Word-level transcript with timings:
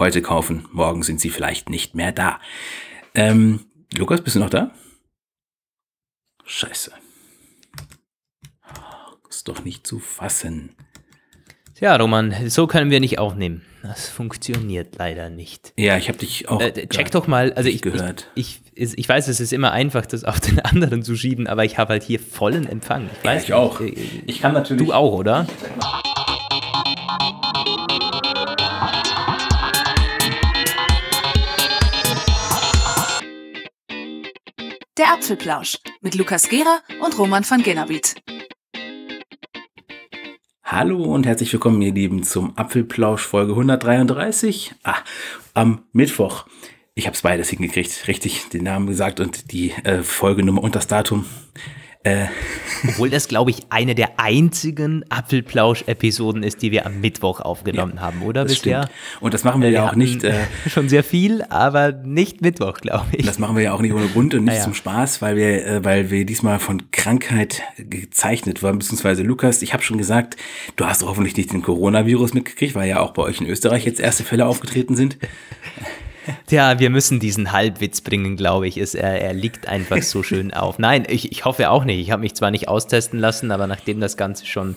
Heute 0.00 0.22
kaufen, 0.22 0.66
morgen 0.72 1.02
sind 1.02 1.20
sie 1.20 1.28
vielleicht 1.28 1.68
nicht 1.68 1.94
mehr 1.94 2.10
da. 2.10 2.40
Ähm, 3.14 3.66
Lukas, 3.94 4.22
bist 4.22 4.34
du 4.34 4.40
noch 4.40 4.48
da? 4.48 4.70
Scheiße. 6.46 6.92
Ist 9.28 9.46
doch 9.46 9.62
nicht 9.62 9.86
zu 9.86 9.98
fassen. 9.98 10.74
Ja, 11.80 11.96
Roman, 11.96 12.48
so 12.48 12.66
können 12.66 12.90
wir 12.90 12.98
nicht 12.98 13.18
aufnehmen. 13.18 13.60
Das 13.82 14.08
funktioniert 14.08 14.96
leider 14.96 15.28
nicht. 15.28 15.74
Ja, 15.76 15.98
ich 15.98 16.08
habe 16.08 16.16
dich 16.16 16.48
auch. 16.48 16.62
Äh, 16.62 16.86
check 16.86 17.10
doch 17.10 17.26
mal, 17.26 17.52
also 17.52 17.68
ich, 17.68 17.82
gehört. 17.82 18.30
Ich, 18.34 18.62
ich, 18.74 18.96
ich 18.96 19.06
weiß, 19.06 19.28
es 19.28 19.38
ist 19.38 19.52
immer 19.52 19.72
einfach, 19.72 20.06
das 20.06 20.24
auf 20.24 20.40
den 20.40 20.60
anderen 20.64 21.02
zu 21.02 21.14
schieben, 21.14 21.46
aber 21.46 21.66
ich 21.66 21.76
habe 21.76 21.90
halt 21.90 22.04
hier 22.04 22.20
vollen 22.20 22.66
Empfang. 22.66 23.10
Ich 23.18 23.24
weiß, 23.28 23.48
ja, 23.48 23.56
ich 23.56 23.60
auch. 23.60 23.82
Äh, 23.82 23.94
ich 24.24 24.40
kann 24.40 24.54
natürlich. 24.54 24.86
Du 24.86 24.94
auch, 24.94 25.12
oder? 25.12 25.46
Der 35.00 35.14
Apfelplausch 35.14 35.78
mit 36.02 36.14
Lukas 36.14 36.50
Gera 36.50 36.80
und 37.02 37.18
Roman 37.18 37.42
van 37.48 37.62
Genabit. 37.62 38.16
Hallo 40.62 41.02
und 41.02 41.24
herzlich 41.24 41.50
willkommen, 41.54 41.80
ihr 41.80 41.94
Lieben, 41.94 42.22
zum 42.22 42.54
Apfelplausch 42.58 43.22
Folge 43.22 43.52
133. 43.52 44.74
Ah, 44.82 44.98
am 45.54 45.86
Mittwoch. 45.92 46.44
Ich 46.94 47.06
habe 47.06 47.14
es 47.14 47.22
beides 47.22 47.48
hingekriegt, 47.48 48.08
richtig 48.08 48.50
den 48.50 48.64
Namen 48.64 48.88
gesagt 48.88 49.20
und 49.20 49.52
die 49.52 49.70
äh, 49.70 50.02
Folgenummer 50.02 50.62
und 50.62 50.74
das 50.74 50.86
Datum. 50.86 51.24
Äh. 52.02 52.26
Obwohl 52.88 53.10
das, 53.10 53.28
glaube 53.28 53.50
ich, 53.50 53.58
eine 53.68 53.94
der 53.94 54.18
einzigen 54.18 55.04
Apfelplausch-Episoden 55.10 56.42
ist, 56.42 56.62
die 56.62 56.70
wir 56.70 56.86
am 56.86 57.02
Mittwoch 57.02 57.40
aufgenommen 57.40 57.94
ja, 57.96 58.00
haben, 58.00 58.22
oder 58.22 58.44
bisher? 58.44 58.84
Stimmt. 58.84 59.20
Und 59.20 59.34
das 59.34 59.44
machen 59.44 59.60
wir, 59.60 59.68
wir 59.68 59.74
ja 59.74 59.90
auch 59.90 59.94
nicht. 59.94 60.24
Äh, 60.24 60.46
schon 60.66 60.88
sehr 60.88 61.04
viel, 61.04 61.42
aber 61.50 61.92
nicht 61.92 62.40
Mittwoch, 62.40 62.78
glaube 62.78 63.08
ich. 63.12 63.26
Das 63.26 63.38
machen 63.38 63.54
wir 63.54 63.64
ja 63.64 63.72
auch 63.74 63.82
nicht 63.82 63.92
ohne 63.92 64.06
Grund 64.06 64.32
und 64.32 64.44
nicht 64.44 64.56
ja. 64.56 64.62
zum 64.62 64.72
Spaß, 64.72 65.20
weil 65.20 65.36
wir, 65.36 65.66
äh, 65.66 65.84
weil 65.84 66.10
wir 66.10 66.24
diesmal 66.24 66.58
von 66.58 66.90
Krankheit 66.90 67.62
gezeichnet 67.76 68.62
waren, 68.62 68.78
beziehungsweise 68.78 69.22
Lukas, 69.22 69.60
ich 69.60 69.74
habe 69.74 69.82
schon 69.82 69.98
gesagt, 69.98 70.36
du 70.76 70.86
hast 70.86 71.02
hoffentlich 71.02 71.36
nicht 71.36 71.52
den 71.52 71.60
Coronavirus 71.60 72.32
mitgekriegt, 72.32 72.74
weil 72.74 72.88
ja 72.88 73.00
auch 73.00 73.10
bei 73.10 73.22
euch 73.22 73.42
in 73.42 73.46
Österreich 73.46 73.84
jetzt 73.84 74.00
erste 74.00 74.24
Fälle 74.24 74.46
aufgetreten 74.46 74.96
sind. 74.96 75.18
Tja, 76.46 76.78
wir 76.78 76.90
müssen 76.90 77.20
diesen 77.20 77.52
Halbwitz 77.52 78.00
bringen, 78.00 78.36
glaube 78.36 78.68
ich. 78.68 78.76
Es, 78.76 78.94
er, 78.94 79.20
er 79.20 79.34
liegt 79.34 79.68
einfach 79.68 80.02
so 80.02 80.22
schön 80.22 80.52
auf. 80.54 80.78
Nein, 80.78 81.06
ich, 81.08 81.32
ich 81.32 81.44
hoffe 81.44 81.70
auch 81.70 81.84
nicht. 81.84 82.00
Ich 82.00 82.10
habe 82.10 82.22
mich 82.22 82.34
zwar 82.34 82.50
nicht 82.50 82.68
austesten 82.68 83.18
lassen, 83.18 83.50
aber 83.50 83.66
nachdem 83.66 84.00
das 84.00 84.16
Ganze 84.16 84.46
schon 84.46 84.76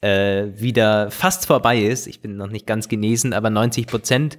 äh, 0.00 0.46
wieder 0.56 1.10
fast 1.10 1.46
vorbei 1.46 1.78
ist, 1.80 2.06
ich 2.06 2.20
bin 2.20 2.36
noch 2.36 2.48
nicht 2.48 2.66
ganz 2.66 2.88
genesen, 2.88 3.32
aber 3.32 3.50
90 3.50 3.86
Prozent, 3.86 4.38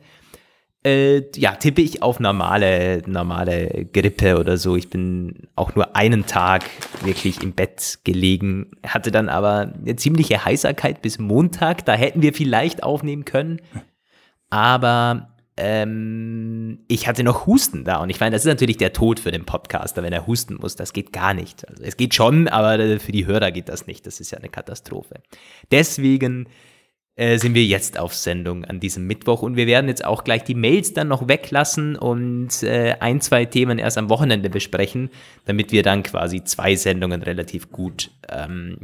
äh, 0.86 1.24
ja, 1.36 1.56
tippe 1.56 1.81
ich 1.81 2.02
auf 2.02 2.20
normale, 2.20 3.02
normale 3.08 3.86
Grippe 3.94 4.38
oder 4.38 4.58
so. 4.58 4.76
Ich 4.76 4.90
bin 4.90 5.48
auch 5.56 5.76
nur 5.76 5.96
einen 5.96 6.26
Tag 6.26 6.66
wirklich 7.04 7.42
im 7.42 7.54
Bett 7.54 8.00
gelegen, 8.04 8.72
hatte 8.86 9.12
dann 9.12 9.30
aber 9.30 9.74
eine 9.81 9.96
ziemliche 9.96 10.44
Heiserkeit 10.44 11.02
bis 11.02 11.20
Montag. 11.20 11.86
Da 11.86 11.94
hätten 11.94 12.22
wir 12.22 12.34
vielleicht 12.34 12.84
aufnehmen 12.84 13.24
können. 13.24 13.62
Aber 14.50 15.33
ähm, 15.56 16.80
ich 16.88 17.08
hatte 17.08 17.23
noch 17.23 17.46
Husten 17.46 17.84
da 17.84 17.98
und 17.98 18.09
ich 18.09 18.20
meine, 18.20 18.32
das 18.32 18.44
ist 18.44 18.50
natürlich 18.50 18.78
der 18.78 18.94
Tod 18.94 19.20
für 19.20 19.32
den 19.32 19.46
Podcaster, 19.46 20.02
wenn 20.02 20.14
er 20.14 20.26
husten 20.26 20.56
muss. 20.56 20.76
Das 20.76 20.94
geht 20.94 21.14
gar 21.14 21.34
nicht. 21.34 21.68
Also 21.68 21.84
es 21.84 21.98
geht 21.98 22.16
schon, 22.16 22.48
aber 22.48 23.00
für 23.00 23.12
die 23.12 23.28
Hörer 23.28 23.52
geht 23.52 23.70
das 23.70 23.86
nicht. 23.86 24.08
Das 24.08 24.20
ist 24.20 24.31
ja 24.31 24.40
eine 24.40 24.50
Katastrophe. 24.50 25.22
Deswegen 25.72 26.48
äh, 27.16 27.38
sind 27.38 27.54
wir 27.54 27.64
jetzt 27.64 28.00
auf 28.00 28.16
Sendung 28.16 28.66
an 28.66 28.80
diesem 28.80 29.06
Mittwoch 29.06 29.44
und 29.44 29.56
wir 29.56 29.68
werden 29.68 29.88
jetzt 29.88 30.04
auch 30.04 30.24
gleich 30.24 30.44
die 30.44 30.56
Mails 30.56 30.94
dann 30.94 31.09
noch 31.09 31.28
weglassen 31.28 31.96
und 31.96 32.64
äh, 32.64 32.96
ein, 33.00 33.22
zwei 33.22 33.46
Themen 33.46 33.78
erst 33.78 34.00
am 34.00 34.09
Wochenende 34.09 34.50
besprechen, 34.50 35.12
damit 35.46 35.72
wir 35.72 35.84
dann 35.84 36.02
quasi 36.02 36.44
zwei 36.44 36.76
Sendungen 36.76 37.22
relativ 37.22 37.72
gut 37.72 38.09
ähm, 38.30 38.78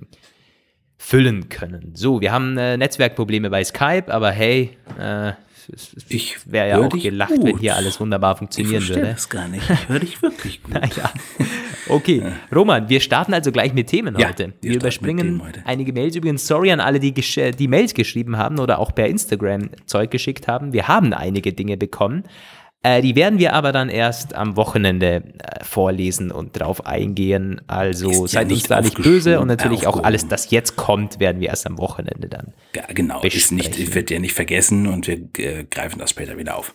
füllen 1.00 1.50
können. 1.50 1.96
So, 1.96 2.22
wir 2.22 2.32
haben 2.32 2.56
äh, 2.60 2.78
Netzwerkprobleme 2.78 3.50
bei 3.50 3.64
Skype, 3.64 4.14
aber 4.14 4.30
hey, 4.30 4.78
äh, 5.00 5.32
ich 6.08 6.38
wäre 6.52 6.70
ja 6.70 6.78
auch 6.80 6.90
gelacht, 6.90 7.36
gut. 7.36 7.46
wenn 7.46 7.58
hier 7.58 7.76
alles 7.76 8.00
wunderbar 8.00 8.36
funktionieren 8.38 8.84
ich 8.84 8.90
würde. 8.90 9.02
Ich 9.02 9.08
das 9.16 9.30
gar 9.30 9.48
nicht. 9.48 9.70
Ich 9.70 9.90
höre 9.90 10.00
dich 10.00 10.22
wirklich 10.22 10.64
gut. 10.64 10.74
naja. 10.74 11.12
Okay, 11.88 12.24
Roman, 12.54 12.88
wir 12.90 13.00
starten 13.00 13.34
also 13.34 13.52
gleich 13.52 13.74
mit 13.74 13.88
Themen 13.88 14.16
ja, 14.18 14.30
heute. 14.30 14.54
Wir, 14.62 14.72
wir 14.72 14.78
überspringen 14.78 15.42
einige 15.66 15.94
Mails. 15.94 16.16
Übrigens, 16.16 16.46
sorry 16.46 16.72
an 16.72 16.80
alle, 16.80 17.00
die 17.00 17.14
die 17.14 17.68
Mails 17.68 17.94
geschrieben 17.94 18.38
haben 18.38 18.60
oder 18.60 18.80
auch 18.80 18.94
per 18.94 19.08
Instagram 19.08 19.70
Zeug 19.86 20.12
geschickt 20.12 20.48
haben. 20.48 20.74
Wir 20.74 20.88
haben 20.88 21.14
einige 21.14 21.54
Dinge 21.54 21.78
bekommen. 21.78 22.24
Äh, 22.82 23.02
die 23.02 23.16
werden 23.16 23.40
wir 23.40 23.54
aber 23.54 23.74
dann 23.74 23.90
erst 23.90 24.34
am 24.36 24.56
Wochenende 24.56 25.24
äh, 25.40 25.64
vorlesen 25.66 26.32
und 26.32 26.58
drauf 26.58 26.86
eingehen. 26.86 27.62
Also 27.68 28.10
ist 28.26 28.32
seid 28.32 28.50
ja 28.50 28.56
nicht, 28.56 28.70
nicht 28.70 29.02
böse 29.02 29.42
und 29.42 29.48
natürlich 29.48 29.86
auch 29.86 30.04
alles, 30.04 30.28
das 30.28 30.50
jetzt 30.52 30.78
kommt, 30.78 31.20
werden 31.20 31.42
wir 31.42 31.50
erst 31.50 31.68
am 31.68 31.78
Wochenende 31.78 32.30
dann. 32.30 32.54
Ja, 32.74 32.84
genau, 32.88 33.20
besprechen. 33.20 33.60
ist 33.60 33.78
nicht, 33.78 33.96
wird 33.96 34.12
ja 34.12 34.20
nicht 34.20 34.34
vergessen 34.34 34.88
und 34.88 35.08
wir 35.08 35.18
äh, 35.38 35.66
greifen 35.66 36.00
das 36.00 36.12
später 36.12 36.38
wieder 36.38 36.58
auf. 36.58 36.74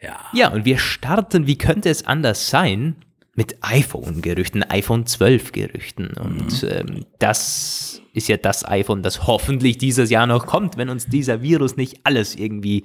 Ja. 0.00 0.20
Ja, 0.32 0.48
und 0.52 0.64
wir 0.64 0.78
starten, 0.78 1.46
wie 1.46 1.58
könnte 1.58 1.90
es 1.90 2.06
anders 2.06 2.50
sein, 2.50 2.96
mit 3.34 3.56
iPhone-Gerüchten, 3.62 4.62
iPhone 4.64 5.04
12-Gerüchten. 5.04 6.16
Und 6.18 6.62
mhm. 6.62 6.68
ähm, 6.68 7.06
das 7.18 8.02
ist 8.12 8.28
ja 8.28 8.36
das 8.36 8.64
iPhone, 8.66 9.02
das 9.02 9.26
hoffentlich 9.26 9.78
dieses 9.78 10.10
Jahr 10.10 10.26
noch 10.26 10.46
kommt, 10.46 10.76
wenn 10.76 10.88
uns 10.88 11.06
dieser 11.06 11.42
Virus 11.42 11.76
nicht 11.76 12.00
alles 12.04 12.34
irgendwie 12.34 12.84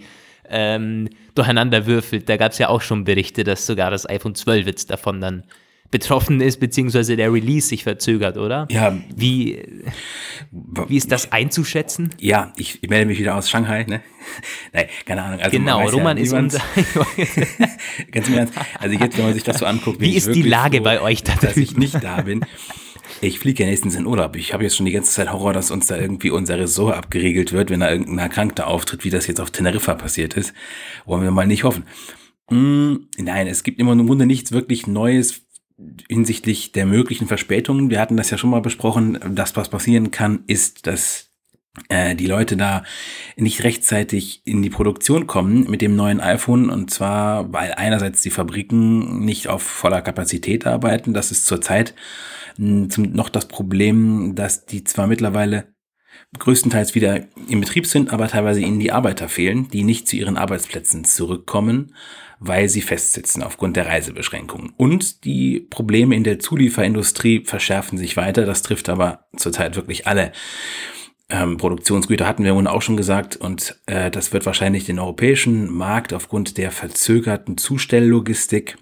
ähm, 0.50 1.10
durcheinander 1.34 1.86
würfelt. 1.86 2.30
Da 2.30 2.38
gab 2.38 2.52
es 2.52 2.58
ja 2.58 2.70
auch 2.70 2.82
schon 2.82 3.04
Berichte, 3.04 3.44
dass 3.44 3.66
sogar 3.66 3.92
das 3.92 4.08
iPhone 4.10 4.36
12 4.36 4.66
jetzt 4.68 4.90
davon 4.90 5.22
dann 5.22 5.44
betroffen 5.92 6.42
ist, 6.42 6.60
beziehungsweise 6.60 7.16
der 7.16 7.32
Release 7.32 7.68
sich 7.68 7.84
verzögert, 7.84 8.38
oder? 8.38 8.68
Ja. 8.70 8.98
Wie, 9.16 9.64
wie 10.52 10.98
ist 10.98 11.12
das 11.12 11.32
einzuschätzen? 11.32 12.10
Ja, 12.20 12.52
ich, 12.58 12.84
ich 12.84 12.90
melde 12.90 13.06
mich 13.06 13.20
wieder 13.20 13.36
aus 13.36 13.50
Shanghai, 13.50 13.86
ne? 13.88 14.02
Nein, 14.74 14.88
keine 15.06 15.24
Ahnung. 15.24 15.40
Also 15.40 15.58
genau, 15.58 15.88
Roman 15.88 16.18
ja, 16.18 16.24
ist 16.24 16.34
unser. 16.34 16.60
ganz 18.12 18.28
im 18.28 18.34
Ernst. 18.34 18.54
Also 18.80 18.98
jetzt, 18.98 19.18
wenn 19.18 19.26
man 19.26 19.34
sich 19.34 19.44
das 19.44 19.60
so 19.60 19.66
anguckt, 19.66 20.02
wie 20.02 20.16
ist 20.16 20.34
die 20.34 20.42
Lage 20.42 20.78
froh, 20.78 20.84
bei 20.84 21.02
euch 21.02 21.24
da 21.24 21.34
Dass 21.36 21.56
ich 21.56 21.78
nicht 21.78 22.04
da 22.04 22.22
bin. 22.22 22.42
Ich 23.26 23.40
fliege 23.40 23.64
ja 23.64 23.70
nächstens 23.70 23.96
in 23.96 24.06
Urlaub. 24.06 24.36
Ich 24.36 24.54
habe 24.54 24.64
jetzt 24.64 24.76
schon 24.76 24.86
die 24.86 24.92
ganze 24.92 25.12
Zeit 25.12 25.32
Horror, 25.32 25.52
dass 25.52 25.72
uns 25.72 25.88
da 25.88 25.98
irgendwie 25.98 26.30
unser 26.30 26.60
Ressort 26.60 26.96
abgeriegelt 26.96 27.54
wird, 27.54 27.72
wenn 27.72 27.80
da 27.80 27.90
irgendein 27.90 28.20
Erkrankter 28.20 28.68
auftritt, 28.68 29.04
wie 29.04 29.10
das 29.10 29.26
jetzt 29.26 29.42
auf 29.42 29.50
Teneriffa 29.50 29.96
passiert 29.96 30.36
ist. 30.36 30.54
Wollen 31.06 31.24
wir 31.24 31.32
mal 31.32 31.48
nicht 31.48 31.64
hoffen. 31.64 31.86
Mm, 32.52 33.08
nein, 33.18 33.48
es 33.48 33.64
gibt 33.64 33.80
immer 33.80 33.94
im 33.94 34.06
Grunde 34.06 34.28
nichts 34.28 34.52
wirklich 34.52 34.86
Neues 34.86 35.42
hinsichtlich 36.08 36.72
der 36.72 36.86
möglichen 36.86 37.26
Verspätungen. 37.26 37.90
Wir 37.90 38.00
hatten 38.00 38.16
das 38.16 38.30
ja 38.30 38.38
schon 38.38 38.52
mal 38.52 38.62
besprochen. 38.62 39.18
Das, 39.32 39.56
was 39.56 39.70
passieren 39.70 40.12
kann, 40.12 40.44
ist, 40.46 40.86
dass 40.86 41.32
äh, 41.90 42.16
die 42.16 42.28
Leute 42.28 42.56
da 42.56 42.84
nicht 43.38 43.64
rechtzeitig 43.64 44.44
in 44.46 44.62
die 44.62 44.70
Produktion 44.70 45.26
kommen 45.26 45.68
mit 45.68 45.82
dem 45.82 45.96
neuen 45.96 46.22
iPhone 46.22 46.70
und 46.70 46.92
zwar, 46.92 47.52
weil 47.52 47.74
einerseits 47.74 48.22
die 48.22 48.30
Fabriken 48.30 49.26
nicht 49.26 49.48
auf 49.48 49.64
voller 49.64 50.04
Kapazität 50.04 50.68
arbeiten. 50.68 51.16
Das 51.16 51.32
ist 51.32 51.48
zurzeit 51.48 51.96
zum, 52.56 53.12
noch 53.12 53.30
das 53.30 53.48
Problem, 53.48 54.36
dass 54.36 54.66
die 54.66 54.84
zwar 54.84 55.08
mittlerweile 55.08 55.76
größtenteils 56.40 56.96
wieder 56.96 57.26
im 57.50 57.62
Betrieb 57.62 57.86
sind, 57.86 58.12
aber 58.12 58.28
teilweise 58.28 58.62
ihnen 58.62 58.80
die 58.80 58.92
Arbeiter 58.92 59.30
fehlen, 59.30 59.68
die 59.70 59.84
nicht 59.84 60.08
zu 60.08 60.16
ihren 60.16 60.38
Arbeitsplätzen 60.38 61.06
zurückkommen, 61.06 61.96
weil 62.40 62.68
sie 62.70 62.82
festsitzen 62.82 63.44
aufgrund 63.44 63.78
der 63.78 63.88
Reisebeschränkungen. 63.88 64.74
Und 64.78 65.24
die 65.24 65.62
Probleme 65.62 66.16
in 66.16 66.24
der 66.24 66.40
Zulieferindustrie 66.40 67.44
verschärfen 67.46 67.98
sich 67.98 68.18
weiter. 68.18 68.46
Das 68.46 68.62
trifft 68.62 68.90
aber 68.90 69.26
zurzeit 69.36 69.76
wirklich 69.76 70.08
alle. 70.08 70.32
Ähm, 71.30 71.58
Produktionsgüter 71.58 72.28
hatten 72.28 72.44
wir 72.44 72.54
nun 72.54 72.68
auch 72.68 72.84
schon 72.84 72.98
gesagt 72.98 73.36
und 73.36 73.82
äh, 73.88 74.12
das 74.12 74.32
wird 74.32 74.46
wahrscheinlich 74.46 74.86
den 74.86 75.00
europäischen 75.00 75.74
Markt 75.74 76.14
aufgrund 76.14 76.58
der 76.58 76.72
verzögerten 76.72 77.58
Zustelllogistik 77.58 78.78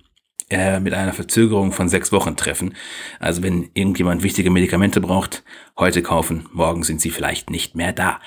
äh, 0.54 0.80
mit 0.80 0.94
einer 0.94 1.14
Verzögerung 1.14 1.72
von 1.72 1.90
sechs 1.90 2.12
Wochen 2.12 2.36
treffen. 2.36 2.76
Also 3.20 3.44
wenn 3.44 3.70
irgendjemand 3.74 4.24
wichtige 4.24 4.50
Medikamente 4.50 5.02
braucht, 5.02 5.44
heute 5.78 6.02
kaufen, 6.02 6.48
morgen 6.54 6.84
sind 6.84 7.02
sie 7.02 7.10
vielleicht 7.10 7.50
nicht 7.50 7.76
mehr 7.76 7.92
da. 7.92 8.20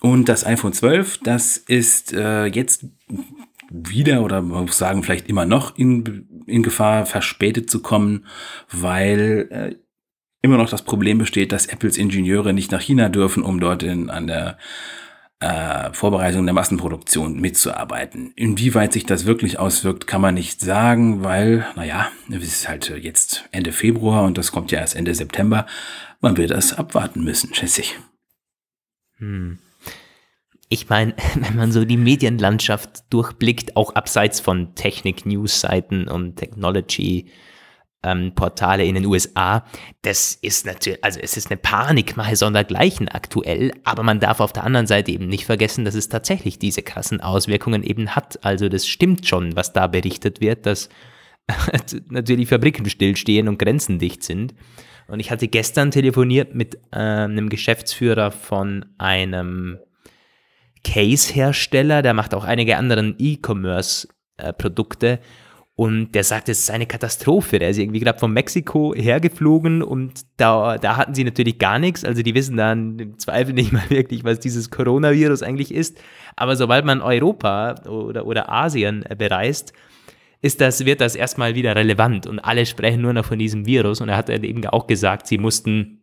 Und 0.00 0.28
das 0.28 0.44
iPhone 0.44 0.72
12, 0.72 1.18
das 1.18 1.56
ist 1.58 2.12
äh, 2.12 2.46
jetzt 2.46 2.86
wieder 3.70 4.22
oder 4.22 4.42
man 4.42 4.64
muss 4.64 4.78
sagen 4.78 5.02
vielleicht 5.02 5.28
immer 5.28 5.46
noch 5.46 5.76
in, 5.78 6.44
in 6.46 6.62
Gefahr, 6.62 7.06
verspätet 7.06 7.70
zu 7.70 7.80
kommen, 7.80 8.26
weil 8.70 9.48
äh, 9.50 9.76
immer 10.42 10.56
noch 10.56 10.68
das 10.68 10.82
Problem 10.82 11.18
besteht, 11.18 11.52
dass 11.52 11.66
Apples 11.66 11.96
Ingenieure 11.96 12.52
nicht 12.52 12.72
nach 12.72 12.80
China 12.80 13.08
dürfen, 13.08 13.42
um 13.42 13.60
dort 13.60 13.82
in, 13.82 14.10
an 14.10 14.26
der 14.26 14.58
äh, 15.42 15.92
Vorbereitung 15.92 16.44
der 16.46 16.54
Massenproduktion 16.54 17.40
mitzuarbeiten. 17.40 18.32
Inwieweit 18.36 18.92
sich 18.92 19.04
das 19.04 19.26
wirklich 19.26 19.58
auswirkt, 19.58 20.06
kann 20.06 20.20
man 20.20 20.34
nicht 20.34 20.60
sagen, 20.60 21.24
weil, 21.24 21.66
naja, 21.74 22.08
es 22.30 22.44
ist 22.44 22.68
halt 22.68 22.88
jetzt 23.02 23.48
Ende 23.50 23.72
Februar 23.72 24.22
und 24.22 24.38
das 24.38 24.52
kommt 24.52 24.70
ja 24.70 24.78
erst 24.78 24.94
Ende 24.94 25.14
September. 25.14 25.66
Man 26.20 26.36
wird 26.36 26.50
das 26.50 26.72
abwarten 26.72 27.24
müssen, 27.24 27.52
schätze 27.54 27.80
ich. 27.80 27.98
Hm. 29.18 29.58
ich 30.68 30.88
meine, 30.88 31.14
wenn 31.34 31.56
man 31.56 31.72
so 31.72 31.84
die 31.84 31.96
Medienlandschaft 31.96 33.04
durchblickt, 33.10 33.76
auch 33.76 33.96
abseits 33.96 34.38
von 34.38 34.76
Technik-News-Seiten 34.76 36.06
und 36.06 36.36
Technology, 36.36 37.32
ähm, 38.02 38.34
Portale 38.34 38.84
in 38.84 38.94
den 38.94 39.06
USA. 39.06 39.64
Das 40.02 40.34
ist 40.34 40.66
natürlich, 40.66 41.02
also 41.04 41.20
es 41.20 41.36
ist 41.36 41.50
eine 41.50 41.56
Panikmache 41.56 42.36
sondergleichen 42.36 43.08
aktuell, 43.08 43.72
aber 43.84 44.02
man 44.02 44.20
darf 44.20 44.40
auf 44.40 44.52
der 44.52 44.64
anderen 44.64 44.86
Seite 44.86 45.12
eben 45.12 45.28
nicht 45.28 45.46
vergessen, 45.46 45.84
dass 45.84 45.94
es 45.94 46.08
tatsächlich 46.08 46.58
diese 46.58 46.82
krassen 46.82 47.20
Auswirkungen 47.20 47.82
eben 47.82 48.10
hat. 48.14 48.44
Also 48.44 48.68
das 48.68 48.86
stimmt 48.86 49.26
schon, 49.26 49.56
was 49.56 49.72
da 49.72 49.86
berichtet 49.86 50.40
wird, 50.40 50.66
dass 50.66 50.88
natürlich 52.08 52.48
Fabriken 52.48 52.88
stillstehen 52.88 53.48
und 53.48 53.58
Grenzen 53.58 53.98
dicht 53.98 54.22
sind. 54.22 54.54
Und 55.08 55.20
ich 55.20 55.30
hatte 55.30 55.48
gestern 55.48 55.90
telefoniert 55.90 56.54
mit 56.54 56.76
äh, 56.92 56.98
einem 56.98 57.48
Geschäftsführer 57.48 58.30
von 58.30 58.86
einem 58.98 59.78
Case-Hersteller, 60.84 62.02
der 62.02 62.14
macht 62.14 62.34
auch 62.34 62.44
einige 62.44 62.76
anderen 62.76 63.14
E-Commerce-Produkte. 63.18 65.08
Äh, 65.08 65.18
und 65.74 66.12
der 66.12 66.22
sagt, 66.22 66.48
es 66.48 66.60
ist 66.60 66.70
eine 66.70 66.86
Katastrophe. 66.86 67.58
Der 67.58 67.70
ist 67.70 67.78
irgendwie 67.78 68.00
gerade 68.00 68.18
von 68.18 68.32
Mexiko 68.32 68.94
hergeflogen 68.94 69.82
und 69.82 70.20
da, 70.36 70.76
da 70.76 70.96
hatten 70.96 71.14
sie 71.14 71.24
natürlich 71.24 71.58
gar 71.58 71.78
nichts. 71.78 72.04
Also 72.04 72.22
die 72.22 72.34
wissen 72.34 72.56
dann 72.56 72.98
im 72.98 73.18
Zweifel 73.18 73.54
nicht 73.54 73.72
mal 73.72 73.88
wirklich, 73.88 74.22
was 74.22 74.38
dieses 74.38 74.70
Coronavirus 74.70 75.42
eigentlich 75.42 75.74
ist. 75.74 75.98
Aber 76.36 76.56
sobald 76.56 76.84
man 76.84 77.00
Europa 77.00 77.74
oder, 77.86 78.26
oder 78.26 78.50
Asien 78.50 79.04
bereist, 79.16 79.72
ist 80.42 80.60
das, 80.60 80.84
wird 80.84 81.00
das 81.00 81.14
erstmal 81.14 81.54
wieder 81.54 81.74
relevant 81.74 82.26
und 82.26 82.40
alle 82.40 82.66
sprechen 82.66 83.00
nur 83.00 83.12
noch 83.12 83.24
von 83.24 83.38
diesem 83.38 83.64
Virus. 83.64 84.00
Und 84.00 84.08
er 84.10 84.16
hat 84.16 84.28
eben 84.28 84.66
auch 84.66 84.86
gesagt, 84.86 85.26
sie 85.26 85.38
mussten 85.38 86.01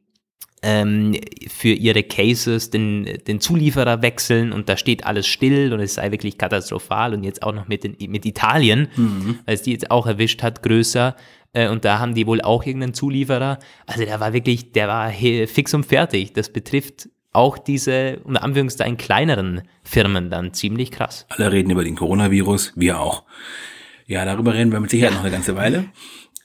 ähm, 0.62 1.16
für 1.48 1.70
ihre 1.70 2.04
Cases 2.04 2.70
den, 2.70 3.20
den 3.28 3.40
Zulieferer 3.40 4.02
wechseln 4.02 4.52
und 4.52 4.70
da 4.70 4.78
steht 4.78 5.06
alles 5.06 5.28
still 5.28 5.74
und 5.74 5.80
es 5.80 5.96
sei 5.96 6.12
wirklich 6.12 6.38
katastrophal 6.38 7.14
und 7.14 7.24
jetzt 7.24 7.44
auch 7.44 7.54
noch 7.54 7.68
mit, 7.68 7.84
den, 7.84 7.96
mit 8.10 8.26
Italien, 8.26 8.90
mhm. 8.96 9.40
weil 9.46 9.56
es 9.56 9.62
die 9.62 9.72
jetzt 9.72 9.92
auch 9.92 10.08
erwischt 10.08 10.44
hat, 10.44 10.64
größer. 10.64 11.16
Äh, 11.54 11.70
und 11.70 11.86
da 11.86 12.00
haben 12.00 12.14
die 12.14 12.28
wohl 12.28 12.42
auch 12.42 12.66
irgendeinen 12.66 12.94
Zulieferer. 12.94 13.60
Also 13.86 14.04
der 14.04 14.20
war 14.20 14.34
wirklich, 14.34 14.72
der 14.72 14.88
war 14.88 15.12
fix 15.12 15.74
und 15.74 15.86
fertig. 15.86 16.34
Das 16.34 16.52
betrifft 16.52 17.10
auch 17.32 17.58
diese, 17.58 18.20
unter 18.24 18.44
Anführungszeichen, 18.44 18.98
kleineren 18.98 19.62
Firmen 19.84 20.30
dann 20.30 20.54
ziemlich 20.54 20.92
krass. 20.92 21.26
Alle 21.30 21.52
reden 21.52 21.70
über 21.70 21.84
den 21.84 21.96
Coronavirus, 21.96 22.74
wir 22.76 23.00
auch. 23.00 23.24
Ja, 24.08 24.26
darüber 24.26 24.56
reden 24.56 24.72
wir 24.72 24.80
mit 24.80 24.90
Sicherheit 24.90 25.12
ja. 25.12 25.18
noch 25.18 25.24
eine 25.24 25.32
ganze 25.32 25.56
Weile. 25.56 25.86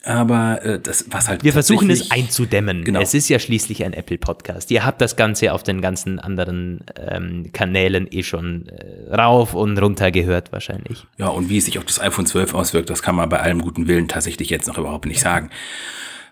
Aber 0.05 0.63
äh, 0.63 0.79
das, 0.79 1.05
was 1.09 1.27
halt. 1.27 1.43
Wir 1.43 1.51
versuchen 1.51 1.89
es 1.89 2.11
einzudämmen. 2.11 2.83
Genau. 2.83 2.99
Es 3.01 3.15
ist 3.15 3.27
ja 3.27 3.39
schließlich 3.39 3.83
ein 3.83 3.93
Apple-Podcast. 3.93 4.69
Ihr 4.69 4.85
habt 4.85 5.01
das 5.01 5.15
Ganze 5.15 5.51
auf 5.51 5.63
den 5.63 5.81
ganzen 5.81 6.19
anderen 6.19 6.85
ähm, 6.95 7.49
Kanälen 7.53 8.07
eh 8.11 8.21
schon 8.21 8.67
äh, 8.67 9.13
rauf 9.13 9.55
und 9.55 9.77
runter 9.79 10.11
gehört, 10.11 10.51
wahrscheinlich. 10.51 11.07
Ja, 11.17 11.29
und 11.29 11.49
wie 11.49 11.57
es 11.57 11.65
sich 11.65 11.79
auf 11.79 11.85
das 11.85 11.99
iPhone 11.99 12.27
12 12.27 12.53
auswirkt, 12.53 12.91
das 12.91 13.01
kann 13.01 13.15
man 13.15 13.29
bei 13.29 13.39
allem 13.39 13.61
guten 13.61 13.87
Willen 13.87 14.07
tatsächlich 14.07 14.51
jetzt 14.51 14.67
noch 14.67 14.77
überhaupt 14.77 15.07
nicht 15.07 15.19
sagen. 15.19 15.49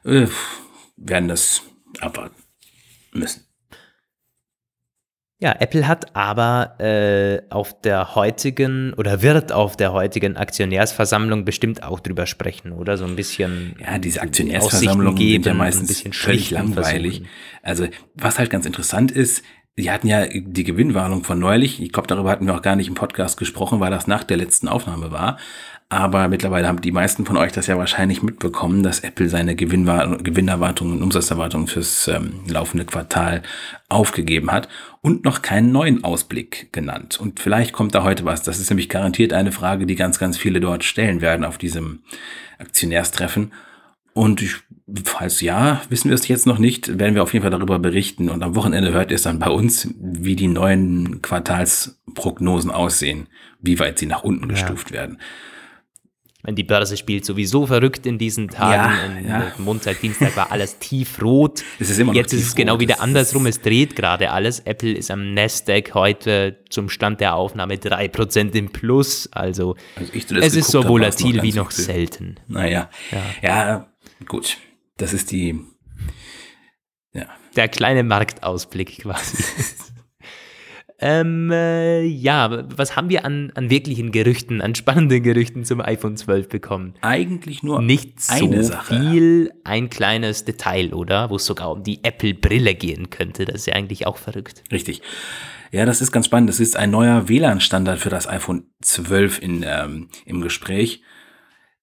Äh, 0.06 0.28
werden 0.96 1.28
das 1.28 1.64
abwarten 2.00 2.36
müssen. 3.12 3.44
Ja, 5.44 5.58
Apple 5.60 5.90
hat 5.90 6.16
aber 6.16 6.80
äh, 6.80 7.42
auf 7.50 7.82
der 7.82 8.16
heutigen 8.16 8.94
oder 8.94 9.22
wird 9.22 9.52
auf 9.52 9.76
der 9.76 9.92
heutigen 9.92 10.38
Aktionärsversammlung 10.38 11.44
bestimmt 11.44 11.84
auch 11.84 12.00
drüber 12.00 12.28
sprechen, 12.28 12.72
oder? 12.72 12.96
So 12.96 13.04
ein 13.04 13.18
bisschen. 13.18 13.76
Ja, 13.78 13.98
diese 14.00 14.22
Aktionärsversammlungen 14.22 15.18
sind 15.18 15.46
ja 15.46 15.54
meistens 15.54 16.02
völlig 16.12 16.50
langweilig. 16.50 17.16
Versuchen. 17.16 17.30
Also, 17.62 17.88
was 18.16 18.40
halt 18.40 18.52
ganz 18.52 18.66
interessant 18.66 19.12
ist, 19.12 19.44
Sie 19.76 19.90
hatten 19.90 20.08
ja 20.08 20.28
die 20.28 20.64
Gewinnwarnung 20.64 21.24
von 21.24 21.40
neulich. 21.40 21.82
Ich 21.82 21.92
glaube, 21.92 22.08
darüber 22.08 22.30
hatten 22.30 22.46
wir 22.46 22.56
auch 22.56 22.62
gar 22.62 22.76
nicht 22.76 22.88
im 22.88 22.94
Podcast 22.94 23.38
gesprochen, 23.38 23.80
weil 23.80 23.90
das 23.90 24.06
nach 24.06 24.24
der 24.24 24.38
letzten 24.38 24.68
Aufnahme 24.68 25.12
war. 25.12 25.40
Aber 25.94 26.28
mittlerweile 26.28 26.68
haben 26.68 26.82
die 26.82 26.92
meisten 26.92 27.24
von 27.24 27.38
euch 27.38 27.52
das 27.52 27.68
ja 27.68 27.78
wahrscheinlich 27.78 28.24
mitbekommen, 28.24 28.82
dass 28.82 29.02
Apple 29.02 29.30
seine 29.30 29.56
Gewinnerwartungen 29.56 30.98
und 30.98 31.04
Umsatzerwartungen 31.04 31.68
fürs 31.68 32.08
ähm, 32.08 32.40
laufende 32.48 32.84
Quartal 32.84 33.44
aufgegeben 33.90 34.52
hat 34.52 34.70
und 35.02 35.24
noch 35.24 35.44
keinen 35.44 35.72
neuen 35.72 36.04
Ausblick 36.04 36.74
genannt. 36.74 37.20
Und 37.20 37.40
vielleicht 37.40 37.74
kommt 37.74 37.94
da 37.94 38.02
heute 38.04 38.26
was. 38.26 38.42
Das 38.42 38.60
ist 38.60 38.72
nämlich 38.72 38.90
garantiert 38.90 39.34
eine 39.34 39.52
Frage, 39.52 39.86
die 39.86 39.94
ganz, 39.94 40.18
ganz 40.18 40.36
viele 40.36 40.60
dort 40.60 40.84
stellen 40.84 41.22
werden 41.22 41.46
auf 41.46 41.60
diesem 41.60 42.00
Aktionärstreffen. 42.58 43.54
Und 44.14 44.42
ich, 44.42 44.56
falls 45.06 45.42
ja, 45.42 45.80
wissen 45.90 46.10
wir 46.10 46.16
es 46.16 46.28
jetzt 46.28 46.48
noch 46.48 46.58
nicht, 46.58 46.98
werden 46.98 47.14
wir 47.14 47.22
auf 47.22 47.34
jeden 47.34 47.44
Fall 47.44 47.52
darüber 47.52 47.78
berichten. 47.78 48.30
Und 48.30 48.42
am 48.42 48.56
Wochenende 48.56 48.94
hört 48.94 49.12
ihr 49.12 49.16
es 49.16 49.24
dann 49.24 49.38
bei 49.38 49.52
uns, 49.52 49.94
wie 50.00 50.36
die 50.36 50.48
neuen 50.48 51.22
Quartalsprognosen 51.22 52.72
aussehen, 52.72 53.28
wie 53.62 53.78
weit 53.78 54.00
sie 54.00 54.08
nach 54.08 54.24
unten 54.24 54.48
gestuft 54.48 54.90
ja. 54.90 54.98
werden 54.98 55.20
meine, 56.44 56.56
die 56.56 56.64
Börse 56.64 56.98
spielt 56.98 57.26
sowieso 57.26 57.66
verrückt 57.66 58.06
in 58.06 58.18
diesen 58.18 58.50
Tagen. 58.50 59.26
Ja, 59.26 59.40
ja. 59.40 59.52
Montag, 59.58 60.02
Dienstag 60.02 60.36
war 60.36 60.52
alles 60.52 60.78
tiefrot. 60.78 61.64
Es 61.80 61.90
ist 61.90 62.00
immer 62.00 62.14
Jetzt 62.14 62.34
ist 62.34 62.48
es 62.48 62.56
genau 62.56 62.80
wieder 62.80 63.02
andersrum. 63.02 63.46
Es 63.46 63.62
dreht 63.62 63.96
gerade 63.96 64.32
alles. 64.32 64.60
Apple 64.60 64.92
ist 64.92 65.10
am 65.10 65.34
Nasdaq 65.34 65.94
heute 65.94 66.58
zum 66.70 66.90
Stand 66.90 67.22
der 67.22 67.36
Aufnahme 67.36 67.76
3% 67.76 68.54
im 68.56 68.70
Plus. 68.72 69.30
Also, 69.32 69.76
also 69.96 70.36
es 70.36 70.56
ist 70.56 70.68
so 70.72 70.88
volatil 70.88 71.38
noch 71.38 71.44
wie 71.44 71.54
noch 71.54 71.72
viel. 71.72 71.86
selten. 71.86 72.40
Naja, 72.48 72.90
ja. 73.12 73.48
ja, 73.50 73.88
gut. 74.28 74.58
Das 74.98 75.14
ist 75.14 75.32
die, 75.32 75.60
ja. 77.14 77.28
Der 77.56 77.68
kleine 77.68 78.04
Marktausblick 78.04 79.00
quasi. 79.00 79.44
Ähm, 81.06 81.52
äh, 81.52 82.06
ja, 82.06 82.64
was 82.78 82.96
haben 82.96 83.10
wir 83.10 83.26
an, 83.26 83.52
an 83.56 83.70
wirklichen 83.70 84.14
Gerüchten, 84.14 84.62
an 84.62 84.74
spannenden 84.74 85.22
Gerüchten 85.22 85.66
zum 85.66 85.82
iPhone 85.82 86.16
12 86.16 86.48
bekommen? 86.48 86.94
Eigentlich 87.02 87.62
nur 87.62 87.82
nicht 87.82 88.22
so 88.22 88.62
Sache. 88.62 88.96
viel, 88.96 89.52
ein 89.66 89.90
kleines 89.90 90.46
Detail, 90.46 90.94
oder? 90.94 91.30
Wo 91.30 91.36
es 91.36 91.46
sogar 91.46 91.72
um 91.72 91.84
die 91.84 92.06
Apple-Brille 92.06 92.74
gehen 92.76 93.10
könnte. 93.10 93.44
Das 93.44 93.56
ist 93.56 93.66
ja 93.66 93.74
eigentlich 93.74 94.08
auch 94.08 94.16
verrückt. 94.16 94.64
Richtig. 94.72 95.02
Ja, 95.74 95.86
das 95.86 96.00
ist 96.00 96.14
ganz 96.14 96.28
spannend. 96.28 96.48
Das 96.48 96.62
ist 96.62 96.78
ein 96.78 96.92
neuer 96.92 97.28
WLAN-Standard 97.28 98.00
für 98.00 98.10
das 98.10 98.26
iPhone 98.30 98.68
12 98.82 99.42
in, 99.42 99.66
ähm, 99.68 100.08
im 100.26 100.40
Gespräch. 100.40 101.02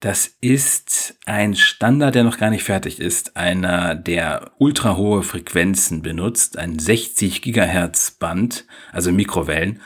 Das 0.01 0.35
ist 0.41 1.15
ein 1.27 1.55
Standard, 1.55 2.15
der 2.15 2.23
noch 2.23 2.39
gar 2.39 2.49
nicht 2.49 2.63
fertig 2.63 2.99
ist. 2.99 3.37
Einer, 3.37 3.93
der 3.93 4.51
ultra 4.57 4.97
hohe 4.97 5.21
Frequenzen 5.21 6.01
benutzt, 6.01 6.57
ein 6.57 6.79
60 6.79 7.43
Gigahertz 7.43 8.09
Band, 8.09 8.65
also 8.91 9.11
Mikrowellen. 9.11 9.79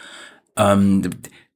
Ähm, 0.56 1.10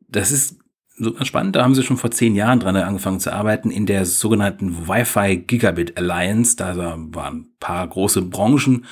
das 0.10 0.34
ist 0.34 0.60
super 0.98 1.24
spannend. 1.24 1.56
Da 1.56 1.64
haben 1.64 1.74
sie 1.74 1.84
schon 1.84 1.96
vor 1.96 2.12
zehn 2.12 2.36
Jahren 2.36 2.60
dran 2.60 2.76
angefangen 2.76 3.22
zu 3.22 3.32
arbeiten 3.32 3.72
in 3.72 3.86
der 3.86 4.06
sogenannten 4.06 4.90
Wi-Fi 4.90 5.38
Gigabit 5.38 5.98
Alliance. 5.98 6.58
Da 6.58 6.76
waren 6.76 7.14
ein 7.16 7.48
paar 7.62 7.88
große 7.88 8.24
Branchen. 8.24 8.86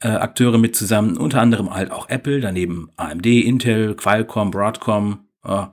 Äh, 0.00 0.58
mit 0.58 0.76
zusammen, 0.76 1.16
unter 1.16 1.40
anderem 1.40 1.72
halt 1.72 1.92
auch 1.92 2.10
Apple, 2.10 2.40
daneben 2.40 2.90
AMD, 2.96 3.24
Intel, 3.24 3.94
Qualcomm, 3.94 4.50
Broadcom, 4.50 5.20
äh, 5.44 5.64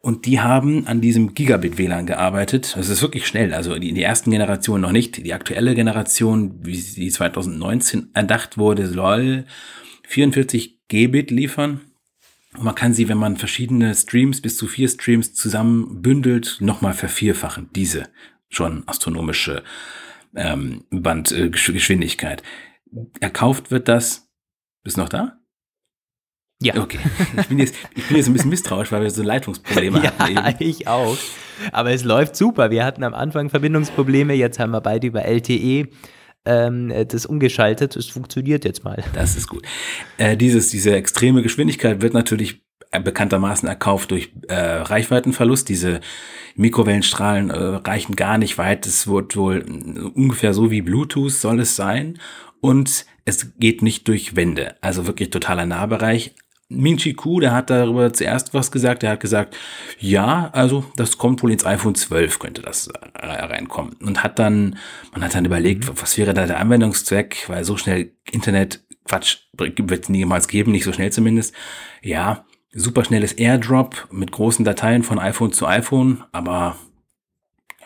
und 0.00 0.26
die 0.26 0.40
haben 0.40 0.86
an 0.86 1.00
diesem 1.00 1.34
Gigabit-WLAN 1.34 2.06
gearbeitet. 2.06 2.74
Das 2.76 2.88
ist 2.88 3.02
wirklich 3.02 3.26
schnell. 3.26 3.52
Also 3.52 3.78
die, 3.78 3.92
die 3.92 4.02
ersten 4.02 4.30
Generationen 4.30 4.82
noch 4.82 4.92
nicht. 4.92 5.24
Die 5.24 5.34
aktuelle 5.34 5.74
Generation, 5.74 6.64
wie 6.64 6.76
sie 6.76 7.08
2019 7.08 8.10
erdacht 8.14 8.58
wurde, 8.58 8.86
soll 8.86 9.44
44 10.06 10.86
Gbit 10.88 11.30
liefern. 11.30 11.80
Und 12.56 12.64
man 12.64 12.76
kann 12.76 12.94
sie, 12.94 13.08
wenn 13.08 13.18
man 13.18 13.36
verschiedene 13.36 13.94
Streams, 13.94 14.40
bis 14.40 14.56
zu 14.56 14.68
vier 14.68 14.88
Streams 14.88 15.34
zusammen 15.34 16.00
bündelt, 16.00 16.58
nochmal 16.60 16.94
vervierfachen. 16.94 17.68
Diese 17.74 18.08
schon 18.48 18.84
astronomische 18.86 19.64
ähm, 20.34 20.84
Bandgeschwindigkeit. 20.90 22.42
Erkauft 23.20 23.70
wird 23.70 23.88
das. 23.88 24.30
Bist 24.84 24.96
noch 24.96 25.08
da? 25.08 25.37
Ja. 26.60 26.76
Okay. 26.76 26.98
Ich 27.38 27.46
bin, 27.46 27.58
jetzt, 27.58 27.76
ich 27.94 28.08
bin 28.08 28.16
jetzt 28.16 28.26
ein 28.26 28.32
bisschen 28.32 28.50
misstrauisch, 28.50 28.90
weil 28.90 29.02
wir 29.02 29.10
so 29.10 29.22
Leitungsprobleme 29.22 29.98
ja, 30.02 30.12
hatten. 30.18 30.34
Ja, 30.34 30.54
ich 30.58 30.88
auch. 30.88 31.16
Aber 31.72 31.92
es 31.92 32.04
läuft 32.04 32.36
super. 32.36 32.70
Wir 32.70 32.84
hatten 32.84 33.04
am 33.04 33.14
Anfang 33.14 33.48
Verbindungsprobleme, 33.48 34.34
jetzt 34.34 34.58
haben 34.58 34.72
wir 34.72 34.80
beide 34.80 35.06
über 35.06 35.24
LTE 35.24 35.88
ähm, 36.44 36.92
das 37.08 37.26
umgeschaltet. 37.26 37.94
Es 37.94 38.06
funktioniert 38.06 38.64
jetzt 38.64 38.82
mal. 38.84 39.04
Das 39.12 39.36
ist 39.36 39.48
gut. 39.48 39.64
Äh, 40.16 40.36
dieses, 40.36 40.70
diese 40.70 40.94
extreme 40.96 41.42
Geschwindigkeit 41.42 42.02
wird 42.02 42.14
natürlich 42.14 42.62
bekanntermaßen 42.90 43.68
erkauft 43.68 44.10
durch 44.10 44.32
äh, 44.48 44.54
Reichweitenverlust. 44.54 45.68
Diese 45.68 46.00
Mikrowellenstrahlen 46.56 47.50
äh, 47.50 47.56
reichen 47.56 48.16
gar 48.16 48.38
nicht 48.38 48.58
weit. 48.58 48.86
Es 48.86 49.06
wird 49.06 49.36
wohl 49.36 49.64
ungefähr 50.14 50.54
so 50.54 50.70
wie 50.70 50.82
Bluetooth 50.82 51.32
soll 51.32 51.60
es 51.60 51.76
sein. 51.76 52.18
Und 52.60 53.04
es 53.24 53.58
geht 53.58 53.82
nicht 53.82 54.08
durch 54.08 54.34
Wände. 54.34 54.74
Also 54.80 55.06
wirklich 55.06 55.30
totaler 55.30 55.66
Nahbereich. 55.66 56.34
Minchi 56.70 57.14
Ku, 57.14 57.40
der 57.40 57.52
hat 57.52 57.70
darüber 57.70 58.12
zuerst 58.12 58.52
was 58.52 58.70
gesagt. 58.70 59.02
Der 59.02 59.10
hat 59.10 59.20
gesagt, 59.20 59.56
ja, 59.98 60.50
also 60.52 60.84
das 60.96 61.16
kommt 61.16 61.42
wohl 61.42 61.50
ins 61.50 61.64
iPhone 61.64 61.94
12, 61.94 62.38
könnte 62.38 62.62
das 62.62 62.90
reinkommen. 63.14 63.94
Und 64.02 64.22
hat 64.22 64.38
dann, 64.38 64.76
man 65.12 65.22
hat 65.24 65.34
dann 65.34 65.46
überlegt, 65.46 65.90
was 66.00 66.18
wäre 66.18 66.34
da 66.34 66.46
der 66.46 66.60
Anwendungszweck, 66.60 67.48
weil 67.48 67.64
so 67.64 67.76
schnell 67.76 68.12
Internet, 68.30 68.84
Quatsch, 69.04 69.38
wird 69.56 70.04
es 70.04 70.08
niemals 70.10 70.48
geben, 70.48 70.72
nicht 70.72 70.84
so 70.84 70.92
schnell 70.92 71.10
zumindest. 71.10 71.54
Ja, 72.02 72.44
superschnelles 72.72 73.32
AirDrop 73.32 74.08
mit 74.12 74.30
großen 74.30 74.64
Dateien 74.64 75.02
von 75.02 75.18
iPhone 75.18 75.52
zu 75.52 75.66
iPhone, 75.66 76.24
aber 76.32 76.76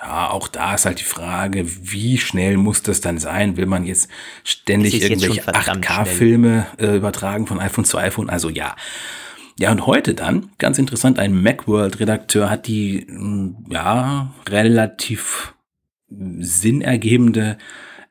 ja, 0.02 0.30
auch 0.30 0.49
da 0.49 0.75
ist 0.75 0.85
halt 0.85 0.99
die 0.99 1.04
Frage, 1.04 1.64
wie 1.64 2.18
schnell 2.18 2.56
muss 2.56 2.82
das 2.82 3.00
dann 3.00 3.18
sein? 3.18 3.56
Will 3.56 3.66
man 3.66 3.87
jetzt 3.87 4.09
ständig 4.42 5.00
irgendwelche 5.00 5.42
8K-Filme 5.42 6.66
äh, 6.78 6.97
übertragen 6.97 7.47
von 7.47 7.61
iPhone 7.61 7.85
zu 7.85 7.99
iPhone? 7.99 8.28
Also 8.28 8.49
ja. 8.49 8.75
Ja, 9.59 9.71
und 9.71 9.87
heute 9.87 10.14
dann, 10.14 10.50
ganz 10.59 10.78
interessant, 10.78 11.18
ein 11.18 11.40
Macworld-Redakteur 11.40 12.50
hat 12.50 12.66
die, 12.66 13.06
mm, 13.09 13.66
ja, 13.71 14.32
relativ 14.49 15.54
sinnergebende 16.09 17.59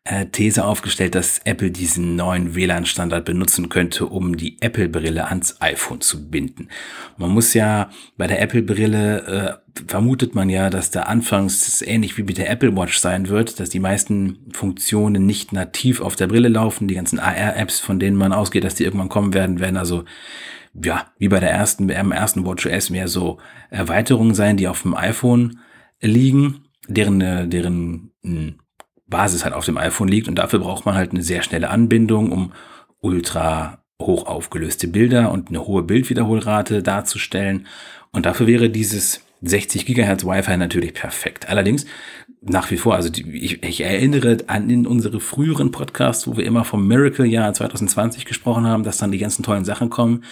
äh, 0.03 0.25
These 0.25 0.65
aufgestellt, 0.65 1.13
dass 1.15 1.39
Apple 1.45 1.71
diesen 1.71 2.15
neuen 2.15 2.55
WLAN-Standard 2.55 3.23
benutzen 3.23 3.69
könnte, 3.69 4.07
um 4.07 4.35
die 4.35 4.57
Apple-Brille 4.59 5.27
ans 5.27 5.61
iPhone 5.61 6.01
zu 6.01 6.29
binden. 6.29 6.69
Man 7.17 7.29
muss 7.29 7.53
ja 7.53 7.89
bei 8.17 8.25
der 8.27 8.41
Apple-Brille 8.41 9.61
äh, 9.77 9.83
vermutet 9.87 10.33
man 10.33 10.49
ja, 10.49 10.69
dass 10.69 10.91
da 10.91 11.03
anfangs 11.03 11.81
ähnlich 11.81 12.17
wie 12.17 12.23
mit 12.23 12.37
der 12.37 12.49
Apple 12.49 12.75
Watch 12.75 12.97
sein 12.97 13.29
wird, 13.29 13.59
dass 13.59 13.69
die 13.69 13.79
meisten 13.79 14.49
Funktionen 14.53 15.25
nicht 15.25 15.53
nativ 15.53 16.01
auf 16.01 16.15
der 16.15 16.27
Brille 16.27 16.49
laufen. 16.49 16.87
Die 16.87 16.95
ganzen 16.95 17.19
AR-Apps, 17.19 17.79
von 17.79 17.99
denen 17.99 18.17
man 18.17 18.33
ausgeht, 18.33 18.63
dass 18.63 18.75
die 18.75 18.83
irgendwann 18.83 19.09
kommen 19.09 19.33
werden, 19.33 19.59
werden 19.59 19.77
also 19.77 20.03
ja, 20.73 21.11
wie 21.17 21.27
bei 21.27 21.39
der 21.39 21.51
ersten, 21.51 21.87
beim 21.87 22.11
ersten 22.11 22.45
WatchOS 22.45 22.89
mehr 22.89 23.07
so 23.07 23.39
Erweiterungen 23.69 24.33
sein, 24.33 24.57
die 24.57 24.67
auf 24.67 24.81
dem 24.81 24.95
iPhone 24.95 25.59
liegen, 26.01 26.65
deren, 26.87 27.21
äh, 27.21 27.47
deren 27.47 28.11
hm, 28.23 28.55
Basis 29.11 29.43
halt 29.43 29.53
auf 29.53 29.65
dem 29.65 29.77
iPhone 29.77 30.07
liegt 30.07 30.27
und 30.27 30.35
dafür 30.35 30.57
braucht 30.57 30.87
man 30.87 30.95
halt 30.95 31.11
eine 31.11 31.21
sehr 31.21 31.43
schnelle 31.43 31.69
Anbindung, 31.69 32.31
um 32.31 32.51
ultra 33.01 33.83
hoch 34.01 34.25
aufgelöste 34.25 34.87
Bilder 34.87 35.31
und 35.31 35.49
eine 35.49 35.67
hohe 35.67 35.83
Bildwiederholrate 35.83 36.81
darzustellen. 36.81 37.67
Und 38.11 38.25
dafür 38.25 38.47
wäre 38.47 38.71
dieses 38.71 39.21
60 39.43 39.85
Gigahertz 39.85 40.25
Wi-Fi 40.25 40.57
natürlich 40.57 40.95
perfekt. 40.95 41.49
Allerdings 41.49 41.85
nach 42.41 42.71
wie 42.71 42.77
vor, 42.77 42.95
also 42.95 43.09
die, 43.09 43.29
ich, 43.37 43.61
ich, 43.63 43.81
erinnere 43.81 44.37
an 44.47 44.69
in 44.69 44.87
unsere 44.87 45.19
früheren 45.19 45.71
Podcasts, 45.71 46.27
wo 46.27 46.37
wir 46.37 46.45
immer 46.45 46.65
vom 46.65 46.87
Miracle-Jahr 46.87 47.53
2020 47.53 48.25
gesprochen 48.25 48.65
haben, 48.65 48.83
dass 48.83 48.97
dann 48.97 49.11
die 49.11 49.19
ganzen 49.19 49.43
tollen 49.43 49.65
Sachen 49.65 49.91
kommen 49.91 50.23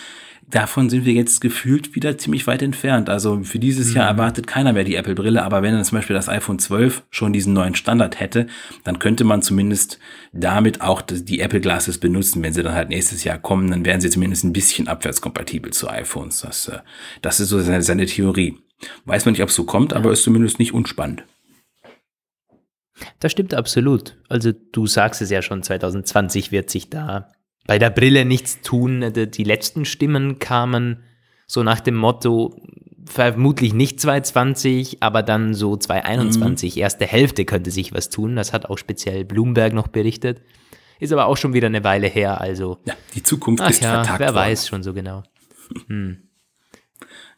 davon 0.50 0.89
sind 0.89 1.06
wir 1.06 1.13
jetzt 1.13 1.41
gefühlt 1.41 1.96
wieder 1.96 2.18
ziemlich 2.18 2.48
weit 2.48 2.62
entfernt. 2.62 3.10
Also 3.10 3.44
für 3.44 3.60
dieses 3.60 3.89
mhm. 3.89 3.98
Jahr 3.98 4.08
erwartet 4.08 4.48
keiner 4.48 4.74
mehr 4.74 4.84
die 4.84 4.96
Apple-Brille, 4.96 5.44
aber 5.44 5.62
wenn 5.62 5.74
dann 5.74 5.84
zum 5.86 5.98
Beispiel 5.98 6.15
das 6.15 6.29
iPhone 6.29 6.60
12 6.60 7.03
schon 7.10 7.34
diesen 7.34 7.53
neuen 7.53 7.75
Standard 7.75 8.20
hätte, 8.20 8.48
dann 8.84 9.00
könnte 9.00 9.24
man 9.24 9.41
zumindest 9.41 10.00
damit 10.34 10.82
auch 10.82 11.01
die 11.01 11.39
Apple 11.39 11.62
Glasses 11.62 11.98
benutzen. 11.98 12.41
Wenn 12.44 12.53
sie 12.53 12.63
dann 12.63 12.74
halt 12.74 12.89
nächstes 12.89 13.24
Jahr 13.24 13.38
kommen, 13.38 13.70
dann 13.72 13.86
wären 13.86 14.01
sie 14.01 14.10
zumindest 14.10 14.44
ein 14.44 14.53
bisschen 14.53 14.88
abwärtskompatibel 14.88 15.72
zu 15.72 15.89
iPhones. 15.89 16.41
Das, 16.41 16.68
äh, 16.68 16.79
das 17.22 17.39
ist 17.39 17.50
so 17.50 17.60
seine, 17.60 17.84
seine 17.84 18.06
Theorie. 18.06 18.58
Weiß 19.06 19.25
man 19.25 19.34
nicht, 19.34 19.44
ob 19.44 19.50
es 19.50 19.56
so 19.56 19.65
kommt, 19.65 19.94
aber 19.94 20.12
ist 20.12 20.24
zumindest 20.24 20.60
nicht 20.60 20.74
unspannend. 20.74 21.24
Das 23.20 23.32
stimmt 23.32 23.53
absolut. 23.53 24.18
Also 24.27 24.51
du 24.51 24.88
sagst 24.88 25.22
es 25.22 25.29
ja 25.29 25.41
schon, 25.41 25.63
2020 25.63 26.51
wird 26.51 26.70
sich 26.70 26.89
da 26.89 27.32
bei 27.70 27.78
der 27.78 27.92
Brille 27.92 28.26
nichts 28.26 28.62
tun. 28.62 29.14
Die 29.14 29.44
letzten 29.44 29.86
Stimmen 29.86 30.40
kamen 30.40 31.04
so 31.46 31.62
nach 31.62 31.80
dem 31.80 31.96
Motto, 31.96 32.60
vermutlich 33.06 33.76
nicht 33.76 34.00
2020, 34.00 35.04
aber 35.04 35.22
dann 35.22 35.54
so 35.54 35.78
2021, 35.78 36.76
mhm. 36.76 36.82
erste 36.82 37.06
Hälfte 37.06 37.46
könnte 37.46 37.70
sich 37.70 37.94
was 37.94 38.10
tun. 38.10 38.36
Das 38.36 38.54
hat 38.54 38.66
auch 38.66 38.80
speziell 38.80 39.24
Bloomberg 39.24 39.74
noch 39.74 39.88
berichtet. 39.88 40.42
Ist 41.00 41.14
aber 41.14 41.28
auch 41.28 41.38
schon 41.38 41.54
wieder 41.54 41.68
eine 41.68 41.84
Weile 41.84 42.08
her, 42.08 42.42
also. 42.42 42.80
Ja, 42.86 42.96
die 43.14 43.22
Zukunft 43.22 43.64
ist 43.70 43.84
ja, 43.84 43.98
vertagt 44.04 44.20
wer 44.20 44.30
worden. 44.30 44.38
weiß 44.38 44.68
schon 44.68 44.82
so 44.82 44.96
genau. 44.96 45.22
Hm. 45.88 46.24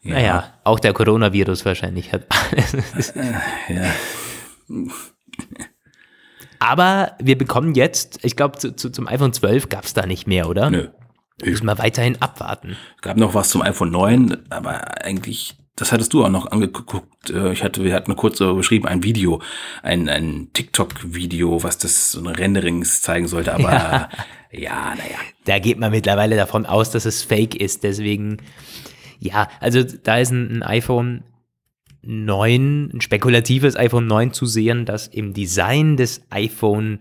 Ja. 0.04 0.14
Naja, 0.16 0.54
auch 0.64 0.80
der 0.80 0.94
Coronavirus 0.94 1.64
wahrscheinlich 1.64 2.12
hat 2.12 2.26
alles. 2.52 3.14
ja. 3.70 3.92
Aber 6.62 7.14
wir 7.20 7.40
bekommen 7.40 7.74
jetzt, 7.74 8.20
ich 8.22 8.36
glaube, 8.36 8.60
zu, 8.60 8.76
zu, 8.76 8.92
zum 8.92 9.08
iPhone 9.08 9.34
12 9.34 9.70
gab 9.70 9.84
es 9.84 9.96
da 9.96 10.06
nicht 10.06 10.28
mehr, 10.28 10.48
oder? 10.48 10.70
Nö. 10.70 10.90
Müssen 11.44 11.66
wir 11.66 11.80
weiterhin 11.80 12.22
abwarten. 12.22 12.78
Es 12.98 13.02
gab 13.02 13.18
noch 13.18 13.34
was 13.34 13.50
zum 13.50 13.64
iPhone 13.64 13.90
9, 13.90 14.38
aber 14.52 15.04
eigentlich, 15.04 15.56
das 15.76 15.92
hattest 15.92 16.14
du 16.14 16.24
auch 16.24 16.30
noch 16.30 16.52
angeguckt. 16.52 17.32
Äh, 17.32 17.52
ich 17.52 17.64
hatte, 17.64 17.84
wir 17.84 17.96
hatten 17.96 18.16
kurz 18.16 18.38
so 18.38 18.54
beschrieben, 18.54 18.86
ein 18.86 19.02
Video, 19.02 19.42
ein, 19.82 20.08
ein 20.08 20.50
TikTok-Video, 20.54 21.64
was 21.64 21.80
das 21.80 22.12
so 22.12 22.20
eine 22.20 22.38
Renderings 22.38 23.02
zeigen 23.02 23.28
sollte, 23.28 23.56
aber 23.56 23.72
ja, 23.72 24.10
ja 24.52 24.90
naja. 24.96 25.18
Da 25.46 25.58
geht 25.58 25.80
man 25.80 25.90
mittlerweile 25.90 26.36
davon 26.36 26.68
aus, 26.68 26.92
dass 26.92 27.06
es 27.06 27.24
fake 27.24 27.56
ist, 27.56 27.82
deswegen, 27.82 28.38
ja, 29.18 29.50
also 29.62 29.82
da 29.82 30.20
ist 30.20 30.30
ein, 30.30 30.58
ein 30.58 30.64
iPhone 30.64 31.24
9, 32.04 32.92
ein 32.94 33.02
spekulatives 33.02 33.76
iPhone 33.76 34.08
9 34.08 34.34
zu 34.34 34.46
sehen, 34.46 34.86
das 34.86 35.08
im 35.08 35.34
Design 35.34 35.98
des 35.98 36.22
iPhone 36.30 37.00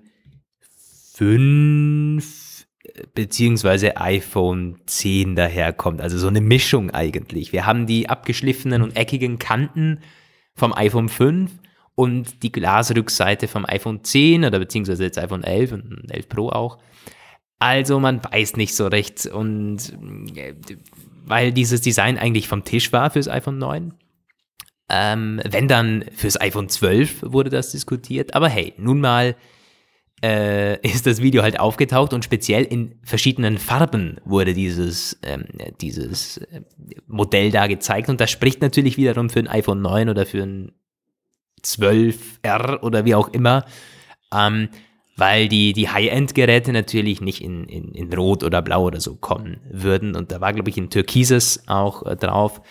5 1.15 2.67
beziehungsweise 3.15 3.97
iPhone 3.97 4.79
10 4.87 5.37
daherkommt. 5.37 6.01
Also 6.01 6.19
so 6.19 6.29
eine 6.29 6.41
Mischung 6.41 6.91
eigentlich. 6.91 7.53
Wir 7.53 7.67
haben 7.67 7.87
die 7.87 8.09
abgeschliffenen 8.09 8.83
und 8.83 8.97
eckigen 8.97 9.39
Kanten 9.39 10.01
vom 10.55 10.73
iPhone 10.73 11.09
5 11.09 11.51
und 11.95 12.43
die 12.43 12.53
Glasrückseite 12.53 13.49
vom 13.49 13.65
iPhone 13.67 14.03
10 14.03 14.45
oder 14.45 14.59
beziehungsweise 14.59 15.05
jetzt 15.05 15.19
iPhone 15.19 15.45
11 15.45 15.73
und 15.73 16.11
11 16.11 16.29
Pro 16.29 16.49
auch. 16.49 16.79
Also 17.59 18.01
man 18.01 18.23
weiß 18.25 18.57
nicht 18.57 18.75
so 18.75 18.87
recht 18.87 19.27
und 19.27 19.79
äh, 20.35 20.55
weil 21.27 21.53
dieses 21.53 21.83
Design 21.83 22.19
eigentlich 22.19 22.49
vom 22.49 22.65
Tisch 22.65 22.93
war 22.93 23.11
fürs 23.11 23.29
iPhone 23.29 23.59
9, 23.59 23.93
ähm, 24.91 25.41
wenn 25.49 25.69
dann 25.69 26.05
fürs 26.15 26.41
iPhone 26.41 26.69
12 26.69 27.23
wurde 27.23 27.49
das 27.49 27.71
diskutiert. 27.71 28.35
Aber 28.35 28.49
hey, 28.49 28.75
nun 28.77 29.01
mal 29.01 29.37
äh, 30.23 30.81
ist 30.87 31.07
das 31.07 31.23
Video 31.23 31.43
halt 31.43 31.61
aufgetaucht 31.61 32.13
und 32.13 32.25
speziell 32.25 32.65
in 32.65 32.99
verschiedenen 33.05 33.59
Farben 33.59 34.21
wurde 34.25 34.53
dieses, 34.53 35.19
ähm, 35.23 35.45
dieses 35.81 36.39
äh, 36.39 36.63
Modell 37.07 37.51
da 37.51 37.69
gezeigt. 37.69 38.09
Und 38.09 38.21
das 38.21 38.31
spricht 38.31 38.61
natürlich 38.63 38.97
wiederum 38.97 39.31
für 39.31 39.39
ein 39.39 39.49
iPhone 39.49 39.81
9 39.81 40.09
oder 40.09 40.27
für 40.27 40.43
ein 40.43 40.73
12R 41.63 42.83
oder 42.83 43.05
wie 43.05 43.15
auch 43.15 43.29
immer. 43.29 43.65
Ähm, 44.35 44.69
weil 45.17 45.49
die, 45.49 45.75
die 45.75 45.91
High-End-Geräte 45.91 46.73
natürlich 46.73 47.21
nicht 47.21 47.43
in, 47.43 47.65
in, 47.67 47.93
in 47.93 48.13
Rot 48.13 48.43
oder 48.43 48.63
Blau 48.63 48.85
oder 48.85 49.01
so 49.01 49.17
kommen 49.17 49.61
würden. 49.71 50.17
Und 50.17 50.33
da 50.33 50.41
war, 50.41 50.55
glaube 50.55 50.71
ich, 50.71 50.79
ein 50.79 50.89
Türkises 50.89 51.63
auch 51.67 52.07
äh, 52.07 52.17
drauf. 52.17 52.63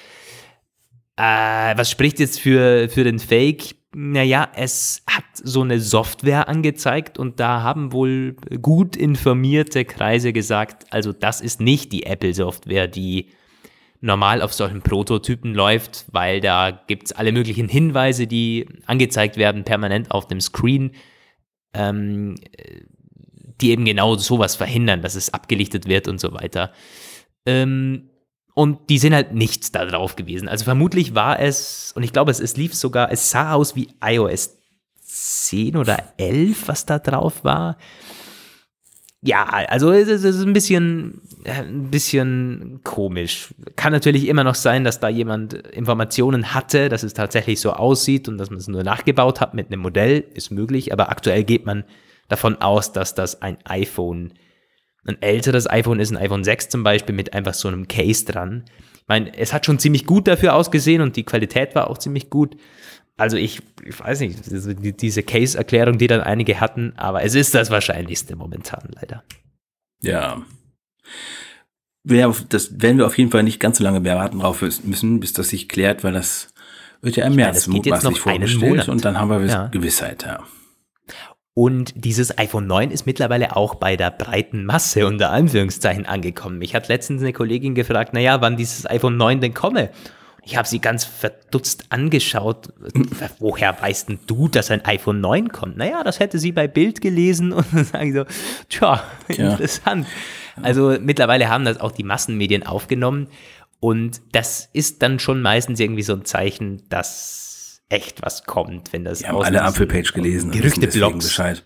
Äh, 1.20 1.78
was 1.78 1.92
spricht 1.92 2.20
jetzt 2.20 2.40
für, 2.40 2.88
für 2.88 3.04
den 3.04 3.20
Fake? 3.20 3.76
Naja, 3.94 4.48
es 4.56 5.04
hat 5.06 5.26
so 5.34 5.62
eine 5.62 5.82
Software 5.82 6.48
angezeigt 6.48 7.20
und 7.20 7.42
da 7.42 7.62
haben 7.62 7.92
wohl 7.92 8.38
gut 8.62 8.96
informierte 8.96 9.84
Kreise 9.84 10.32
gesagt, 10.32 10.86
also 10.92 11.12
das 11.12 11.42
ist 11.42 11.60
nicht 11.60 11.92
die 11.92 12.06
Apple-Software, 12.06 12.88
die 12.88 13.32
normal 14.00 14.42
auf 14.42 14.54
solchen 14.54 14.82
Prototypen 14.82 15.54
läuft, 15.54 16.06
weil 16.10 16.40
da 16.40 16.72
gibt 16.88 17.08
es 17.08 17.12
alle 17.12 17.34
möglichen 17.34 17.68
Hinweise, 17.68 18.26
die 18.26 18.66
angezeigt 18.86 19.36
werden 19.36 19.66
permanent 19.66 20.12
auf 20.12 20.26
dem 20.28 20.40
Screen, 20.40 20.92
ähm, 21.74 22.36
die 23.60 23.72
eben 23.72 23.84
genau 23.84 24.16
sowas 24.16 24.56
verhindern, 24.56 25.02
dass 25.02 25.16
es 25.16 25.34
abgelichtet 25.34 25.86
wird 25.86 26.08
und 26.08 26.22
so 26.22 26.32
weiter. 26.32 26.72
Ähm, 27.46 28.10
und 28.60 28.90
die 28.90 28.98
sind 28.98 29.14
halt 29.14 29.34
nichts 29.34 29.72
da 29.72 29.86
drauf 29.86 30.18
gewesen. 30.18 30.50
Also 30.50 30.66
vermutlich 30.66 31.16
war 31.16 31.40
es, 31.40 31.94
und 31.96 32.04
ich 32.04 32.12
glaube, 32.12 32.30
es, 32.30 32.42
es 32.42 32.58
lief 32.58 32.76
sogar, 32.76 33.10
es 33.10 33.32
sah 33.32 33.54
aus 33.54 33.78
wie 33.78 33.88
iOS 34.04 34.58
10 35.02 35.78
oder 35.78 35.98
11, 36.18 36.68
was 36.68 36.86
da 36.86 37.00
drauf 37.00 37.46
war. 37.46 37.78
Ja, 39.22 39.46
also 39.46 39.94
es 39.94 40.10
ist 40.10 40.42
ein 40.42 40.52
bisschen, 40.52 41.22
ein 41.46 41.90
bisschen 41.90 42.82
komisch. 42.84 43.54
Kann 43.78 43.94
natürlich 43.94 44.28
immer 44.28 44.44
noch 44.44 44.56
sein, 44.56 44.84
dass 44.84 45.00
da 45.00 45.08
jemand 45.08 45.54
Informationen 45.54 46.54
hatte, 46.54 46.90
dass 46.90 47.04
es 47.04 47.14
tatsächlich 47.14 47.62
so 47.62 47.72
aussieht 47.72 48.28
und 48.28 48.38
dass 48.38 48.50
man 48.50 48.60
es 48.60 48.68
nur 48.68 48.84
nachgebaut 48.84 49.40
hat 49.40 49.54
mit 49.54 49.68
einem 49.68 49.80
Modell, 49.80 50.26
ist 50.34 50.52
möglich, 50.52 50.92
aber 50.92 51.10
aktuell 51.12 51.46
geht 51.46 51.66
man 51.66 51.86
davon 52.28 52.58
aus, 52.62 52.92
dass 52.92 53.16
das 53.16 53.42
ein 53.42 53.58
iPhone 53.64 54.32
ist 54.32 54.49
ein 55.06 55.22
älteres 55.22 55.70
iPhone 55.70 56.00
ist, 56.00 56.12
ein 56.12 56.18
iPhone 56.18 56.44
6 56.44 56.70
zum 56.70 56.84
Beispiel, 56.84 57.16
mit 57.16 57.34
einfach 57.34 57.54
so 57.54 57.68
einem 57.68 57.88
Case 57.88 58.26
dran. 58.26 58.66
Ich 58.96 59.08
meine, 59.08 59.36
es 59.38 59.54
hat 59.54 59.66
schon 59.66 59.80
ziemlich 59.80 60.06
gut 60.06 60.28
dafür 60.28 60.56
ausgesehen 60.56 61.02
und 61.02 61.16
die 61.16 61.24
Qualität 61.24 61.76
war 61.76 61.90
auch 61.90 61.98
ziemlich 61.98 62.30
gut. 62.30 62.56
Also 63.18 63.36
ich, 63.36 63.62
ich 63.84 64.00
weiß 64.00 64.22
nicht, 64.22 64.40
diese 65.02 65.24
Case-Erklärung, 65.24 65.98
die 65.98 66.08
dann 66.08 66.22
einige 66.22 66.62
hatten, 66.62 66.94
aber 66.96 67.24
es 67.24 67.36
ist 67.36 67.54
das 67.54 67.70
Wahrscheinlichste 67.70 68.36
momentan 68.36 68.90
leider. 68.96 69.24
Ja. 70.02 70.42
Das 72.04 72.82
werden 72.82 72.98
wir 72.98 73.06
auf 73.06 73.18
jeden 73.18 73.30
Fall 73.30 73.44
nicht 73.44 73.60
ganz 73.60 73.78
so 73.78 73.84
lange 73.84 74.00
mehr 74.00 74.16
warten 74.16 74.40
drauf 74.40 74.62
müssen, 74.62 75.20
bis 75.20 75.34
das 75.34 75.50
sich 75.50 75.68
klärt, 75.68 76.04
weil 76.04 76.14
das 76.14 76.54
wird 77.02 77.18
ja 77.18 77.26
im 77.26 77.36
März 77.36 77.68
mutmaßlich 77.68 78.20
vorgestellt 78.20 78.88
und 78.88 79.04
dann 79.04 79.20
haben 79.20 79.30
wir 79.30 79.46
ja. 79.46 79.68
Gewissheit, 79.68 80.24
ja. 80.24 80.44
Und 81.60 81.92
dieses 82.06 82.38
iPhone 82.38 82.68
9 82.68 82.90
ist 82.90 83.06
mittlerweile 83.06 83.58
auch 83.58 83.76
bei 83.76 83.98
der 83.98 84.12
breiten 84.12 84.64
Masse 84.64 85.06
unter 85.06 85.32
Anführungszeichen 85.32 86.06
angekommen. 86.06 86.58
Mich 86.58 86.74
hat 86.74 86.88
letztens 86.88 87.22
eine 87.22 87.34
Kollegin 87.34 87.76
gefragt, 87.76 88.14
naja, 88.14 88.40
wann 88.40 88.56
dieses 88.56 88.90
iPhone 88.90 89.18
9 89.18 89.42
denn 89.42 89.54
komme. 89.54 89.90
Ich 90.42 90.56
habe 90.56 90.70
sie 90.70 90.80
ganz 90.80 91.04
verdutzt 91.04 91.88
angeschaut. 91.90 92.70
Woher 93.40 93.76
weißt 93.78 94.08
denn 94.08 94.20
du, 94.26 94.48
dass 94.48 94.72
ein 94.72 94.86
iPhone 94.86 95.20
9 95.20 95.50
kommt? 95.50 95.76
Naja, 95.76 96.02
das 96.06 96.22
hätte 96.22 96.40
sie 96.40 96.54
bei 96.54 96.70
Bild 96.70 97.02
gelesen 97.02 97.52
und 97.52 97.66
dann 97.74 97.84
sage 97.84 98.08
ich 98.08 98.14
so, 98.14 98.24
tja, 98.70 99.04
Tja. 99.28 99.52
interessant. 99.52 100.08
Also 100.62 100.96
mittlerweile 101.02 101.50
haben 101.50 101.66
das 101.66 101.82
auch 101.82 101.92
die 101.92 102.04
Massenmedien 102.04 102.66
aufgenommen 102.66 103.28
und 103.82 104.22
das 104.32 104.70
ist 104.72 105.02
dann 105.02 105.20
schon 105.20 105.42
meistens 105.42 105.82
irgendwie 105.82 106.04
so 106.04 106.14
ein 106.14 106.24
Zeichen, 106.24 106.84
dass 106.88 107.49
echt 107.90 108.22
was 108.22 108.44
kommt, 108.44 108.94
wenn 108.94 109.04
das 109.04 109.22
Wir 109.22 109.30
haben 109.30 109.42
alle 109.42 109.64
Apfelpage 109.64 110.14
gelesen 110.14 110.52
deswegen 110.52 110.80
Gerüchte-Blogs. 110.82 111.26
Bescheid. 111.26 111.64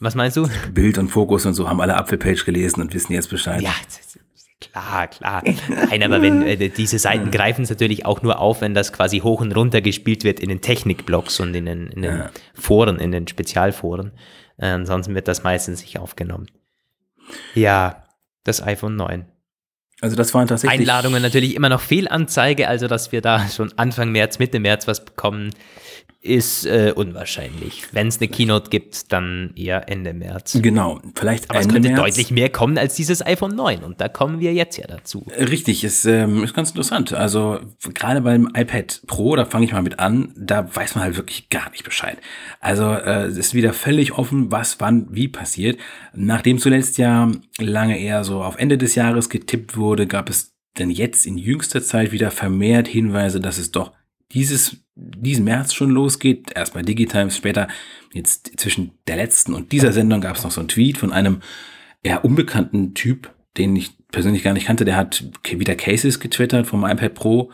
Was 0.00 0.14
meinst 0.14 0.36
du? 0.36 0.48
Bild 0.72 0.98
und 0.98 1.08
Fokus 1.08 1.46
und 1.46 1.54
so 1.54 1.68
haben 1.68 1.80
alle 1.80 1.96
Apfelpage 1.96 2.44
gelesen 2.44 2.80
und 2.82 2.92
wissen 2.92 3.12
jetzt 3.12 3.30
Bescheid. 3.30 3.62
Ja, 3.62 3.72
klar, 4.60 5.08
klar. 5.08 5.42
Nein, 5.68 6.02
aber 6.02 6.20
wenn 6.20 6.42
äh, 6.42 6.68
diese 6.68 6.98
Seiten 6.98 7.30
greifen 7.30 7.62
es 7.62 7.70
natürlich 7.70 8.04
auch 8.04 8.20
nur 8.22 8.38
auf, 8.38 8.60
wenn 8.60 8.74
das 8.74 8.92
quasi 8.92 9.20
hoch 9.20 9.40
und 9.40 9.52
runter 9.56 9.80
gespielt 9.80 10.24
wird 10.24 10.40
in 10.40 10.48
den 10.48 10.60
Technikblogs 10.60 11.40
und 11.40 11.54
in 11.54 11.64
den, 11.64 11.86
in 11.88 12.02
den 12.02 12.16
Ja. 12.18 12.30
Foren, 12.54 12.98
in 12.98 13.12
den 13.12 13.26
Spezialforen. 13.28 14.12
Äh, 14.58 14.66
ansonsten 14.66 15.14
wird 15.14 15.28
das 15.28 15.42
meistens 15.42 15.80
nicht 15.80 15.98
aufgenommen. 15.98 16.46
Ja, 17.54 18.04
das 18.42 18.62
iPhone 18.62 18.96
9. 18.96 19.24
Also 20.00 20.16
das 20.16 20.34
waren 20.34 20.46
tatsächlich 20.48 20.80
Einladungen 20.80 21.22
natürlich 21.22 21.54
immer 21.54 21.68
noch 21.68 21.80
Fehlanzeige, 21.80 22.68
also 22.68 22.88
dass 22.88 23.12
wir 23.12 23.20
da 23.20 23.48
schon 23.48 23.72
Anfang 23.76 24.10
März, 24.10 24.38
Mitte 24.38 24.58
März 24.60 24.86
was 24.86 25.04
bekommen, 25.04 25.50
ist 26.24 26.64
äh, 26.64 26.92
unwahrscheinlich. 26.96 27.84
Wenn 27.92 28.08
es 28.08 28.18
eine 28.18 28.28
Keynote 28.28 28.70
gibt, 28.70 29.12
dann 29.12 29.52
eher 29.56 29.90
Ende 29.90 30.14
März. 30.14 30.58
Genau, 30.60 30.98
vielleicht 31.14 31.50
Aber 31.50 31.58
es 31.58 31.66
Ende 31.66 31.74
könnte 31.74 31.88
März. 31.90 32.00
deutlich 32.00 32.30
mehr 32.30 32.48
kommen 32.48 32.78
als 32.78 32.94
dieses 32.94 33.24
iPhone 33.24 33.54
9 33.54 33.84
und 33.84 34.00
da 34.00 34.08
kommen 34.08 34.40
wir 34.40 34.54
jetzt 34.54 34.78
ja 34.78 34.86
dazu. 34.86 35.26
Richtig, 35.38 35.84
ist, 35.84 36.06
ähm, 36.06 36.42
ist 36.42 36.54
ganz 36.54 36.70
interessant. 36.70 37.12
Also 37.12 37.60
gerade 37.92 38.22
beim 38.22 38.48
iPad 38.54 39.02
Pro, 39.06 39.36
da 39.36 39.44
fange 39.44 39.66
ich 39.66 39.72
mal 39.72 39.82
mit 39.82 39.98
an, 39.98 40.32
da 40.34 40.74
weiß 40.74 40.94
man 40.94 41.04
halt 41.04 41.16
wirklich 41.16 41.50
gar 41.50 41.70
nicht 41.70 41.84
Bescheid. 41.84 42.16
Also 42.58 42.90
äh, 42.90 43.26
es 43.26 43.36
ist 43.36 43.54
wieder 43.54 43.74
völlig 43.74 44.12
offen, 44.12 44.50
was 44.50 44.80
wann 44.80 45.06
wie 45.10 45.28
passiert. 45.28 45.78
Nachdem 46.14 46.58
zuletzt 46.58 46.96
ja 46.96 47.30
lange 47.58 47.98
eher 48.00 48.24
so 48.24 48.42
auf 48.42 48.56
Ende 48.56 48.78
des 48.78 48.94
Jahres 48.94 49.28
getippt 49.28 49.76
wurde, 49.76 50.06
gab 50.06 50.30
es 50.30 50.54
denn 50.78 50.90
jetzt 50.90 51.26
in 51.26 51.36
jüngster 51.36 51.82
Zeit 51.82 52.12
wieder 52.12 52.30
vermehrt 52.30 52.88
Hinweise, 52.88 53.40
dass 53.40 53.58
es 53.58 53.70
doch 53.70 53.92
dieses, 54.32 54.76
diesen 54.94 55.44
März 55.44 55.74
schon 55.74 55.90
losgeht. 55.90 56.52
Erst 56.54 56.74
bei 56.74 56.82
Digitimes, 56.82 57.36
später 57.36 57.68
jetzt 58.12 58.52
zwischen 58.58 58.92
der 59.06 59.16
letzten 59.16 59.54
und 59.54 59.72
dieser 59.72 59.92
Sendung 59.92 60.20
gab 60.20 60.36
es 60.36 60.44
noch 60.44 60.50
so 60.50 60.60
einen 60.60 60.68
Tweet 60.68 60.98
von 60.98 61.12
einem 61.12 61.40
eher 62.02 62.24
unbekannten 62.24 62.94
Typ, 62.94 63.32
den 63.56 63.74
ich 63.76 63.92
persönlich 64.10 64.42
gar 64.42 64.52
nicht 64.52 64.66
kannte. 64.66 64.84
Der 64.84 64.96
hat 64.96 65.24
wieder 65.44 65.74
Cases 65.74 66.20
getwittert 66.20 66.66
vom 66.66 66.84
iPad 66.84 67.14
Pro. 67.14 67.50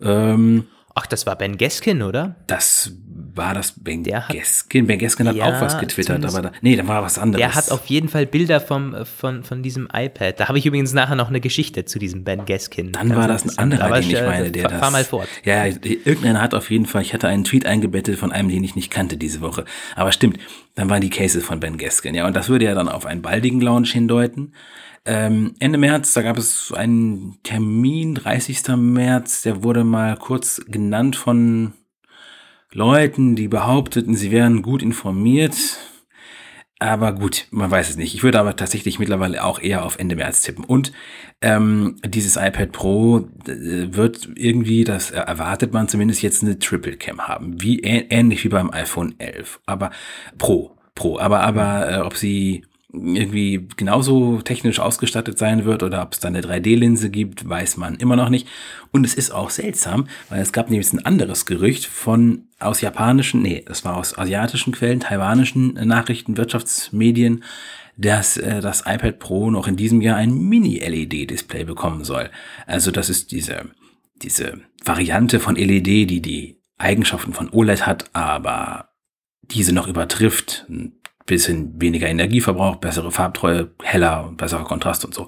Ähm, 0.00 0.64
Ach, 0.96 1.06
das 1.06 1.26
war 1.26 1.36
Ben 1.36 1.56
Geskin, 1.58 2.02
oder? 2.02 2.36
das 2.46 2.92
war 3.36 3.52
das 3.52 3.72
Ben 3.82 4.04
Der 4.04 4.28
hat- 4.28 4.36
Geskin. 4.36 4.86
Ben 4.86 4.96
Geskin 4.96 5.26
hat 5.26 5.34
Ja, 5.34 5.46
auch 5.46 5.60
was 5.60 5.76
getwittert, 5.80 6.24
aber 6.24 6.40
da, 6.40 6.52
nee, 6.60 6.76
da 6.76 6.86
war 6.86 7.02
was 7.02 7.18
anderes. 7.18 7.40
Der 7.44 7.52
hat 7.56 7.72
auf 7.72 7.86
jeden 7.86 8.08
Fall 8.08 8.26
Bilder 8.26 8.60
vom, 8.60 8.94
äh, 8.94 9.04
von, 9.04 9.42
von 9.42 9.60
diesem 9.60 9.88
iPad. 9.92 10.38
Da 10.38 10.46
habe 10.46 10.56
ich 10.58 10.66
übrigens 10.66 10.92
nachher 10.92 11.16
noch 11.16 11.30
eine 11.30 11.40
Geschichte 11.40 11.84
zu 11.84 11.98
diesem 11.98 12.22
Ben 12.22 12.44
Geskin. 12.44 12.92
Dann 12.92 13.08
Ganz 13.08 13.20
war 13.20 13.26
das 13.26 13.42
ein 13.44 13.58
anderer, 13.58 13.86
Aber 13.86 14.00
den 14.00 14.08
ich 14.10 14.16
äh, 14.16 14.24
meine, 14.24 14.50
der 14.52 14.62
fahr, 14.62 14.70
das. 14.70 14.80
Fahr 14.80 14.90
mal 14.92 15.02
fort. 15.04 15.28
Ja, 15.44 15.64
irgendeiner 15.66 16.40
hat 16.40 16.54
auf 16.54 16.70
jeden 16.70 16.86
Fall, 16.86 17.02
ich 17.02 17.12
hatte 17.12 17.26
einen 17.26 17.42
Tweet 17.42 17.66
eingebettet 17.66 18.16
von 18.16 18.30
einem, 18.30 18.48
den 18.48 18.62
ich 18.62 18.76
nicht 18.76 18.92
kannte 18.92 19.16
diese 19.16 19.40
Woche. 19.40 19.64
Aber 19.96 20.12
stimmt, 20.12 20.38
dann 20.76 20.88
waren 20.88 21.00
die 21.00 21.10
Cases 21.10 21.44
von 21.44 21.58
Ben 21.58 21.76
Gaskin. 21.76 22.14
Ja, 22.14 22.28
und 22.28 22.36
das 22.36 22.48
würde 22.48 22.66
ja 22.66 22.74
dann 22.76 22.88
auf 22.88 23.04
einen 23.04 23.20
baldigen 23.20 23.60
Launch 23.60 23.90
hindeuten. 23.92 24.52
Ähm, 25.06 25.54
Ende 25.58 25.78
März, 25.78 26.14
da 26.14 26.22
gab 26.22 26.38
es 26.38 26.72
einen 26.72 27.38
Termin, 27.42 28.14
30. 28.14 28.68
März, 28.76 29.42
der 29.42 29.62
wurde 29.62 29.84
mal 29.84 30.16
kurz 30.16 30.62
genannt 30.66 31.16
von 31.16 31.74
Leuten, 32.72 33.36
die 33.36 33.48
behaupteten, 33.48 34.16
sie 34.16 34.30
wären 34.30 34.62
gut 34.62 34.82
informiert. 34.82 35.54
Aber 36.80 37.12
gut, 37.12 37.46
man 37.50 37.70
weiß 37.70 37.90
es 37.90 37.96
nicht. 37.96 38.14
Ich 38.14 38.22
würde 38.22 38.40
aber 38.40 38.56
tatsächlich 38.56 38.98
mittlerweile 38.98 39.44
auch 39.44 39.60
eher 39.60 39.84
auf 39.84 39.98
Ende 39.98 40.16
März 40.16 40.42
tippen. 40.42 40.64
Und 40.64 40.92
ähm, 41.40 41.96
dieses 42.04 42.36
iPad 42.36 42.72
Pro 42.72 43.28
äh, 43.46 43.94
wird 43.94 44.28
irgendwie, 44.34 44.84
das 44.84 45.10
erwartet 45.10 45.72
man 45.72 45.88
zumindest 45.88 46.22
jetzt 46.22 46.42
eine 46.42 46.58
Triple 46.58 46.96
Cam 46.96 47.28
haben, 47.28 47.62
wie 47.62 47.80
ähnlich 47.80 48.44
wie 48.44 48.48
beim 48.48 48.70
iPhone 48.72 49.14
11, 49.18 49.60
aber 49.66 49.90
Pro, 50.36 50.76
Pro. 50.94 51.18
Aber 51.18 51.40
aber 51.40 51.90
äh, 51.90 52.00
ob 52.00 52.16
sie 52.16 52.64
irgendwie 52.94 53.66
genauso 53.76 54.40
technisch 54.42 54.78
ausgestattet 54.78 55.38
sein 55.38 55.64
wird 55.64 55.82
oder 55.82 56.02
ob 56.02 56.12
es 56.12 56.20
da 56.20 56.28
eine 56.28 56.40
3D-Linse 56.40 57.10
gibt, 57.10 57.48
weiß 57.48 57.76
man 57.76 57.96
immer 57.96 58.16
noch 58.16 58.28
nicht. 58.28 58.46
Und 58.92 59.04
es 59.04 59.14
ist 59.14 59.32
auch 59.32 59.50
seltsam, 59.50 60.06
weil 60.28 60.40
es 60.40 60.52
gab 60.52 60.70
nämlich 60.70 60.92
ein 60.92 61.04
anderes 61.04 61.46
Gerücht 61.46 61.86
von 61.86 62.48
aus 62.60 62.80
japanischen, 62.80 63.42
nee, 63.42 63.64
das 63.66 63.84
war 63.84 63.96
aus 63.96 64.16
asiatischen 64.16 64.72
Quellen, 64.72 65.00
taiwanischen 65.00 65.74
Nachrichten, 65.74 66.36
Wirtschaftsmedien, 66.36 67.42
dass 67.96 68.36
äh, 68.36 68.60
das 68.60 68.82
iPad 68.86 69.18
Pro 69.18 69.50
noch 69.50 69.68
in 69.68 69.76
diesem 69.76 70.00
Jahr 70.00 70.16
ein 70.16 70.34
Mini-LED-Display 70.34 71.64
bekommen 71.64 72.04
soll. 72.04 72.30
Also 72.66 72.90
das 72.90 73.10
ist 73.10 73.32
diese, 73.32 73.70
diese 74.22 74.60
Variante 74.84 75.40
von 75.40 75.56
LED, 75.56 75.86
die 75.86 76.20
die 76.20 76.60
Eigenschaften 76.78 77.32
von 77.32 77.50
OLED 77.50 77.86
hat, 77.86 78.10
aber 78.14 78.90
diese 79.42 79.72
noch 79.72 79.86
übertrifft. 79.86 80.66
Ein 80.68 80.92
bisschen 81.26 81.80
weniger 81.80 82.08
Energieverbrauch, 82.08 82.76
bessere 82.76 83.10
Farbtreue, 83.10 83.70
heller 83.82 84.26
und 84.28 84.36
besserer 84.36 84.64
Kontrast 84.64 85.04
und 85.04 85.14
so. 85.14 85.26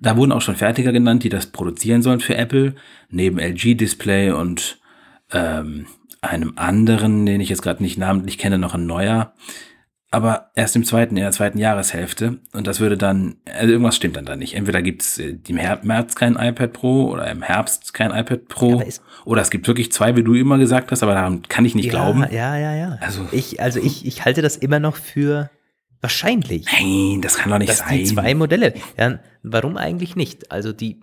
Da 0.00 0.16
wurden 0.16 0.32
auch 0.32 0.42
schon 0.42 0.56
Fertiger 0.56 0.92
genannt, 0.92 1.24
die 1.24 1.28
das 1.28 1.46
produzieren 1.46 2.02
sollen 2.02 2.20
für 2.20 2.36
Apple, 2.36 2.74
neben 3.10 3.38
LG-Display 3.38 4.30
und 4.30 4.78
ähm, 5.32 5.86
einem 6.20 6.52
anderen, 6.56 7.26
den 7.26 7.40
ich 7.40 7.48
jetzt 7.48 7.62
gerade 7.62 7.82
nicht 7.82 7.98
namentlich 7.98 8.38
kenne, 8.38 8.58
noch 8.58 8.74
ein 8.74 8.86
neuer. 8.86 9.34
Aber 10.14 10.50
erst 10.54 10.76
im 10.76 10.84
zweiten, 10.84 11.16
in 11.16 11.22
der 11.22 11.32
zweiten 11.32 11.58
Jahreshälfte. 11.58 12.38
Und 12.52 12.66
das 12.66 12.80
würde 12.80 12.96
dann, 12.96 13.36
also 13.52 13.70
irgendwas 13.72 13.96
stimmt 13.96 14.16
dann 14.16 14.24
da 14.24 14.36
nicht. 14.36 14.54
Entweder 14.54 14.80
gibt 14.82 15.02
es 15.02 15.18
im 15.18 15.56
Her 15.56 15.80
März 15.82 16.14
kein 16.14 16.36
iPad 16.36 16.72
Pro 16.72 17.06
oder 17.10 17.30
im 17.30 17.42
Herbst 17.42 17.92
kein 17.94 18.10
iPad 18.10 18.48
Pro. 18.48 18.80
es- 18.80 19.02
oder 19.24 19.42
es 19.42 19.50
gibt 19.50 19.66
wirklich 19.66 19.90
zwei, 19.92 20.14
wie 20.16 20.22
du 20.22 20.34
immer 20.34 20.58
gesagt 20.58 20.92
hast, 20.92 21.02
aber 21.02 21.14
daran 21.14 21.42
kann 21.48 21.64
ich 21.64 21.74
nicht 21.74 21.90
glauben. 21.90 22.24
Ja, 22.30 22.56
ja, 22.56 22.74
ja. 22.74 22.98
Also- 23.00 23.26
ich, 23.32 23.60
also 23.60 23.80
ich, 23.80 24.06
ich 24.06 24.24
halte 24.24 24.40
das 24.42 24.56
immer 24.56 24.78
noch 24.80 24.96
für 24.96 25.50
wahrscheinlich. 26.00 26.66
Nein, 26.72 27.20
das 27.22 27.36
kann 27.38 27.50
doch 27.50 27.58
nicht 27.58 27.70
dass 27.70 27.78
sein. 27.78 27.98
die 27.98 28.04
zwei 28.04 28.34
Modelle. 28.34 28.74
Ja, 28.98 29.18
warum 29.42 29.76
eigentlich 29.76 30.16
nicht? 30.16 30.52
Also 30.52 30.72
die 30.72 31.00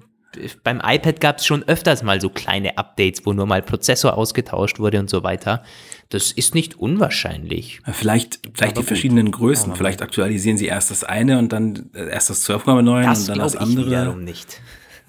beim 0.63 0.81
iPad 0.83 1.19
gab 1.19 1.37
es 1.37 1.45
schon 1.45 1.63
öfters 1.63 2.03
mal 2.03 2.21
so 2.21 2.29
kleine 2.29 2.77
Updates, 2.77 3.25
wo 3.25 3.33
nur 3.33 3.45
mal 3.45 3.61
Prozessor 3.61 4.17
ausgetauscht 4.17 4.79
wurde 4.79 4.99
und 4.99 5.09
so 5.09 5.23
weiter. 5.23 5.63
Das 6.09 6.31
ist 6.31 6.55
nicht 6.55 6.77
unwahrscheinlich. 6.77 7.81
Vielleicht, 7.91 8.39
vielleicht 8.53 8.77
die 8.77 8.81
gut. 8.81 8.87
verschiedenen 8.87 9.31
Größen. 9.31 9.75
Vielleicht 9.75 10.01
aktualisieren 10.01 10.57
sie 10.57 10.67
erst 10.67 10.91
das 10.91 11.03
eine 11.03 11.37
und 11.37 11.53
dann 11.53 11.89
äh, 11.93 12.09
erst 12.09 12.29
das 12.29 12.49
12,9 12.49 13.03
Das 13.03 13.19
und 13.21 13.29
dann 13.29 13.39
das 13.39 13.53
ich 13.55 13.59
andere. 13.59 13.85
wiederum 13.87 14.23
nicht. 14.23 14.61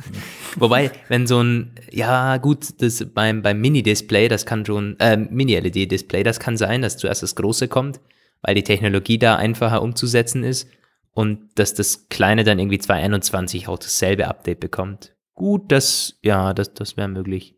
Wobei, 0.56 0.90
wenn 1.08 1.26
so 1.26 1.42
ein, 1.42 1.72
ja 1.90 2.36
gut, 2.38 2.80
das 2.80 3.04
beim, 3.14 3.42
beim 3.42 3.60
Mini-Display, 3.60 4.28
das 4.28 4.46
kann 4.46 4.66
schon, 4.66 4.98
äh, 4.98 5.16
Mini-LED-Display, 5.16 6.22
das 6.22 6.40
kann 6.40 6.56
sein, 6.56 6.82
dass 6.82 6.96
zuerst 6.96 7.22
das 7.22 7.36
große 7.36 7.68
kommt, 7.68 8.00
weil 8.42 8.54
die 8.54 8.64
Technologie 8.64 9.18
da 9.18 9.36
einfacher 9.36 9.82
umzusetzen 9.82 10.44
ist 10.44 10.68
und 11.14 11.50
dass 11.56 11.74
das 11.74 12.08
kleine 12.08 12.44
dann 12.44 12.58
irgendwie 12.58 12.78
221 12.78 13.68
auch 13.68 13.78
dasselbe 13.78 14.28
Update 14.28 14.60
bekommt. 14.60 15.14
Gut, 15.34 15.70
das, 15.72 16.18
ja, 16.22 16.54
das, 16.54 16.74
das 16.74 16.96
wäre 16.96 17.08
möglich. 17.08 17.56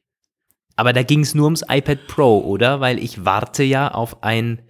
Aber 0.77 0.93
da 0.93 1.03
ging 1.03 1.21
es 1.21 1.35
nur 1.35 1.45
ums 1.45 1.65
iPad 1.69 2.07
Pro, 2.07 2.41
oder? 2.41 2.81
Weil 2.81 2.99
ich 2.99 3.25
warte 3.25 3.63
ja 3.63 3.93
auf 3.93 4.23
ein 4.23 4.63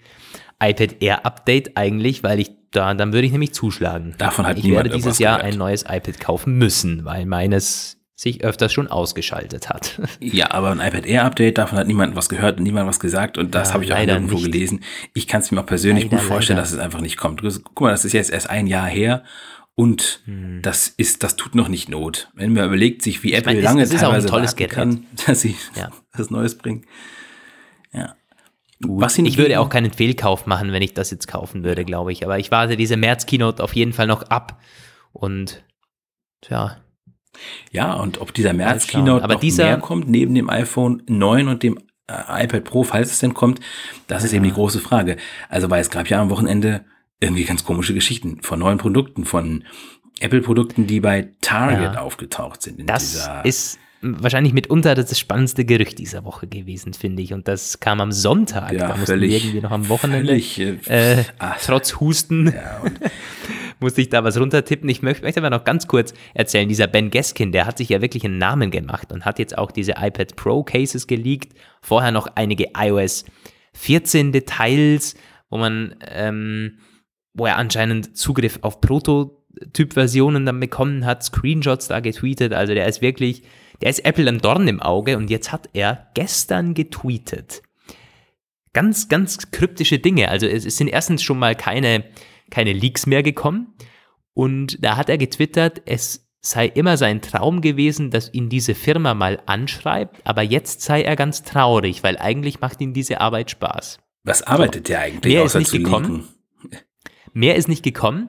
iPad 0.63 1.03
Air 1.03 1.27
Update 1.27 1.77
eigentlich, 1.77 2.23
weil 2.23 2.41
ich 2.41 2.51
da, 2.71 2.93
dann 2.93 3.13
würde 3.13 3.27
ich 3.27 3.33
nämlich 3.33 3.55
zuschlagen. 3.55 4.15
Davon 4.19 4.47
hat 4.47 4.59
ich 4.59 4.65
niemand 4.65 4.85
werde 4.85 4.97
dieses 4.97 5.19
Jahr 5.19 5.39
gehört. 5.39 5.53
ein 5.55 5.59
neues 5.59 5.83
iPad 5.83 6.21
kaufen 6.21 6.59
müssen, 6.59 7.05
weil 7.05 7.25
meines 7.25 7.99
sich 8.17 8.45
öfters 8.45 8.73
schon 8.73 8.89
ausgeschaltet 8.89 9.69
hat. 9.69 10.01
Ja, 10.21 10.51
aber 10.53 10.71
ein 10.71 10.81
iPad 10.81 11.05
Air 11.07 11.25
Update, 11.25 11.59
davon 11.59 11.79
hat 11.79 11.87
niemand 11.89 12.15
was 12.17 12.29
gehört 12.29 12.59
und 12.59 12.63
niemand 12.65 12.87
was 12.89 13.01
gesagt 13.01 13.39
und 13.39 13.55
das 13.55 13.69
Ja, 13.69 13.75
habe 13.75 13.85
ich 13.85 13.93
auch 13.93 13.97
leider 13.97 14.15
nirgendwo 14.15 14.37
nicht. 14.37 14.53
gelesen. 14.53 14.81
Ich 15.15 15.27
kann 15.27 15.41
es 15.41 15.51
mir 15.51 15.61
auch 15.61 15.67
persönlich 15.67 16.05
Leider, 16.05 16.17
gut 16.19 16.25
vorstellen, 16.27 16.57
leider. 16.59 16.65
dass 16.69 16.73
es 16.73 16.79
einfach 16.79 17.01
nicht 17.01 17.17
kommt. 17.17 17.43
Guck 17.43 17.81
mal, 17.81 17.91
das 17.91 18.05
ist 18.05 18.13
jetzt 18.13 18.31
erst 18.31 18.49
ein 18.51 18.67
Jahr 18.69 18.87
her 18.87 19.25
und 19.75 20.21
Hm. 20.27 20.61
das 20.63 20.87
ist, 20.89 21.25
das 21.25 21.35
tut 21.35 21.57
noch 21.57 21.67
nicht 21.69 21.89
Not. 21.89 22.29
Wenn 22.35 22.53
man 22.53 22.65
überlegt 22.67 23.03
sich, 23.03 23.25
wie 23.25 23.33
Apple 23.33 23.47
meine, 23.55 23.59
es- 23.59 23.65
lange 23.65 23.83
es 23.83 23.91
ist 23.91 23.97
auch 24.05 24.09
ein 24.09 24.13
teilweise 24.13 24.29
tolles 24.29 24.55
Gerät. 24.57 24.71
kann, 24.71 25.07
dass 25.27 25.41
sie 25.41 25.57
Ja. 25.75 25.91
was 26.13 26.31
Neues 26.31 26.57
bringen. 26.57 26.85
Ja. 27.93 28.15
Was 28.81 29.17
Ich 29.19 29.23
nicht 29.25 29.39
würde 29.39 29.59
auch 29.61 29.69
keinen 29.69 29.93
Fehlkauf 29.93 30.47
machen, 30.47 30.73
wenn 30.73 30.83
ich 30.83 30.95
das 30.95 31.11
jetzt 31.11 31.27
kaufen 31.27 31.65
würde, 31.65 31.85
glaube 31.85 32.13
ich. 32.13 32.25
Aber 32.25 32.39
ich 32.39 32.51
warte 32.53 32.77
diese 32.77 32.97
März-Keynote 32.97 33.63
auf 33.63 33.75
jeden 33.75 33.93
Fall 33.93 34.07
noch 34.07 34.23
ab. 34.25 34.61
Und 35.13 35.65
tja, 36.43 36.77
Ja, 37.73 37.95
und 37.95 38.21
ob 38.21 38.33
dieser. 38.35 38.53
März-Keynote 38.53 39.27
noch 39.29 39.41
dieser- 39.41 39.65
mehr 39.65 39.79
kommt, 39.79 40.09
neben 40.09 40.35
dem 40.35 40.49
iPhone 40.51 41.03
9 41.09 41.49
und 41.49 41.63
dem 41.63 41.79
äh, 42.07 42.45
iPad 42.45 42.65
Pro, 42.65 42.83
falls 42.85 43.13
es 43.13 43.19
denn 43.21 43.33
kommt, 43.35 43.61
das 44.09 44.25
ist 44.25 44.33
eben 44.33 44.45
die 44.45 44.53
große 44.53 44.81
Frage. 44.81 45.17
Also, 45.49 45.71
weil 45.71 45.81
es 45.81 45.91
gab 45.91 46.09
ja 46.09 46.21
am 46.21 46.31
Wochenende 46.31 46.85
irgendwie 47.21 47.45
ganz 47.45 47.65
komische 47.65 47.95
Geschichten 47.95 48.43
von 48.43 48.59
neuen 48.59 48.77
Produkten, 48.79 49.25
von 49.25 49.65
Apple-Produkten, 50.21 50.87
die 50.87 51.01
bei 51.01 51.31
Target 51.41 51.95
Ja. 51.95 52.01
aufgetaucht 52.03 52.61
sind. 52.63 52.79
In 52.79 52.87
Das 52.87 53.13
dieser, 53.13 53.45
ist 53.45 53.79
wahrscheinlich 54.03 54.53
mitunter 54.53 54.95
das 54.95 55.19
spannendste 55.19 55.65
Gerücht 55.65 55.99
dieser 55.99 56.25
Woche 56.25 56.47
gewesen, 56.47 56.93
finde 56.93 57.23
ich. 57.23 57.33
Und 57.33 57.49
das 57.49 57.81
kam 57.81 58.03
am 58.03 58.13
Sonntag. 58.13 58.71
Ja, 58.73 58.81
da 58.81 58.89
mussten 58.89 59.07
völlig- 59.07 59.31
wir 59.31 59.39
irgendwie 59.39 59.61
noch 59.63 59.71
am 59.71 59.89
Wochenende, 59.89 60.27
völlig, 60.29 60.61
äh, 60.61 60.77
äh, 61.21 61.25
trotz 61.65 61.99
Husten, 62.01 62.53
ja, 62.55 62.81
und 62.85 63.01
musste 63.81 64.01
ich 64.01 64.09
da 64.09 64.25
was 64.25 64.39
runtertippen. 64.39 64.89
Ich 64.89 65.03
möchte, 65.03 65.25
möchte 65.25 65.41
aber 65.41 65.51
noch 65.51 65.65
ganz 65.65 65.87
kurz 65.87 66.15
erzählen, 66.35 66.69
dieser 66.69 66.87
Ben 66.87 67.11
Gaskin, 67.11 67.53
der 67.53 67.67
hat 67.67 67.79
sich 67.79 67.89
ja 67.89 68.01
wirklich 68.01 68.25
einen 68.25 68.39
Namen 68.39 68.71
gemacht 68.71 69.13
und 69.13 69.25
hat 69.25 69.39
jetzt 69.39 69.57
auch 69.57 69.71
diese 69.71 69.93
iPad 69.93 70.37
Pro 70.37 70.63
Cases 70.63 71.07
geleakt. 71.07 71.53
Vorher 71.83 72.13
noch 72.13 72.29
einige 72.35 72.69
iOS 72.77 73.25
14 73.75 74.33
Details, 74.33 75.15
wo 75.51 75.59
man, 75.59 75.97
ähm, 76.09 76.79
wo 77.35 77.47
er 77.47 77.57
anscheinend 77.57 78.17
Zugriff 78.17 78.59
auf 78.63 78.81
Prototyp-Versionen 78.81 80.47
dann 80.47 80.61
bekommen 80.61 81.05
hat, 81.05 81.23
Screenshots 81.23 81.89
da 81.89 82.01
getweetet. 82.01 82.53
Also 82.53 82.75
der 82.75 82.87
ist 82.87 83.03
wirklich, 83.03 83.43
der 83.81 83.91
ist 83.91 84.05
Apple 84.05 84.29
ein 84.29 84.39
Dorn 84.39 84.69
im 84.69 84.81
Auge 84.81 85.17
und 85.17 85.31
jetzt 85.31 85.53
hat 85.53 85.69
er 85.73 86.09
gestern 86.15 86.75
getweetet. 86.75 87.63
Ganz, 88.73 89.09
ganz 89.09 89.51
kryptische 89.51 89.99
Dinge. 89.99 90.29
Also 90.29 90.47
es, 90.47 90.65
es 90.65 90.77
sind 90.77 90.89
erstens 90.89 91.23
schon 91.23 91.39
mal 91.39 91.55
keine, 91.55 92.05
keine 92.51 92.73
Leaks 92.73 93.07
mehr 93.07 93.23
gekommen. 93.23 93.75
Und 94.35 94.83
da 94.85 94.97
hat 94.97 95.09
er 95.09 95.19
getwittert, 95.19 95.83
es 95.87 96.29
sei 96.41 96.67
immer 96.67 96.97
sein 96.97 97.23
Traum 97.23 97.61
gewesen, 97.63 98.11
dass 98.11 98.33
ihn 98.35 98.49
diese 98.49 98.75
Firma 98.75 99.15
mal 99.15 99.41
anschreibt, 99.47 100.21
aber 100.27 100.43
jetzt 100.43 100.83
sei 100.83 101.03
er 101.03 101.17
ganz 101.17 101.43
traurig, 101.43 102.03
weil 102.03 102.19
eigentlich 102.19 102.61
macht 102.61 102.81
ihm 102.81 102.93
diese 102.93 103.21
Arbeit 103.21 103.51
Spaß. 103.51 103.99
was 104.25 104.43
arbeitet 104.43 104.89
der 104.89 105.01
eigentlich, 105.01 105.33
Mehr 105.35 105.45
ist 105.45 105.53
außer 105.53 105.59
nicht 105.61 105.71
zu 105.71 105.79
gekommen. 105.79 106.29
Mehr 107.33 107.57
ist 107.57 107.69
nicht 107.69 107.83
gekommen 107.83 108.29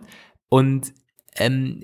und 0.50 0.94
ähm, 1.36 1.84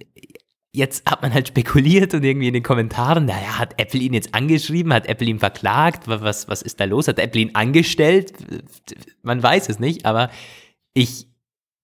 jetzt 0.72 1.10
hat 1.10 1.22
man 1.22 1.34
halt 1.34 1.50
spekuliert 1.50 2.14
und 2.14 2.24
irgendwie 2.24 2.48
in 2.48 2.54
den 2.54 2.64
Kommentaren, 2.64 3.26
naja, 3.26 3.60
hat 3.60 3.74
Apple 3.80 4.00
ihn 4.00 4.14
jetzt 4.14 4.34
angeschrieben, 4.34 4.94
hat 4.94 5.08
Apple 5.08 5.28
ihn 5.28 5.40
verklagt, 5.40 6.08
Wa- 6.08 6.22
was, 6.22 6.48
was 6.48 6.62
ist 6.62 6.80
da 6.80 6.86
los, 6.86 7.08
hat 7.10 7.20
Apple 7.20 7.42
ihn 7.42 7.56
angestellt? 7.56 8.34
Man 9.22 9.44
weiß 9.44 9.68
es 9.68 9.80
nicht, 9.80 10.06
aber 10.06 10.30
ich, 10.94 11.28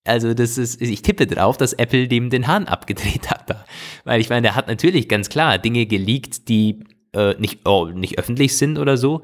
also 0.08 0.34
das 0.34 0.58
ist, 0.58 0.82
ich 0.82 1.02
tippe 1.02 1.28
drauf, 1.28 1.58
dass 1.58 1.74
Apple 1.74 2.08
dem 2.08 2.30
den 2.30 2.48
Hahn 2.48 2.68
abgedreht 2.68 3.30
hat 3.30 3.50
da. 3.50 3.66
Weil 4.04 4.22
ich 4.22 4.30
meine, 4.30 4.44
der 4.44 4.56
hat 4.56 4.68
natürlich 4.68 5.08
ganz 5.10 5.30
klar 5.30 5.58
Dinge 5.58 5.86
geleakt, 5.86 6.50
die 6.50 6.84
äh, 7.14 7.36
nicht, 7.40 7.68
oh, 7.68 7.88
nicht 7.88 8.20
öffentlich 8.20 8.58
sind 8.58 8.78
oder 8.78 8.98
so. 8.98 9.24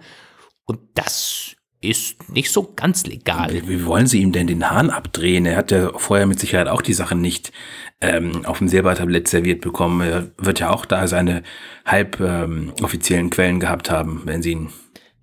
Und 0.65 0.79
das 0.93 1.55
ist 1.81 2.29
nicht 2.31 2.51
so 2.51 2.71
ganz 2.75 3.05
legal. 3.05 3.53
Wie, 3.53 3.67
wie 3.67 3.85
wollen 3.85 4.07
sie 4.07 4.21
ihm 4.21 4.31
denn 4.31 4.47
den 4.47 4.69
Hahn 4.69 4.89
abdrehen? 4.89 5.45
Er 5.45 5.57
hat 5.57 5.71
ja 5.71 5.91
vorher 5.97 6.25
mit 6.25 6.39
Sicherheit 6.39 6.69
auch 6.69 6.81
die 6.81 6.93
Sachen 6.93 7.19
nicht 7.19 7.51
ähm, 7.99 8.45
auf 8.45 8.59
dem 8.59 8.69
Silbertablett 8.69 9.27
serviert 9.27 9.61
bekommen. 9.61 10.01
Er 10.01 10.31
wird 10.37 10.59
ja 10.61 10.71
auch 10.71 10.85
da 10.85 11.07
seine 11.07 11.43
halb 11.85 12.19
ähm, 12.21 12.73
offiziellen 12.81 13.29
Quellen 13.29 13.59
gehabt 13.59 13.91
haben, 13.91 14.21
wenn 14.25 14.41
sie 14.41 14.51
ihn. 14.51 14.69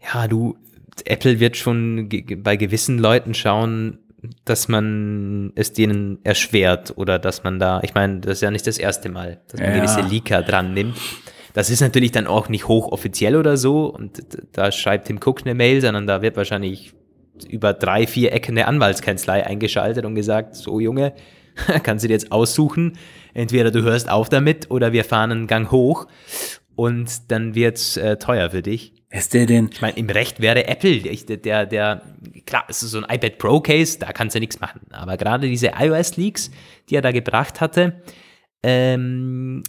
Ja, 0.02 0.28
du, 0.28 0.56
Apple 1.06 1.40
wird 1.40 1.56
schon 1.56 2.08
bei 2.38 2.56
gewissen 2.56 2.98
Leuten 2.98 3.32
schauen, 3.32 3.98
dass 4.44 4.68
man 4.68 5.52
es 5.54 5.72
denen 5.72 6.18
erschwert 6.24 6.94
oder 6.96 7.18
dass 7.18 7.42
man 7.44 7.58
da, 7.58 7.80
ich 7.82 7.94
meine, 7.94 8.20
das 8.20 8.34
ist 8.34 8.40
ja 8.42 8.50
nicht 8.50 8.66
das 8.66 8.78
erste 8.78 9.08
Mal, 9.08 9.40
dass 9.48 9.60
man 9.60 9.70
Ja. 9.70 9.76
gewisse 9.76 10.00
Leaker 10.02 10.42
dran 10.42 10.74
nimmt. 10.74 10.96
Das 11.54 11.70
ist 11.70 11.80
natürlich 11.80 12.12
dann 12.12 12.26
auch 12.26 12.48
nicht 12.48 12.68
hochoffiziell 12.68 13.34
oder 13.36 13.56
so 13.56 13.86
und 13.86 14.22
da 14.52 14.70
schreibt 14.70 15.06
Tim 15.06 15.18
Cook 15.24 15.40
eine 15.44 15.54
Mail, 15.54 15.80
sondern 15.80 16.06
da 16.06 16.22
wird 16.22 16.36
wahrscheinlich 16.36 16.92
über 17.48 17.72
drei, 17.72 18.06
vier 18.06 18.32
Ecken 18.32 18.56
eine 18.56 18.68
Anwaltskanzlei 18.68 19.46
eingeschaltet 19.46 20.04
und 20.04 20.14
gesagt, 20.14 20.54
so 20.54 20.78
Junge, 20.78 21.14
kannst 21.82 22.04
du 22.04 22.08
dir 22.08 22.14
jetzt 22.14 22.30
aussuchen, 22.30 22.98
entweder 23.34 23.70
du 23.70 23.82
hörst 23.82 24.08
auf 24.10 24.28
damit 24.28 24.70
oder 24.70 24.92
wir 24.92 25.04
fahren 25.04 25.30
einen 25.32 25.46
Gang 25.46 25.70
hoch 25.70 26.06
und 26.76 27.30
dann 27.32 27.54
wird's 27.54 27.96
äh, 27.96 28.16
teuer 28.18 28.50
für 28.50 28.62
dich. 28.62 28.92
Ist 29.12 29.34
der 29.34 29.46
denn? 29.46 29.70
Ich 29.72 29.80
meine, 29.80 29.96
im 29.96 30.08
Recht 30.08 30.40
wäre 30.40 30.68
Apple, 30.68 31.00
der, 31.00 31.36
der, 31.36 31.66
der, 31.66 32.02
klar, 32.46 32.64
es 32.68 32.82
ist 32.82 32.92
so 32.92 33.02
ein 33.02 33.14
iPad 33.14 33.38
Pro 33.38 33.60
Case, 33.60 33.98
da 33.98 34.12
kannst 34.12 34.36
du 34.36 34.40
nichts 34.40 34.60
machen. 34.60 34.80
Aber 34.90 35.16
gerade 35.16 35.48
diese 35.48 35.72
iOS-Leaks, 35.76 36.52
die 36.88 36.94
er 36.94 37.02
da 37.02 37.10
gebracht 37.10 37.60
hatte, 37.60 38.02
ähm, 38.62 39.64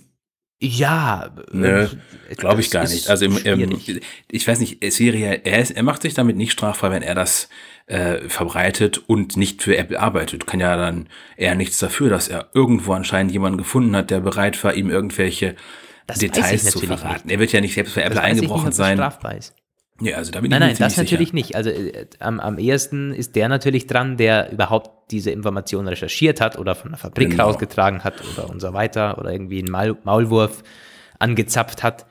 ja. 0.62 1.32
Nö, 1.52 1.88
äh, 2.30 2.36
Glaube 2.36 2.62
ich 2.62 2.70
gar 2.70 2.88
nicht. 2.88 3.10
Also 3.10 3.26
im, 3.26 3.40
ähm, 3.46 3.80
schwierig. 3.80 4.06
ich 4.30 4.48
weiß 4.48 4.60
nicht, 4.60 4.84
es 4.84 5.00
wäre 5.00 5.18
ja, 5.18 5.32
er, 5.32 5.60
ist, 5.60 5.72
er 5.72 5.82
macht 5.82 6.04
sich 6.04 6.14
damit 6.14 6.38
nicht 6.38 6.52
strafbar, 6.52 6.92
wenn 6.92 7.02
er 7.02 7.16
das 7.16 7.50
äh, 7.88 8.30
verbreitet 8.30 9.02
und 9.08 9.38
nicht 9.38 9.64
für 9.64 9.76
Apple 9.76 10.00
arbeitet. 10.00 10.46
Kann 10.46 10.60
ja 10.60 10.78
dann 10.78 11.10
eher 11.36 11.56
nichts 11.56 11.80
dafür, 11.80 12.12
dass 12.12 12.28
er 12.28 12.52
irgendwo 12.54 12.94
anscheinend 12.94 13.32
jemanden 13.32 13.58
gefunden 13.58 13.96
hat, 13.96 14.12
der 14.12 14.20
bereit 14.20 14.64
war, 14.64 14.76
ihm 14.76 14.92
irgendwelche 14.92 15.56
Details 16.08 16.66
zu 16.66 16.80
verraten. 16.80 17.28
nicht. 17.28 17.32
Er 17.34 17.40
wird 17.40 17.52
ja 17.52 17.62
nicht 17.62 17.74
selbst 17.74 17.94
für 17.94 18.02
Apple 18.04 18.16
ich 18.20 18.24
nicht, 18.24 18.32
eingebrochen 18.32 18.66
das 18.68 18.76
sein. 18.78 18.98
strafbar 18.98 19.36
ist. 19.38 19.56
Ja, 20.02 20.18
also 20.18 20.32
da 20.32 20.40
bin 20.40 20.46
ich 20.46 20.52
Nein, 20.52 20.62
mir 20.62 20.66
nein, 20.74 20.78
das 20.80 20.98
natürlich 20.98 21.28
sicher. 21.30 21.36
nicht. 21.36 21.56
Also 21.56 21.70
äh, 21.70 22.08
am, 22.20 22.40
am 22.40 22.58
ehesten 22.58 23.14
ist 23.14 23.36
der 23.36 23.50
natürlich 23.50 23.86
dran, 23.86 24.18
der 24.18 24.52
überhaupt 24.52 25.12
diese 25.12 25.30
Informationen 25.30 25.88
recherchiert 25.88 26.42
hat 26.42 26.58
oder 26.58 26.74
von 26.74 26.90
der 26.92 26.98
Fabrik 26.98 27.30
Genau. 27.32 27.44
rausgetragen 27.46 28.04
hat 28.04 28.16
oder 28.34 28.50
und 28.50 28.60
so 28.62 28.74
weiter 28.74 29.20
oder 29.20 29.32
irgendwie 29.32 29.60
einen 29.60 29.70
Maul 29.72 29.98
Maulwurf 30.04 30.64
angezapft 31.20 31.84
hat. 31.84 32.08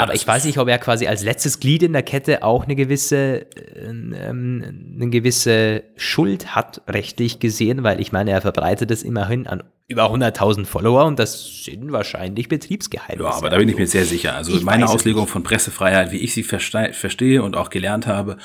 Aber, 0.00 0.12
das 0.12 0.20
ich 0.20 0.26
weiß 0.26 0.44
nicht, 0.44 0.58
ob 0.58 0.68
er 0.68 0.78
quasi 0.78 1.06
als 1.06 1.22
letztes 1.22 1.60
Glied 1.60 1.82
in 1.82 1.92
der 1.92 2.02
Kette 2.02 2.42
auch 2.42 2.64
eine 2.64 2.74
gewisse, 2.76 3.46
äh, 3.56 3.84
ähm, 3.86 4.94
eine 4.96 5.10
gewisse 5.10 5.84
Schuld 5.96 6.54
hat, 6.54 6.82
rechtlich 6.88 7.38
gesehen, 7.38 7.82
weil 7.82 8.00
ich 8.00 8.12
meine, 8.12 8.30
er 8.30 8.40
verbreitet 8.40 8.90
es 8.90 9.02
immerhin 9.02 9.46
an 9.46 9.62
über 9.88 10.10
100.000 10.10 10.64
Follower 10.64 11.04
und 11.04 11.18
das 11.18 11.64
sind 11.64 11.92
wahrscheinlich 11.92 12.48
Betriebsgeheimnisse. 12.48 13.22
Ja, 13.28 13.36
aber 13.36 13.50
da 13.50 13.58
bin 13.58 13.68
ich 13.68 13.76
mir 13.76 13.86
sehr 13.86 14.06
sicher. 14.06 14.34
Also 14.34 14.54
Ich 14.56 14.62
meine 14.62 14.88
Auslegung 14.88 15.26
von 15.26 15.42
Pressefreiheit, 15.42 16.12
wie 16.12 16.16
ich 16.18 16.32
sie 16.32 16.44
verste 16.44 16.92
verstehe 16.94 17.42
und 17.42 17.56
auch 17.56 17.68
gelernt 17.68 18.06
habe, 18.06 18.38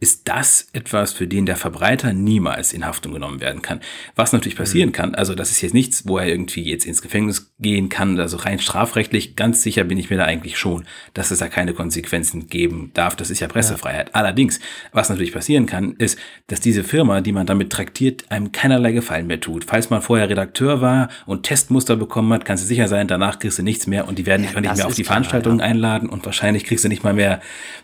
ist 0.00 0.26
das 0.28 0.68
etwas, 0.72 1.12
für 1.12 1.28
den 1.28 1.46
der 1.46 1.56
Verbreiter 1.56 2.12
niemals 2.12 2.72
in 2.72 2.84
Haftung 2.84 3.12
genommen 3.12 3.40
werden 3.40 3.62
kann. 3.62 3.80
Was 4.16 4.32
natürlich 4.32 4.56
Mhm. 4.56 4.62
passieren 4.62 4.92
kann, 4.92 5.14
also 5.14 5.36
das 5.36 5.52
ist 5.52 5.60
jetzt 5.60 5.74
nichts, 5.74 6.08
wo 6.08 6.18
er 6.18 6.26
irgendwie 6.26 6.68
jetzt 6.68 6.84
ins 6.86 7.00
Gefängnis 7.02 7.52
gehen 7.60 7.88
kann, 7.90 8.18
also 8.18 8.36
rein 8.38 8.58
strafrechtlich, 8.58 9.36
ganz 9.36 9.62
sicher 9.62 9.84
bin 9.84 9.98
ich 9.98 10.10
mir 10.10 10.16
da 10.16 10.24
eigentlich 10.24 10.58
schon, 10.58 10.84
dass 11.14 11.30
es 11.30 11.38
da 11.38 11.48
keine 11.48 11.74
Konsequenzen 11.74 12.46
geben 12.46 12.90
darf. 12.94 13.16
Das 13.16 13.30
ist 13.30 13.40
ja 13.40 13.48
Pressefreiheit. 13.48 14.14
Allerdings, 14.14 14.60
was 14.92 15.08
natürlich 15.08 15.32
passieren 15.32 15.66
kann, 15.66 15.94
ist, 15.98 16.18
dass 16.46 16.60
diese 16.60 16.84
Firma, 16.84 17.20
die 17.20 17.32
man 17.32 17.46
damit 17.46 17.70
traktiert, 17.70 18.30
einem 18.30 18.52
keinerlei 18.52 18.92
Gefallen 18.92 19.26
mehr 19.26 19.40
tut. 19.40 19.64
Falls 19.64 19.90
man 19.90 20.02
vorher 20.02 20.28
Redakteur 20.28 20.80
war 20.80 21.08
und 21.26 21.44
Testmuster 21.44 21.96
bekommen 21.96 22.32
hat, 22.32 22.44
kannst 22.44 22.64
du 22.64 22.68
sicher 22.68 22.88
sein, 22.88 23.08
danach 23.08 23.38
kriegst 23.38 23.58
du 23.58 23.62
nichts 23.62 23.86
mehr 23.86 24.08
und 24.08 24.18
die 24.18 24.26
werden 24.26 24.42
dich 24.42 24.56
auch 24.56 24.60
nicht 24.60 24.76
mehr 24.76 24.86
auf 24.86 24.94
die 24.94 25.02
klar, 25.02 25.14
Veranstaltungen 25.14 25.60
einladen 25.60 26.08
und 26.08 26.24
wahrscheinlich 26.24 26.64
kriegst 26.64 26.84
du 26.84 26.88
nicht 26.88 27.04
mal 27.04 27.14
mehr 27.14 27.40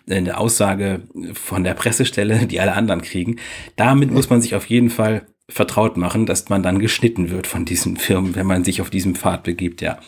eine 0.09 0.39
Aussage 0.39 1.03
von 1.33 1.65
der 1.65 1.75
Pressestelle, 1.75 2.47
die 2.47 2.61
alle 2.61 2.75
anderen 2.75 3.03
kriegen. 3.03 3.37
Damit 3.77 4.11
muss 4.11 4.31
man 4.31 4.41
sich 4.43 4.55
auf 4.55 4.67
jeden 4.67 4.91
Fall 4.91 5.27
vertraut 5.49 5.97
machen, 5.97 6.27
dass 6.27 6.49
man 6.49 6.63
dann 6.63 6.79
geschnitten 6.79 7.31
wird 7.31 7.47
von 7.47 7.65
diesen 7.65 7.97
Firmen, 7.97 8.35
wenn 8.35 8.47
man 8.47 8.65
sich 8.65 8.81
auf 8.81 8.91
diesem 8.91 9.15
Pfad 9.15 9.43
begibt, 9.43 9.83
ja. 9.83 9.99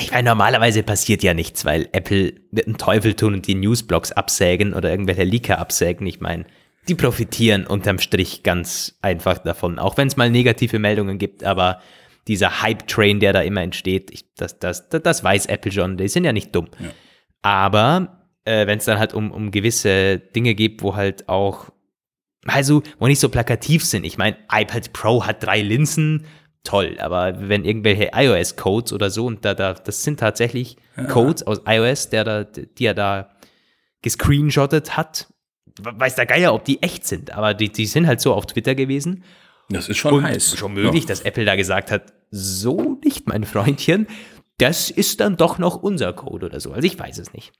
Ich 0.00 0.10
meine, 0.10 0.30
normalerweise 0.30 0.82
passiert 0.82 1.22
ja 1.22 1.34
nichts, 1.34 1.64
weil 1.64 1.88
Apple 1.92 2.34
wird 2.50 2.66
einen 2.66 2.78
Teufel 2.78 3.14
tun 3.14 3.34
und 3.34 3.46
die 3.46 3.54
Newsblogs 3.54 4.12
absägen 4.12 4.72
oder 4.72 4.90
irgendwelche 4.90 5.24
Leaker 5.24 5.58
absägen. 5.58 6.06
Ich 6.06 6.20
meine, 6.20 6.46
die 6.88 6.94
profitieren 6.94 7.66
unterm 7.66 7.98
Strich 7.98 8.42
ganz 8.42 8.98
einfach 9.02 9.38
davon, 9.38 9.78
auch 9.78 9.96
wenn 9.96 10.08
es 10.08 10.16
mal 10.16 10.30
negative 10.30 10.78
Meldungen 10.78 11.18
gibt, 11.18 11.44
aber 11.44 11.80
dieser 12.26 12.62
Hype-Train, 12.62 13.20
der 13.20 13.32
da 13.32 13.42
immer 13.42 13.62
entsteht, 13.62 14.10
ich, 14.10 14.24
das, 14.34 14.58
das, 14.58 14.88
das, 14.88 15.02
das 15.02 15.22
weiß 15.22 15.46
Apple 15.46 15.72
schon, 15.72 15.96
die 15.96 16.08
sind 16.08 16.24
ja 16.24 16.32
nicht 16.32 16.54
dumm. 16.54 16.68
Aber 17.42 18.20
äh, 18.44 18.66
wenn 18.66 18.78
es 18.78 18.84
dann 18.86 18.98
halt 18.98 19.14
um, 19.14 19.30
um 19.30 19.50
gewisse 19.50 20.18
Dinge 20.18 20.54
geht, 20.54 20.82
wo 20.82 20.96
halt 20.96 21.28
auch, 21.28 21.70
also, 22.46 22.82
wo 22.98 23.06
nicht 23.06 23.20
so 23.20 23.28
plakativ 23.28 23.84
sind. 23.84 24.04
Ich 24.04 24.16
meine, 24.16 24.36
iPad 24.50 24.92
Pro 24.92 25.26
hat 25.26 25.44
drei 25.44 25.60
Linsen, 25.60 26.26
toll, 26.64 26.98
aber 27.00 27.48
wenn 27.48 27.64
irgendwelche 27.64 28.10
iOS-Codes 28.14 28.92
oder 28.92 29.10
so, 29.10 29.26
und 29.26 29.44
da, 29.44 29.54
da, 29.54 29.72
das 29.74 30.02
sind 30.04 30.20
tatsächlich 30.20 30.76
Codes 31.08 31.42
aus 31.46 31.62
iOS, 31.66 32.10
der 32.10 32.24
da, 32.24 32.44
die 32.44 32.84
er 32.84 32.94
da 32.94 33.30
gescreenshottet 34.02 34.96
hat, 34.96 35.28
weiß 35.82 36.14
der 36.16 36.26
Geier, 36.26 36.54
ob 36.54 36.64
die 36.64 36.82
echt 36.82 37.06
sind, 37.06 37.32
aber 37.32 37.54
die, 37.54 37.70
die 37.70 37.86
sind 37.86 38.06
halt 38.06 38.20
so 38.20 38.34
auf 38.34 38.46
Twitter 38.46 38.74
gewesen. 38.74 39.24
Das 39.68 39.88
ist 39.88 39.98
schon 39.98 40.14
Und 40.14 40.24
heiß. 40.24 40.56
schon 40.56 40.74
möglich, 40.74 41.04
Ja. 41.04 41.08
dass 41.08 41.20
Apple 41.20 41.44
da 41.44 41.54
gesagt 41.56 41.90
hat, 41.90 42.12
so 42.30 42.98
nicht, 43.04 43.28
mein 43.28 43.44
Freundchen, 43.44 44.06
das 44.58 44.90
ist 44.90 45.20
dann 45.20 45.36
doch 45.36 45.58
noch 45.58 45.76
unser 45.76 46.12
Code 46.12 46.46
oder 46.46 46.60
so. 46.60 46.72
Also 46.72 46.86
ich 46.86 46.98
weiß 46.98 47.18
es 47.18 47.32
nicht. 47.32 47.52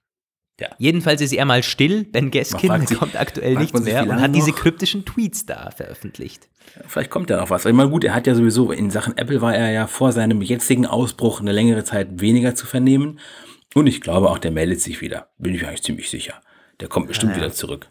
Ja. 0.61 0.69
Jedenfalls 0.79 1.23
ist 1.23 1.33
er 1.33 1.45
mal 1.47 1.63
still, 1.63 2.05
Ben 2.05 2.31
Gaskin 2.31 2.87
sich- 2.87 2.99
kommt 2.99 3.19
aktuell 3.19 3.55
nichts 3.57 3.77
sich, 3.79 3.93
mehr 3.93 4.03
und 4.03 4.21
hat 4.21 4.35
diese 4.35 4.51
noch? 4.51 4.57
kryptischen 4.57 5.05
Tweets 5.07 5.47
da 5.47 5.71
veröffentlicht. 5.75 6.49
Vielleicht 6.87 7.11
kommt 7.11 7.31
ja 7.31 7.39
noch 7.41 7.49
was. 7.51 7.65
Ich 7.65 7.73
meine, 7.73 7.89
gut, 7.91 8.05
er 8.05 8.15
hat 8.15 8.27
ja 8.27 8.35
sowieso, 8.35 8.71
in 8.71 8.91
Sachen 8.91 9.17
Apple 9.17 9.41
war 9.41 9.55
er 9.55 9.71
ja 9.73 9.87
vor 9.87 10.13
seinem 10.13 10.43
jetzigen 10.43 10.85
Ausbruch 10.87 11.41
eine 11.41 11.53
längere 11.53 11.83
Zeit 11.83 12.21
weniger 12.21 12.55
zu 12.55 12.67
vernehmen. 12.67 13.19
Und 13.75 13.87
ich 13.87 14.01
glaube 14.03 14.29
auch, 14.31 14.39
der 14.39 14.51
meldet 14.51 14.81
sich 14.83 15.01
wieder. 15.01 15.31
Bin 15.39 15.55
ich 15.55 15.67
eigentlich 15.67 15.83
ziemlich 15.83 16.11
sicher. 16.11 16.35
Der 16.81 16.89
kommt 16.89 17.09
bestimmt 17.09 17.35
wieder 17.37 17.53
zurück. 17.53 17.89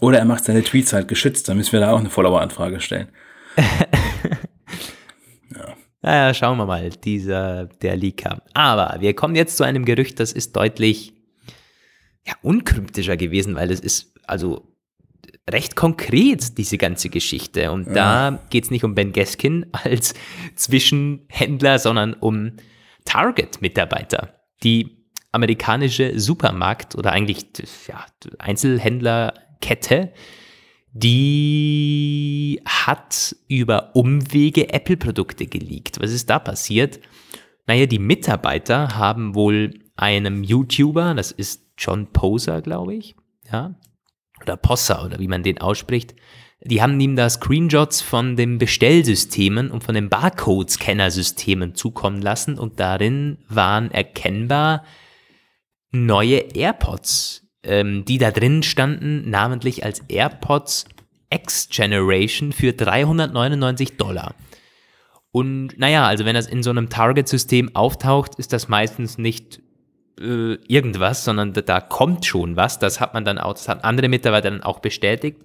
Oder 0.00 0.18
er 0.20 0.24
macht 0.24 0.44
seine 0.44 0.62
Tweets 0.62 0.92
halt 0.92 1.08
geschützt, 1.08 1.48
dann 1.48 1.56
müssen 1.56 1.72
wir 1.72 1.80
da 1.80 1.90
auch 1.92 1.98
eine 1.98 2.10
Follower-Anfrage 2.10 2.80
stellen. 2.80 3.08
Naja, 6.02 6.34
schauen 6.34 6.58
wir 6.58 6.66
mal, 6.66 6.90
dieser, 6.90 7.64
der 7.80 7.96
Leak 7.96 8.18
kam. 8.18 8.40
Aber 8.52 8.96
wir 9.00 9.14
kommen 9.14 9.34
jetzt 9.36 9.56
zu 9.56 9.64
einem 9.64 9.86
Gerücht, 9.86 10.20
das 10.20 10.32
ist 10.32 10.54
deutlich 10.54 11.13
ja, 12.26 12.34
unkryptischer 12.42 13.16
gewesen, 13.16 13.54
weil 13.54 13.70
es 13.70 13.80
ist 13.80 14.14
also 14.26 14.74
recht 15.50 15.76
konkret, 15.76 16.56
diese 16.56 16.78
ganze 16.78 17.10
Geschichte. 17.10 17.70
Und 17.70 17.88
ja. 17.88 18.30
da 18.30 18.38
geht 18.50 18.64
es 18.64 18.70
nicht 18.70 18.84
um 18.84 18.94
Ben 18.94 19.12
Gaskin 19.12 19.66
als 19.72 20.14
Zwischenhändler, 20.54 21.78
sondern 21.78 22.14
um 22.14 22.52
Target-Mitarbeiter. 23.04 24.40
Die 24.62 25.04
amerikanische 25.32 26.18
Supermarkt- 26.18 26.94
oder 26.96 27.12
eigentlich 27.12 27.46
ja, 27.88 28.06
Einzelhändlerkette 28.38 30.12
die 30.96 32.60
hat 32.64 33.34
über 33.48 33.96
Umwege 33.96 34.72
Apple-Produkte 34.72 35.46
geleakt. 35.46 36.00
Was 36.00 36.12
ist 36.12 36.30
da 36.30 36.38
passiert? 36.38 37.00
Naja, 37.66 37.86
die 37.86 37.98
Mitarbeiter 37.98 38.96
haben 38.96 39.34
wohl 39.34 39.74
einem 39.96 40.44
YouTuber, 40.44 41.14
das 41.14 41.32
ist 41.32 41.63
John 41.76 42.12
Poser, 42.12 42.62
glaube 42.62 42.94
ich, 42.94 43.16
ja, 43.50 43.74
oder 44.42 44.56
Posser 44.56 45.04
oder 45.04 45.18
wie 45.18 45.28
man 45.28 45.42
den 45.42 45.60
ausspricht, 45.60 46.14
die 46.60 46.80
haben 46.80 46.98
ihm 46.98 47.14
da 47.16 47.28
Screenshots 47.28 48.00
von 48.00 48.36
den 48.36 48.58
Bestellsystemen 48.58 49.70
und 49.70 49.84
von 49.84 49.94
den 49.94 50.08
Barcode-Scanner-Systemen 50.08 51.74
zukommen 51.74 52.22
lassen 52.22 52.58
und 52.58 52.80
darin 52.80 53.38
waren 53.48 53.90
erkennbar 53.90 54.84
neue 55.90 56.38
AirPods 56.38 57.44
ähm, 57.64 58.04
die 58.04 58.18
da 58.18 58.30
drin 58.30 58.62
standen, 58.62 59.28
namentlich 59.28 59.84
als 59.84 60.00
AirPods 60.08 60.84
X 61.30 61.68
Generation 61.70 62.52
für 62.52 62.72
399 62.72 63.96
Dollar. 63.96 64.34
Und 65.32 65.78
naja, 65.78 66.06
also 66.06 66.24
wenn 66.24 66.34
das 66.34 66.46
in 66.46 66.62
so 66.62 66.70
einem 66.70 66.90
Target-System 66.90 67.74
auftaucht, 67.74 68.36
ist 68.36 68.52
das 68.52 68.68
meistens 68.68 69.18
nicht 69.18 69.60
äh, 70.20 70.54
irgendwas, 70.68 71.24
sondern 71.24 71.52
da, 71.52 71.60
da, 71.62 71.80
kommt 71.80 72.24
schon 72.26 72.56
was. 72.56 72.78
Das 72.78 73.00
hat 73.00 73.14
man 73.14 73.24
dann 73.24 73.38
auch, 73.38 73.54
das 73.54 73.68
haben 73.68 73.80
andere 73.80 74.08
Mitarbeiter 74.08 74.50
dann 74.50 74.62
auch 74.62 74.80
bestätigt. 74.80 75.42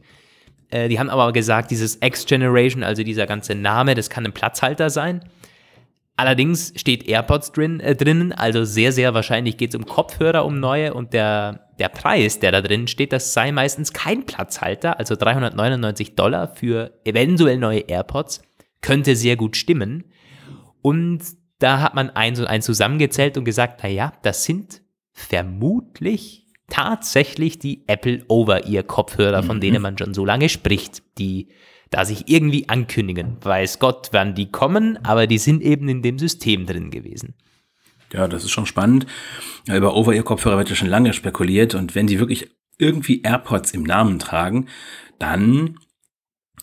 Äh, 0.69 0.89
die 0.89 0.99
haben 0.99 1.09
aber 1.09 1.31
gesagt, 1.33 1.71
dieses 1.71 1.97
X-Generation, 2.01 2.83
also 2.83 3.03
dieser 3.03 3.25
ganze 3.25 3.55
Name, 3.55 3.95
das 3.95 4.09
kann 4.09 4.25
ein 4.25 4.33
Platzhalter 4.33 4.89
sein. 4.89 5.23
Allerdings 6.17 6.73
steht 6.75 7.07
AirPods 7.07 7.51
drin, 7.53 7.79
äh, 7.79 7.95
drinnen, 7.95 8.33
also 8.33 8.65
sehr, 8.65 8.91
sehr 8.91 9.13
wahrscheinlich 9.13 9.57
geht 9.57 9.69
es 9.69 9.75
um 9.75 9.85
Kopfhörer, 9.85 10.45
um 10.45 10.59
neue 10.59 10.93
und 10.93 11.13
der 11.13 11.69
der 11.79 11.89
Preis, 11.89 12.39
der 12.39 12.51
da 12.51 12.61
drin 12.61 12.87
steht, 12.87 13.13
das 13.13 13.33
sei 13.33 13.51
meistens 13.51 13.93
kein 13.93 14.25
Platzhalter, 14.25 14.99
also 14.99 15.15
399 15.15 16.15
Dollar 16.15 16.53
für 16.53 16.91
eventuell 17.05 17.57
neue 17.57 17.79
AirPods, 17.79 18.41
könnte 18.81 19.15
sehr 19.15 19.37
gut 19.37 19.55
stimmen. 19.55 20.03
Und 20.81 21.21
da 21.59 21.81
hat 21.81 21.93
man 21.93 22.09
ein, 22.09 22.37
ein 22.45 22.61
zusammengezählt 22.61 23.37
und 23.37 23.45
gesagt, 23.45 23.83
naja, 23.83 24.13
das 24.23 24.43
sind 24.43 24.81
vermutlich 25.11 26.47
tatsächlich 26.69 27.59
die 27.59 27.83
Apple 27.87 28.23
Over-Ear-Kopfhörer, 28.27 29.43
von 29.43 29.57
mhm. 29.57 29.61
denen 29.61 29.81
man 29.81 29.97
schon 29.97 30.13
so 30.13 30.25
lange 30.25 30.49
spricht, 30.49 31.03
die 31.17 31.49
da 31.89 32.05
sich 32.05 32.29
irgendwie 32.29 32.69
ankündigen. 32.69 33.37
Weiß 33.41 33.79
Gott, 33.79 34.09
wann 34.11 34.35
die 34.35 34.51
kommen, 34.51 35.03
aber 35.03 35.27
die 35.27 35.39
sind 35.39 35.61
eben 35.61 35.89
in 35.89 36.01
dem 36.01 36.19
System 36.19 36.65
drin 36.65 36.91
gewesen. 36.91 37.33
Ja, 38.13 38.27
das 38.27 38.43
ist 38.43 38.51
schon 38.51 38.65
spannend. 38.65 39.05
Über 39.67 39.95
Over-Ear-Kopfhörer 39.95 40.57
wird 40.57 40.69
ja 40.69 40.75
schon 40.75 40.87
lange 40.87 41.13
spekuliert 41.13 41.75
und 41.75 41.95
wenn 41.95 42.07
die 42.07 42.19
wirklich 42.19 42.49
irgendwie 42.77 43.21
AirPods 43.21 43.71
im 43.71 43.83
Namen 43.83 44.19
tragen, 44.19 44.67
dann 45.19 45.77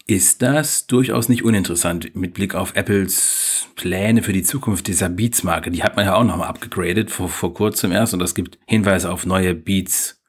ist 0.07 0.42
das 0.42 0.87
durchaus 0.87 1.29
nicht 1.29 1.45
uninteressant 1.45 2.14
mit 2.14 2.35
Blick 2.35 2.55
auf 2.55 2.77
Apples 2.77 3.69
Pläne 3.75 4.23
für 4.23 4.33
die 4.33 4.45
Zukunft 4.45 4.87
dieser 4.87 5.09
Beats-Marke. 5.09 5.71
Die 5.71 5.83
hat 5.83 5.97
man 5.97 6.05
ja 6.05 6.14
auch 6.14 6.25
nochmal 6.25 6.49
abgegradet 6.49 7.11
vor, 7.11 7.29
vor 7.29 7.53
kurzem 7.53 7.90
erst 7.90 8.14
und 8.14 8.23
es 8.23 8.35
gibt 8.35 8.59
Hinweise 8.66 9.11
auf 9.11 9.27
neue 9.27 9.55
Beats. 9.55 10.23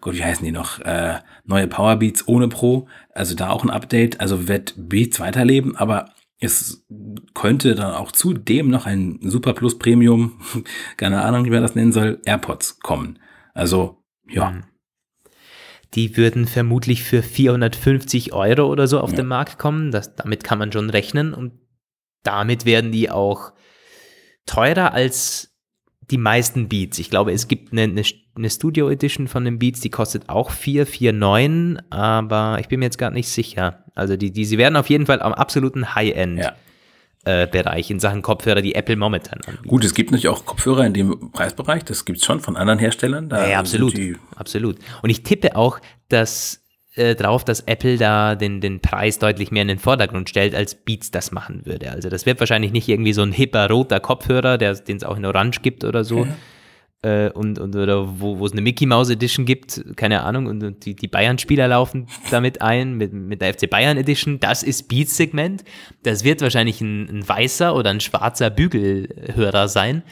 Gott, 0.00 0.14
wie 0.14 0.24
heißen 0.24 0.44
die 0.44 0.52
noch? 0.52 0.80
Äh, 0.80 1.20
neue 1.44 1.68
Powerbeats 1.68 2.26
ohne 2.26 2.48
Pro. 2.48 2.88
Also 3.12 3.36
da 3.36 3.50
auch 3.50 3.62
ein 3.62 3.70
Update. 3.70 4.20
Also 4.20 4.48
wird 4.48 4.74
Beats 4.76 5.20
weiterleben, 5.20 5.76
aber 5.76 6.10
es 6.40 6.84
könnte 7.32 7.76
dann 7.76 7.94
auch 7.94 8.12
zudem 8.12 8.68
noch 8.68 8.86
ein 8.86 9.20
Super 9.22 9.54
Plus 9.54 9.78
Premium, 9.78 10.40
keine 10.96 11.22
Ahnung, 11.22 11.44
wie 11.44 11.50
man 11.50 11.62
das 11.62 11.76
nennen 11.76 11.92
soll, 11.92 12.20
AirPods 12.24 12.80
kommen. 12.80 13.18
Also, 13.54 14.02
ja. 14.28 14.50
Hm. 14.50 14.64
Die 15.96 16.16
würden 16.16 16.46
vermutlich 16.46 17.02
für 17.02 17.22
450 17.22 18.32
Euro 18.32 18.70
oder 18.70 18.86
so 18.86 19.00
auf 19.00 19.10
ja. 19.10 19.16
den 19.16 19.26
Markt 19.26 19.58
kommen. 19.58 19.90
Das, 19.90 20.14
damit 20.14 20.44
kann 20.44 20.58
man 20.58 20.70
schon 20.70 20.90
rechnen. 20.90 21.34
Und 21.34 21.54
damit 22.22 22.64
werden 22.64 22.92
die 22.92 23.10
auch 23.10 23.52
teurer 24.44 24.92
als 24.92 25.56
die 26.10 26.18
meisten 26.18 26.68
Beats. 26.68 26.98
Ich 26.98 27.10
glaube, 27.10 27.32
es 27.32 27.48
gibt 27.48 27.72
eine, 27.72 27.82
eine, 27.82 28.02
eine 28.36 28.50
Studio 28.50 28.88
Edition 28.88 29.26
von 29.26 29.44
den 29.44 29.58
Beats, 29.58 29.80
die 29.80 29.90
kostet 29.90 30.28
auch 30.28 30.50
449, 30.50 31.84
aber 31.90 32.58
ich 32.60 32.68
bin 32.68 32.78
mir 32.78 32.86
jetzt 32.86 32.98
gar 32.98 33.10
nicht 33.10 33.28
sicher. 33.28 33.84
Also 33.94 34.16
die, 34.16 34.30
die, 34.30 34.44
sie 34.44 34.58
werden 34.58 34.76
auf 34.76 34.88
jeden 34.88 35.06
Fall 35.06 35.20
am 35.20 35.32
absoluten 35.32 35.94
High-End. 35.94 36.38
Ja. 36.38 36.54
Äh, 37.26 37.48
Bereich 37.48 37.90
in 37.90 37.98
Sachen 37.98 38.22
Kopfhörer, 38.22 38.62
die 38.62 38.76
Apple 38.76 38.94
momentan 38.94 39.40
anbietet. 39.40 39.66
Gut, 39.66 39.84
es 39.84 39.94
gibt 39.94 40.12
natürlich 40.12 40.28
auch 40.28 40.44
Kopfhörer 40.44 40.86
in 40.86 40.94
dem 40.94 41.32
Preisbereich, 41.32 41.84
das 41.84 42.04
gibt 42.04 42.18
es 42.18 42.24
schon 42.24 42.38
von 42.38 42.56
anderen 42.56 42.78
Herstellern. 42.78 43.28
Da 43.28 43.48
ja, 43.48 43.58
absolut, 43.58 43.94
absolut. 44.36 44.76
Und 45.02 45.10
ich 45.10 45.24
tippe 45.24 45.56
auch, 45.56 45.80
dass 46.08 46.62
äh, 46.94 47.16
drauf, 47.16 47.44
dass 47.44 47.62
Apple 47.62 47.96
da 47.96 48.36
den, 48.36 48.60
den 48.60 48.78
Preis 48.78 49.18
deutlich 49.18 49.50
mehr 49.50 49.62
in 49.62 49.68
den 49.68 49.80
Vordergrund 49.80 50.28
stellt, 50.28 50.54
als 50.54 50.76
Beats 50.76 51.10
das 51.10 51.32
machen 51.32 51.66
würde. 51.66 51.90
Also 51.90 52.10
das 52.10 52.26
wird 52.26 52.38
wahrscheinlich 52.38 52.70
nicht 52.70 52.88
irgendwie 52.88 53.12
so 53.12 53.22
ein 53.22 53.32
hipper 53.32 53.68
roter 53.68 53.98
Kopfhörer, 53.98 54.56
den 54.56 54.96
es 54.96 55.02
auch 55.02 55.16
in 55.16 55.26
Orange 55.26 55.62
gibt 55.62 55.82
oder 55.82 56.04
so. 56.04 56.26
Ja 56.26 56.36
äh, 57.02 57.30
und, 57.30 57.58
und 57.58 57.76
oder 57.76 58.20
wo, 58.20 58.38
wo 58.38 58.46
es 58.46 58.52
eine 58.52 58.62
Mickey 58.62 58.86
Mouse 58.86 59.10
Edition 59.10 59.44
gibt, 59.44 59.84
keine 59.96 60.22
Ahnung, 60.22 60.46
und, 60.46 60.62
und 60.62 60.84
die, 60.84 60.94
die 60.94 61.08
Bayern-Spieler 61.08 61.68
laufen 61.68 62.08
damit 62.30 62.62
ein, 62.62 62.94
mit, 62.94 63.12
mit 63.12 63.40
der 63.40 63.54
FC 63.54 63.68
Bayern 63.68 63.96
Edition, 63.96 64.40
das 64.40 64.62
ist 64.62 64.88
Beats-Segment. 64.88 65.64
Das 66.02 66.24
wird 66.24 66.40
wahrscheinlich 66.40 66.80
ein, 66.80 67.08
ein 67.08 67.28
weißer 67.28 67.74
oder 67.74 67.90
ein 67.90 68.00
schwarzer 68.00 68.50
Bügelhörer 68.50 69.68
sein, 69.68 70.02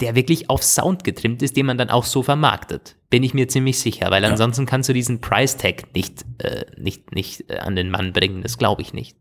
der 0.00 0.16
wirklich 0.16 0.50
auf 0.50 0.62
Sound 0.62 1.04
getrimmt 1.04 1.42
ist, 1.42 1.56
den 1.56 1.66
man 1.66 1.78
dann 1.78 1.88
auch 1.88 2.04
so 2.04 2.22
vermarktet. 2.22 2.96
Bin 3.10 3.22
ich 3.22 3.32
mir 3.32 3.46
ziemlich 3.46 3.78
sicher, 3.78 4.10
weil 4.10 4.24
ansonsten 4.24 4.66
kannst 4.66 4.88
du 4.88 4.92
diesen 4.92 5.20
Price 5.20 5.56
Tag 5.56 5.94
nicht, 5.94 6.24
äh, 6.38 6.64
nicht, 6.76 7.14
nicht 7.14 7.48
äh, 7.48 7.58
an 7.58 7.76
den 7.76 7.90
Mann 7.90 8.12
bringen. 8.12 8.42
Das 8.42 8.58
glaube 8.58 8.82
ich 8.82 8.92
nicht. 8.92 9.16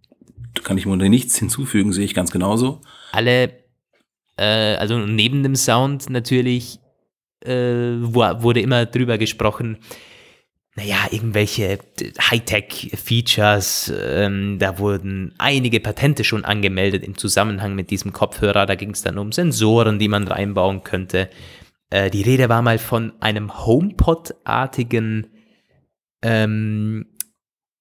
Da 0.56 0.62
kann 0.64 0.78
ich 0.78 0.86
mir 0.86 0.98
nichts 0.98 1.38
hinzufügen, 1.38 1.94
sehe 1.94 2.06
ich 2.06 2.16
ganz 2.16 2.32
genauso. 2.32 2.82
Alle, 3.12 3.54
äh, 4.38 4.76
also 4.76 4.98
neben 4.98 5.44
dem 5.44 5.56
Sound 5.56 6.10
natürlich 6.10 6.80
äh, 7.46 8.02
wurde 8.02 8.62
immer 8.62 8.86
drüber 8.86 9.18
gesprochen, 9.18 9.78
naja, 10.76 11.08
irgendwelche 11.12 11.78
Hightech-Features, 12.20 13.94
ähm, 13.96 14.58
da 14.58 14.80
wurden 14.80 15.34
einige 15.38 15.80
Patente 15.80 16.24
schon 16.24 16.46
angemeldet 16.46 17.04
im 17.04 17.16
Zusammenhang 17.16 17.76
mit 17.76 17.92
diesem 17.92 18.12
Kopfhörer. 18.12 18.66
Da 18.66 18.74
ging 18.74 18.90
es 18.92 19.04
dann 19.04 19.20
um 19.20 19.32
Sensoren, 19.32 20.00
die 20.00 20.08
man 20.08 20.28
reinbauen 20.28 20.84
könnte. 20.84 21.30
Äh, 21.92 22.10
die 22.10 22.24
Rede 22.24 22.50
war 22.50 22.64
mal 22.64 22.80
von 22.80 23.14
einem 23.20 23.66
HomePod-artigen 23.66 25.28
ähm, 26.24 27.06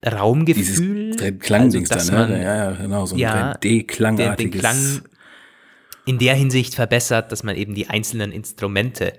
Raumgefühl. 0.05 1.13
Dieses 1.13 1.39
Klangdings 1.39 1.91
also, 1.91 2.13
dann, 2.13 2.31
ne? 2.31 2.43
Ja, 2.43 2.57
ja, 2.57 2.71
genau, 2.73 3.07
so 3.07 3.15
ein 3.15 3.19
ja, 3.19 3.53
3D-Klangartiges. 3.55 4.61
Klang 4.61 5.03
in 6.05 6.19
der 6.19 6.35
Hinsicht 6.35 6.75
verbessert, 6.75 7.33
dass 7.33 7.43
man 7.43 7.57
eben 7.57 7.75
die 7.75 7.89
einzelnen 7.89 8.33
Instrumente 8.33 9.15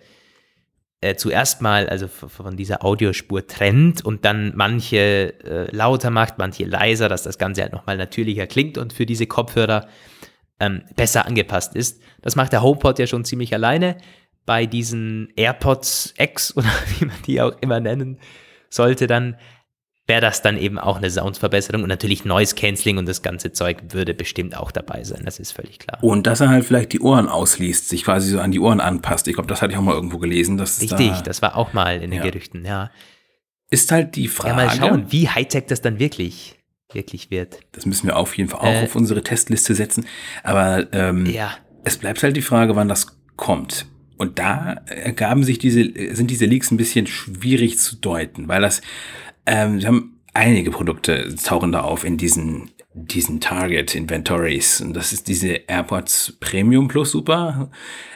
äh, 1.03 1.15
zuerst 1.17 1.61
mal 1.61 1.89
also 1.89 2.07
von 2.07 2.55
dieser 2.55 2.85
Audiospur 2.85 3.45
trennt 3.45 4.05
und 4.05 4.23
dann 4.23 4.53
manche 4.55 5.33
äh, 5.43 5.75
lauter 5.75 6.09
macht, 6.09 6.37
manche 6.37 6.63
leiser, 6.63 7.09
dass 7.09 7.23
das 7.23 7.37
Ganze 7.37 7.61
halt 7.61 7.73
nochmal 7.73 7.97
natürlicher 7.97 8.47
klingt 8.47 8.77
und 8.77 8.93
für 8.93 9.05
diese 9.05 9.27
Kopfhörer 9.27 9.87
ähm, 10.61 10.83
besser 10.95 11.25
angepasst 11.25 11.75
ist. 11.75 12.01
Das 12.21 12.37
macht 12.37 12.53
der 12.53 12.63
HomePod 12.63 12.99
ja 12.99 13.07
schon 13.07 13.25
ziemlich 13.25 13.53
alleine. 13.53 13.97
Bei 14.45 14.65
diesen 14.65 15.27
AirPods 15.35 16.13
X 16.17 16.53
oder 16.57 16.71
wie 16.97 17.05
man 17.05 17.21
die 17.27 17.41
auch 17.41 17.53
immer 17.59 17.81
nennen 17.81 18.19
sollte, 18.69 19.05
dann 19.05 19.35
wäre 20.05 20.21
das 20.21 20.41
dann 20.41 20.57
eben 20.57 20.77
auch 20.77 20.97
eine 20.97 21.09
Soundverbesserung 21.09 21.83
und 21.83 21.89
natürlich 21.89 22.25
Noise 22.25 22.55
Cancelling 22.55 22.97
und 22.97 23.07
das 23.07 23.21
ganze 23.21 23.53
Zeug 23.53 23.77
würde 23.89 24.13
bestimmt 24.13 24.57
auch 24.57 24.71
dabei 24.71 25.03
sein, 25.03 25.21
das 25.23 25.39
ist 25.39 25.53
völlig 25.53 25.79
klar. 25.79 26.03
Und 26.03 26.27
dass 26.27 26.41
er 26.41 26.49
halt 26.49 26.65
vielleicht 26.65 26.91
die 26.91 26.99
Ohren 26.99 27.29
ausliest, 27.29 27.87
sich 27.87 28.03
quasi 28.03 28.31
so 28.31 28.39
an 28.39 28.51
die 28.51 28.59
Ohren 28.59 28.81
anpasst. 28.81 29.27
Ich 29.27 29.35
glaube, 29.35 29.47
das 29.47 29.61
hatte 29.61 29.71
ich 29.71 29.77
auch 29.77 29.83
mal 29.83 29.95
irgendwo 29.95 30.17
gelesen. 30.17 30.57
Dass 30.57 30.81
Richtig, 30.81 31.11
da, 31.11 31.21
das 31.21 31.41
war 31.41 31.55
auch 31.55 31.73
mal 31.73 32.01
in 32.01 32.11
den 32.11 32.19
ja. 32.19 32.23
Gerüchten, 32.23 32.65
ja. 32.65 32.91
Ist 33.69 33.91
halt 33.91 34.15
die 34.15 34.27
Frage. 34.27 34.49
Ja, 34.49 34.67
mal 34.67 34.75
schauen, 34.75 35.05
wie 35.09 35.29
Hightech 35.29 35.65
das 35.67 35.81
dann 35.81 35.99
wirklich, 35.99 36.59
wirklich 36.91 37.31
wird. 37.31 37.59
Das 37.71 37.85
müssen 37.85 38.07
wir 38.07 38.17
auf 38.17 38.37
jeden 38.37 38.49
Fall 38.49 38.59
auch 38.59 38.81
äh, 38.81 38.83
auf 38.83 38.95
unsere 38.95 39.23
Testliste 39.23 39.73
setzen. 39.73 40.05
Aber 40.43 40.85
ähm, 40.91 41.25
ja. 41.25 41.51
es 41.83 41.97
bleibt 41.97 42.21
halt 42.21 42.35
die 42.35 42.41
Frage, 42.41 42.75
wann 42.75 42.89
das 42.89 43.17
kommt. 43.37 43.87
Und 44.17 44.37
da 44.37 44.73
ergaben 44.85 45.43
sich 45.43 45.57
diese, 45.57 45.89
sind 46.13 46.29
diese 46.29 46.45
Leaks 46.45 46.71
ein 46.71 46.77
bisschen 46.77 47.07
schwierig 47.07 47.79
zu 47.79 47.95
deuten, 47.95 48.47
weil 48.47 48.61
das, 48.61 48.81
ähm, 49.45 49.79
wir 49.79 49.87
haben 49.87 50.13
einige 50.33 50.71
Produkte 50.71 51.35
tauchen 51.35 51.71
da 51.71 51.81
auf 51.81 52.03
in 52.03 52.17
diesen, 52.17 52.71
diesen 52.93 53.39
Target 53.39 53.95
Inventories. 53.95 54.81
Und 54.81 54.93
das 54.93 55.13
ist 55.13 55.27
diese 55.27 55.53
AirPods 55.67 56.37
Premium 56.39 56.87
Plus 56.87 57.11
Super, 57.11 57.69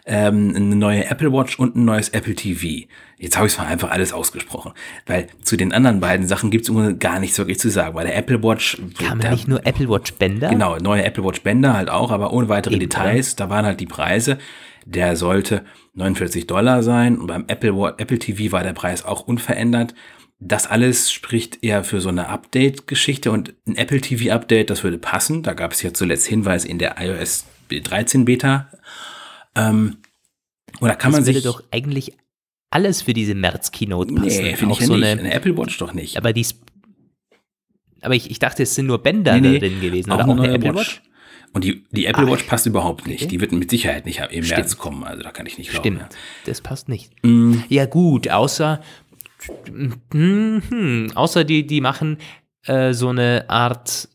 ähm, 0.06 0.54
eine 0.56 0.76
neue 0.76 1.06
Apple 1.06 1.32
Watch 1.32 1.60
und 1.60 1.76
ein 1.76 1.86
neues 1.86 2.10
Apple 2.10 2.36
TV. 2.36 2.88
Jetzt 3.20 3.36
habe 3.36 3.48
ich 3.48 3.54
es 3.54 3.60
mal 3.60 3.66
einfach 3.66 3.90
alles 3.90 4.14
ausgesprochen, 4.14 4.74
weil 5.06 5.28
zu 5.42 5.58
den 5.58 5.74
anderen 5.74 6.00
beiden 6.00 6.28
Sachen 6.28 6.52
gibt 6.52 6.70
es 6.70 7.00
gar 7.00 7.20
nichts 7.20 7.38
wirklich 7.38 7.60
zu 7.60 7.70
sagen, 7.70 7.96
weil 7.96 8.06
der 8.06 8.16
Apple 8.16 8.44
Watch... 8.44 8.78
Kam 9.00 9.20
da, 9.20 9.32
nicht 9.32 9.48
nur 9.48 9.66
Apple 9.66 9.90
Watch 9.90 10.14
Bänder? 10.14 10.50
Genau, 10.50 10.78
neue 10.78 11.04
Apple 11.04 11.24
Watch 11.24 11.42
Bänder 11.42 11.74
halt 11.74 11.90
auch, 11.90 12.12
aber 12.12 12.32
ohne 12.32 12.50
weitere 12.50 12.76
Eben. 12.76 12.82
Details. 12.82 13.36
Da 13.36 13.50
waren 13.50 13.66
halt 13.66 13.80
die 13.80 13.88
Preise. 13.88 14.38
Der 14.86 15.16
sollte 15.16 15.66
49 15.96 16.48
Dollar 16.48 16.84
sein 16.84 17.18
und 17.18 17.28
beim 17.28 17.46
Apple, 17.48 17.96
Apple 17.98 18.20
TV 18.20 18.52
war 18.52 18.64
der 18.64 18.74
Preis 18.74 19.04
auch 19.04 19.22
unverändert. 19.22 19.94
Das 20.40 20.68
alles 20.68 21.12
spricht 21.12 21.64
eher 21.64 21.84
für 21.84 22.00
so 22.00 22.10
eine 22.10 22.28
Update-Geschichte 22.30 23.32
und 23.32 23.56
ein 23.66 23.76
Apple 23.76 24.02
TV-Update, 24.02 24.70
das 24.70 24.84
würde 24.84 25.00
passen. 25.00 25.42
Da 25.42 25.54
gab 25.54 25.72
es 25.72 25.82
ja 25.82 25.94
zuletzt 25.94 26.28
Hinweise 26.28 26.68
in 26.68 26.78
der 26.78 26.96
iOS 27.00 27.46
13 27.70 28.26
Beta. 28.26 28.70
Ähm, 29.56 29.98
oder 30.80 30.96
kann 30.96 31.12
das 31.12 31.22
man 31.22 31.34
sich. 31.34 31.44
doch 31.44 31.64
eigentlich 31.72 32.14
alles 32.70 33.02
für 33.02 33.14
diese 33.14 33.34
März-Keynote 33.34 34.14
passen. 34.14 34.44
Nee, 34.44 34.56
finde 34.56 34.74
ich 34.76 34.82
ja 34.82 34.86
so 34.86 34.96
nicht. 34.96 35.06
Eine, 35.06 35.22
eine, 35.22 35.34
Apple 35.34 35.58
Watch 35.58 35.78
doch 35.80 35.94
nicht. 35.94 36.18
Aber 36.18 36.34
die. 36.34 36.46
Aber 38.02 38.14
ich, 38.14 38.30
ich 38.30 38.38
dachte, 38.38 38.62
es 38.62 38.76
sind 38.76 38.86
nur 38.86 39.02
Bänder 39.02 39.40
nee, 39.40 39.52
nee, 39.54 39.60
drin 39.60 39.82
gewesen. 39.82 40.12
Auch 40.12 40.20
oder 40.20 40.28
auch 40.28 40.38
eine 40.38 40.54
Apple 40.54 40.76
Watch? 40.76 40.98
Watch? 40.98 41.02
Und 41.54 41.64
die, 41.64 41.86
die 41.92 42.06
Apple 42.06 42.26
Ach, 42.28 42.32
Watch 42.32 42.44
passt 42.44 42.68
überhaupt 42.68 43.08
nicht. 43.08 43.22
Okay. 43.22 43.30
Die 43.30 43.42
wird 43.42 43.52
mit 43.54 43.72
Sicherheit 43.72 44.06
nicht 44.06 44.20
im 44.20 44.44
Stimmt. 44.44 44.60
März 44.60 44.78
kommen. 44.78 45.04
Also 45.04 45.24
da 45.24 45.32
kann 45.32 45.48
ich 45.48 45.58
nicht 45.58 45.72
glauben. 45.72 45.96
Stimmt, 45.96 46.16
das 46.46 46.62
passt 46.62 46.90
nicht. 46.90 47.12
Mm. 47.24 47.56
Ja 47.70 47.86
gut, 47.86 48.30
außer 48.30 48.82
hm, 50.12 51.12
außer 51.16 51.44
die, 51.44 51.68
die 51.68 51.82
machen 51.82 52.18
äh, 52.66 52.94
so 52.94 53.10
eine 53.10 53.50
Art, 53.50 54.10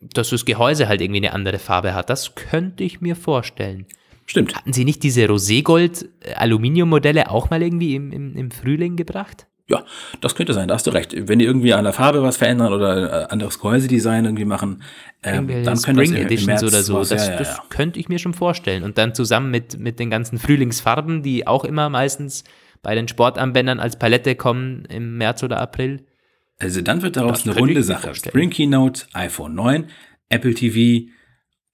dass 0.00 0.30
das 0.30 0.44
Gehäuse 0.44 0.88
halt 0.88 1.00
irgendwie 1.00 1.20
eine 1.20 1.32
andere 1.32 1.58
Farbe 1.58 1.94
hat. 1.94 2.10
Das 2.10 2.34
könnte 2.34 2.84
ich 2.84 3.00
mir 3.00 3.16
vorstellen. 3.16 3.86
Stimmt. 4.26 4.54
Hatten 4.54 4.72
Sie 4.72 4.84
nicht 4.84 5.02
diese 5.02 5.26
Roségold-Aluminium-Modelle 5.26 7.22
äh, 7.22 7.26
auch 7.26 7.50
mal 7.50 7.62
irgendwie 7.62 7.96
im, 7.96 8.12
im, 8.12 8.36
im 8.36 8.50
Frühling 8.50 8.96
gebracht? 8.96 9.46
Ja, 9.70 9.84
das 10.20 10.34
könnte 10.34 10.52
sein, 10.52 10.66
da 10.66 10.74
hast 10.74 10.88
du 10.88 10.90
recht. 10.90 11.14
Wenn 11.28 11.38
die 11.38 11.44
irgendwie 11.44 11.72
an 11.72 11.84
der 11.84 11.92
Farbe 11.92 12.22
was 12.24 12.36
verändern 12.36 12.72
oder 12.72 13.22
äh, 13.22 13.26
anderes 13.30 13.60
Gehäusedesign 13.60 14.24
irgendwie 14.24 14.44
machen, 14.44 14.82
ähm, 15.22 15.46
dann 15.64 15.76
Spring 15.76 15.96
das 15.96 16.10
Editions 16.10 16.64
oder 16.64 16.82
so. 16.82 16.98
Das, 16.98 17.10
ja, 17.10 17.16
ja, 17.18 17.30
ja. 17.30 17.38
das, 17.38 17.60
könnte 17.68 18.00
ich 18.00 18.08
mir 18.08 18.18
schon 18.18 18.34
vorstellen. 18.34 18.82
Und 18.82 18.98
dann 18.98 19.14
zusammen 19.14 19.52
mit, 19.52 19.78
mit 19.78 20.00
den 20.00 20.10
ganzen 20.10 20.38
Frühlingsfarben, 20.38 21.22
die 21.22 21.46
auch 21.46 21.64
immer 21.64 21.88
meistens 21.88 22.42
bei 22.82 22.94
den 22.94 23.08
Sportarmbändern 23.08 23.80
als 23.80 23.98
Palette 23.98 24.34
kommen 24.34 24.84
im 24.86 25.16
März 25.16 25.42
oder 25.42 25.60
April. 25.60 26.06
Also 26.58 26.82
dann 26.82 27.02
wird 27.02 27.16
daraus 27.16 27.46
eine 27.46 27.56
runde 27.56 27.82
Sache. 27.82 28.14
Spring 28.14 28.50
Keynote, 28.50 29.06
iPhone 29.14 29.54
9, 29.54 29.88
Apple 30.28 30.54
TV, 30.54 31.08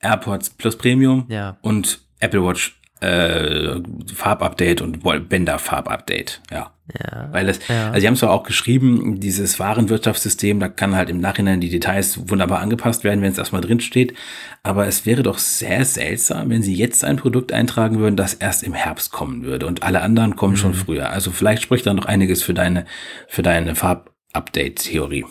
AirPods 0.01 0.51
Plus 0.51 0.77
Premium 0.77 1.27
ja. 1.29 1.59
und 1.63 2.01
Apple 2.21 2.45
Watch 2.45 2.76
äh, 3.01 3.81
Farbupdate 4.15 4.81
und 4.81 5.03
Bänder 5.29 5.59
Farbupdate. 5.59 6.41
Ja. 6.51 6.73
Ja. 6.95 7.29
Weil 7.33 7.47
das, 7.47 7.59
ja. 7.69 7.89
also 7.89 8.01
sie 8.01 8.07
haben 8.07 8.15
es 8.15 8.23
auch 8.23 8.45
geschrieben, 8.45 9.19
dieses 9.19 9.59
Warenwirtschaftssystem, 9.59 10.61
da 10.61 10.69
kann 10.69 10.95
halt 10.95 11.11
im 11.11 11.19
Nachhinein 11.19 11.61
die 11.61 11.69
Details 11.69 12.31
wunderbar 12.31 12.61
angepasst 12.61 13.03
werden, 13.03 13.23
wenn 13.23 13.33
es 13.33 13.39
erstmal 13.39 13.61
drin 13.61 13.81
steht. 13.81 14.15
Aber 14.63 14.87
es 14.87 15.05
wäre 15.05 15.25
doch 15.25 15.39
sehr 15.39 15.85
seltsam, 15.85 16.49
wenn 16.51 16.63
sie 16.63 16.75
jetzt 16.75 17.05
ein 17.05 17.17
Produkt 17.17 17.53
eintragen 17.53 17.99
würden, 17.99 18.17
das 18.17 18.35
erst 18.35 18.63
im 18.63 18.73
Herbst 18.73 19.11
kommen 19.11 19.43
würde 19.43 19.67
und 19.67 19.83
alle 19.83 20.01
anderen 20.01 20.37
kommen 20.37 20.55
mhm. 20.55 20.59
schon 20.59 20.75
früher. 20.75 21.11
Also 21.11 21.33
vielleicht 21.33 21.63
spricht 21.63 21.87
da 21.87 21.93
noch 21.93 22.07
einiges 22.07 22.43
für 22.43 22.55
deine, 22.55 22.87
für 23.27 23.43
deine 23.43 23.75
Farbupdate-Theorie. 23.75 25.27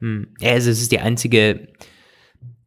Mhm. 0.00 0.34
Ja, 0.40 0.52
also 0.52 0.70
es 0.70 0.80
ist 0.80 0.90
die 0.90 1.00
einzige 1.00 1.68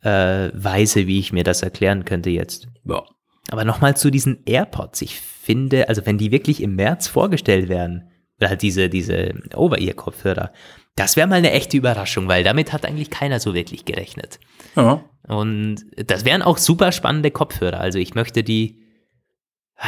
äh, 0.04 0.52
Weise, 0.54 1.08
wie 1.08 1.20
ich 1.20 1.34
mir 1.34 1.44
das 1.44 1.64
erklären 1.64 2.06
könnte 2.06 2.30
jetzt. 2.30 2.68
Ja. 2.86 3.04
Aber 3.52 3.66
nochmal 3.66 3.96
zu 3.96 4.10
diesen 4.10 4.40
AirPods. 4.46 5.02
Ich 5.02 5.20
finde, 5.20 5.90
also 5.90 6.06
wenn 6.06 6.18
die 6.18 6.32
wirklich 6.32 6.64
im 6.64 6.76
März 6.76 7.08
vorgestellt 7.08 7.70
werden, 7.70 8.10
oder 8.40 8.50
halt 8.50 8.64
diese, 8.64 8.90
diese 8.90 9.36
Over-Ear-Kopfhörer, 9.54 10.52
das 10.96 11.16
wäre 11.16 11.28
mal 11.28 11.36
eine 11.36 11.52
echte 11.52 11.78
Überraschung, 11.78 12.28
weil 12.28 12.44
damit 12.44 12.74
hat 12.74 12.86
eigentlich 12.86 13.10
keiner 13.10 13.40
so 13.40 13.54
wirklich 13.54 13.86
gerechnet. 13.86 14.40
Ja. 14.76 15.04
Und 15.28 15.86
das 15.96 16.26
wären 16.26 16.42
auch 16.42 16.58
super 16.58 16.92
spannende 16.92 17.30
Kopfhörer. 17.30 17.80
Also 17.80 18.00
ich 18.00 18.16
möchte 18.16 18.42
die, 18.42 18.82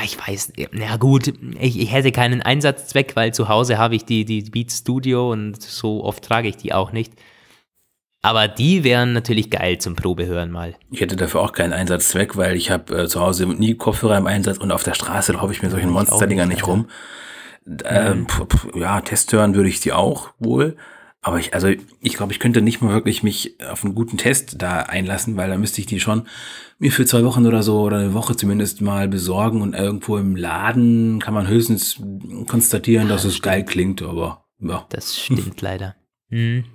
ich 0.03 0.17
weiß, 0.17 0.53
na 0.71 0.97
gut, 0.97 1.33
ich, 1.59 1.79
ich 1.79 1.91
hätte 1.91 2.11
keinen 2.11 2.41
Einsatzzweck, 2.41 3.15
weil 3.15 3.33
zu 3.33 3.47
Hause 3.47 3.77
habe 3.77 3.95
ich 3.95 4.05
die, 4.05 4.25
die 4.25 4.41
Beats 4.43 4.79
Studio 4.79 5.31
und 5.31 5.61
so 5.61 6.03
oft 6.03 6.23
trage 6.23 6.49
ich 6.49 6.57
die 6.57 6.73
auch 6.73 6.91
nicht. 6.91 7.13
Aber 8.25 8.47
die 8.47 8.85
wären 8.85 9.11
natürlich 9.11 9.49
geil 9.49 9.79
zum 9.79 9.95
Probehören 9.95 10.49
mal. 10.49 10.75
Ich 10.89 11.01
hätte 11.01 11.17
dafür 11.17 11.41
auch 11.41 11.51
keinen 11.51 11.73
Einsatzzweck, 11.73 12.37
weil 12.37 12.55
ich 12.55 12.71
habe 12.71 13.03
äh, 13.03 13.07
zu 13.07 13.19
Hause 13.19 13.45
nie 13.45 13.75
Kopfhörer 13.75 14.17
im 14.17 14.27
Einsatz 14.27 14.57
und 14.57 14.71
auf 14.71 14.81
der 14.81 14.93
Straße 14.93 15.33
laufe 15.33 15.51
ich 15.51 15.61
mir 15.61 15.69
solchen 15.69 15.89
Monsterdinger 15.89 16.45
nicht, 16.45 16.59
nicht 16.59 16.67
rum. 16.67 16.87
Ähm, 17.83 18.27
ja, 18.75 19.01
Testhören 19.01 19.55
würde 19.55 19.67
ich 19.67 19.81
sie 19.81 19.91
auch 19.91 20.29
wohl. 20.39 20.77
Aber 21.21 21.37
ich, 21.37 21.53
also 21.53 21.67
ich 21.67 22.13
glaube, 22.15 22.31
ich 22.31 22.39
könnte 22.39 22.61
nicht 22.61 22.81
mal 22.81 22.93
wirklich 22.93 23.23
mich 23.23 23.57
auf 23.69 23.83
einen 23.83 23.93
guten 23.93 24.17
Test 24.17 24.61
da 24.61 24.79
einlassen, 24.79 25.35
weil 25.35 25.49
da 25.49 25.57
müsste 25.57 25.81
ich 25.81 25.87
die 25.87 25.99
schon 25.99 26.27
mir 26.79 26.91
für 26.93 27.05
zwei 27.05 27.25
Wochen 27.25 27.45
oder 27.45 27.61
so 27.61 27.81
oder 27.81 27.97
eine 27.97 28.13
Woche 28.13 28.37
zumindest 28.37 28.81
mal 28.81 29.09
besorgen 29.09 29.61
und 29.61 29.73
irgendwo 29.73 30.17
im 30.17 30.37
Laden 30.37 31.19
kann 31.19 31.33
man 31.33 31.47
höchstens 31.47 32.01
konstatieren, 32.47 33.07
ja, 33.07 33.13
dass 33.13 33.25
es 33.25 33.41
geil 33.41 33.65
klingt, 33.65 34.01
aber 34.01 34.45
ja. 34.59 34.85
Das 34.89 35.17
stimmt 35.17 35.61
leider. 35.61 35.95
Hm. 36.29 36.65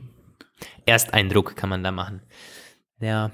Ersteindruck 0.89 1.55
kann 1.57 1.71
man 1.71 1.85
da 1.85 1.93
machen. 1.93 2.23
Ja. 3.01 3.31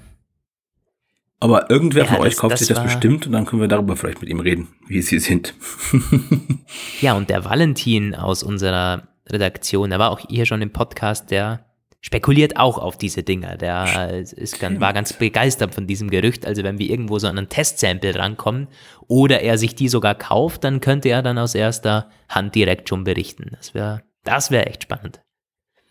Aber 1.39 1.69
irgendwer 1.69 2.03
ja, 2.03 2.09
von 2.09 2.17
das, 2.17 2.27
euch 2.27 2.37
kauft 2.37 2.53
das 2.53 2.59
sich 2.59 2.69
das 2.69 2.83
bestimmt 2.83 3.25
und 3.25 3.33
dann 3.33 3.45
können 3.45 3.61
wir 3.61 3.67
darüber 3.67 3.95
vielleicht 3.95 4.21
mit 4.21 4.29
ihm 4.29 4.39
reden, 4.39 4.69
wie 4.87 5.01
sie 5.01 5.19
sind. 5.19 5.53
ja, 7.01 7.13
und 7.13 7.29
der 7.29 7.45
Valentin 7.45 8.15
aus 8.15 8.41
unserer 8.41 9.07
Redaktion, 9.27 9.89
der 9.89 9.99
war 9.99 10.11
auch 10.11 10.19
hier 10.19 10.45
schon 10.45 10.61
im 10.61 10.71
Podcast, 10.71 11.31
der 11.31 11.65
spekuliert 12.01 12.57
auch 12.57 12.77
auf 12.77 12.97
diese 12.97 13.23
Dinger. 13.23 13.57
Der 13.57 14.19
ist, 14.19 14.61
war 14.61 14.93
ganz 14.93 15.13
begeistert 15.13 15.73
von 15.73 15.87
diesem 15.87 16.09
Gerücht. 16.09 16.45
Also 16.45 16.63
wenn 16.63 16.77
wir 16.77 16.87
irgendwo 16.87 17.17
so 17.17 17.27
an 17.27 17.37
ein 17.37 17.49
Testsample 17.49 18.15
rankommen 18.15 18.67
oder 19.07 19.41
er 19.41 19.57
sich 19.57 19.73
die 19.73 19.89
sogar 19.89 20.13
kauft, 20.13 20.63
dann 20.63 20.81
könnte 20.81 21.09
er 21.09 21.23
dann 21.23 21.39
aus 21.39 21.55
erster 21.55 22.09
Hand 22.29 22.53
direkt 22.53 22.89
schon 22.89 23.03
berichten. 23.03 23.51
Das 23.57 23.73
wäre 23.73 24.03
das 24.23 24.51
wäre 24.51 24.65
echt 24.65 24.83
spannend. 24.83 25.21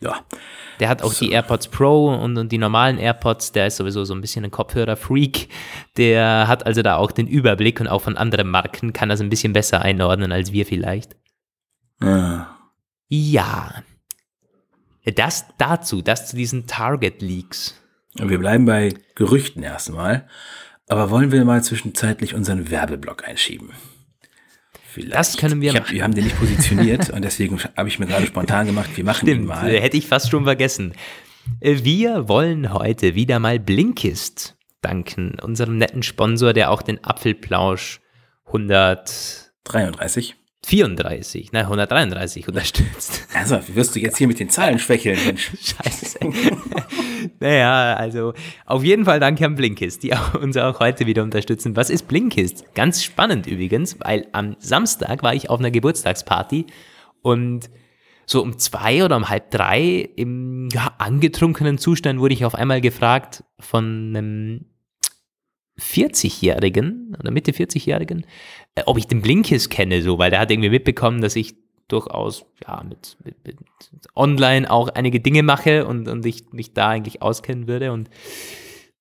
Ja. 0.04 0.20
Der 0.80 0.88
hat 0.88 1.02
auch 1.02 1.12
so. 1.12 1.24
die 1.24 1.32
AirPods 1.32 1.68
Pro 1.68 2.14
und, 2.14 2.36
und, 2.36 2.50
die 2.50 2.58
normalen 2.58 2.98
AirPods, 2.98 3.52
der 3.52 3.68
ist 3.68 3.76
sowieso 3.76 4.04
so 4.04 4.14
ein 4.14 4.20
bisschen 4.20 4.44
ein 4.44 4.50
Kopfhörer-Freak. 4.50 5.48
Der 5.96 6.46
hat 6.48 6.66
also 6.66 6.82
da 6.82 6.96
auch 6.96 7.12
den 7.12 7.26
Überblick 7.26 7.80
und 7.80 7.88
auch 7.88 8.02
von 8.02 8.16
anderen 8.16 8.50
Marken 8.50 8.92
kann 8.92 9.08
das 9.08 9.20
ein 9.20 9.30
bisschen 9.30 9.52
besser 9.52 9.82
einordnen 9.82 10.32
als 10.32 10.52
wir 10.52 10.66
vielleicht. 10.66 11.16
Ja. 12.02 12.56
Ja. 13.08 13.82
Das 15.14 15.46
dazu, 15.58 16.02
das 16.02 16.28
zu 16.28 16.36
diesen 16.36 16.66
Target-Leaks. 16.66 17.80
Wir 18.14 18.38
bleiben 18.38 18.64
bei 18.64 18.94
Gerüchten 19.14 19.62
erstmal. 19.62 20.28
Aber 20.88 21.10
wollen 21.10 21.32
wir 21.32 21.44
mal 21.44 21.62
zwischenzeitlich 21.62 22.34
unseren 22.34 22.70
Werbeblock 22.70 23.26
einschieben? 23.26 23.70
Vielleicht. 24.94 25.14
Das 25.14 25.36
können 25.36 25.60
wir 25.60 25.72
ich 25.72 25.80
hab, 25.80 25.90
Wir 25.90 26.04
haben 26.04 26.14
den 26.14 26.22
nicht 26.22 26.38
positioniert 26.38 27.10
und 27.10 27.22
deswegen 27.22 27.58
habe 27.76 27.88
ich 27.88 27.98
mir 27.98 28.06
gerade 28.06 28.26
spontan 28.26 28.66
gemacht, 28.66 28.90
wir 28.94 29.02
machen 29.02 29.26
Stimmt, 29.26 29.40
ihn 29.40 29.46
mal. 29.48 29.68
Hätte 29.68 29.96
ich 29.96 30.06
fast 30.06 30.30
schon 30.30 30.44
vergessen. 30.44 30.92
Wir 31.60 32.28
wollen 32.28 32.72
heute 32.72 33.16
wieder 33.16 33.40
mal 33.40 33.58
Blinkist 33.58 34.56
danken, 34.82 35.36
unserem 35.42 35.78
netten 35.78 36.04
Sponsor, 36.04 36.52
der 36.52 36.70
auch 36.70 36.80
den 36.82 37.02
Apfelplausch 37.02 38.00
133 38.46 40.36
34, 40.66 41.52
nein, 41.52 41.64
133 41.64 42.48
unterstützt. 42.48 43.28
Also, 43.34 43.58
wie 43.66 43.74
wirst 43.74 43.94
du 43.94 44.00
jetzt 44.00 44.16
hier 44.16 44.28
mit 44.28 44.40
den 44.40 44.48
Zahlen 44.48 44.78
schwächeln, 44.78 45.18
Mensch? 45.26 45.50
Scheiße. 45.60 46.18
naja, 47.40 47.94
also 47.94 48.32
auf 48.64 48.82
jeden 48.84 49.04
Fall 49.04 49.20
danke 49.20 49.44
an 49.44 49.56
Blinkist, 49.56 50.02
die 50.02 50.14
uns 50.40 50.56
auch 50.56 50.80
heute 50.80 51.06
wieder 51.06 51.22
unterstützen. 51.22 51.76
Was 51.76 51.90
ist 51.90 52.08
Blinkist? 52.08 52.74
Ganz 52.74 53.02
spannend 53.02 53.46
übrigens, 53.46 53.98
weil 54.00 54.26
am 54.32 54.56
Samstag 54.60 55.22
war 55.22 55.34
ich 55.34 55.50
auf 55.50 55.58
einer 55.58 55.70
Geburtstagsparty 55.70 56.66
und 57.22 57.68
so 58.24 58.40
um 58.42 58.58
zwei 58.58 59.04
oder 59.04 59.16
um 59.16 59.28
halb 59.28 59.50
drei 59.50 60.08
im 60.16 60.68
ja, 60.72 60.94
angetrunkenen 60.98 61.76
Zustand 61.76 62.20
wurde 62.20 62.34
ich 62.34 62.44
auf 62.44 62.54
einmal 62.54 62.80
gefragt 62.80 63.44
von 63.58 64.14
einem 64.16 64.64
40-Jährigen 65.78 67.16
oder 67.18 67.30
Mitte 67.30 67.50
40-Jährigen, 67.50 68.22
äh, 68.22 68.26
ob 68.86 68.98
ich 68.98 69.06
den 69.06 69.22
Blinkist 69.22 69.70
kenne, 69.70 70.02
so, 70.02 70.18
weil 70.18 70.30
der 70.30 70.40
hat 70.40 70.50
irgendwie 70.50 70.70
mitbekommen, 70.70 71.20
dass 71.20 71.36
ich 71.36 71.54
durchaus 71.88 72.44
ja 72.66 72.82
mit, 72.82 73.16
mit, 73.24 73.36
mit 73.44 73.58
online 74.16 74.70
auch 74.70 74.88
einige 74.88 75.20
Dinge 75.20 75.42
mache 75.42 75.86
und, 75.86 76.08
und 76.08 76.24
ich 76.26 76.52
mich 76.52 76.72
da 76.72 76.88
eigentlich 76.88 77.22
auskennen 77.22 77.68
würde. 77.68 77.92
Und 77.92 78.10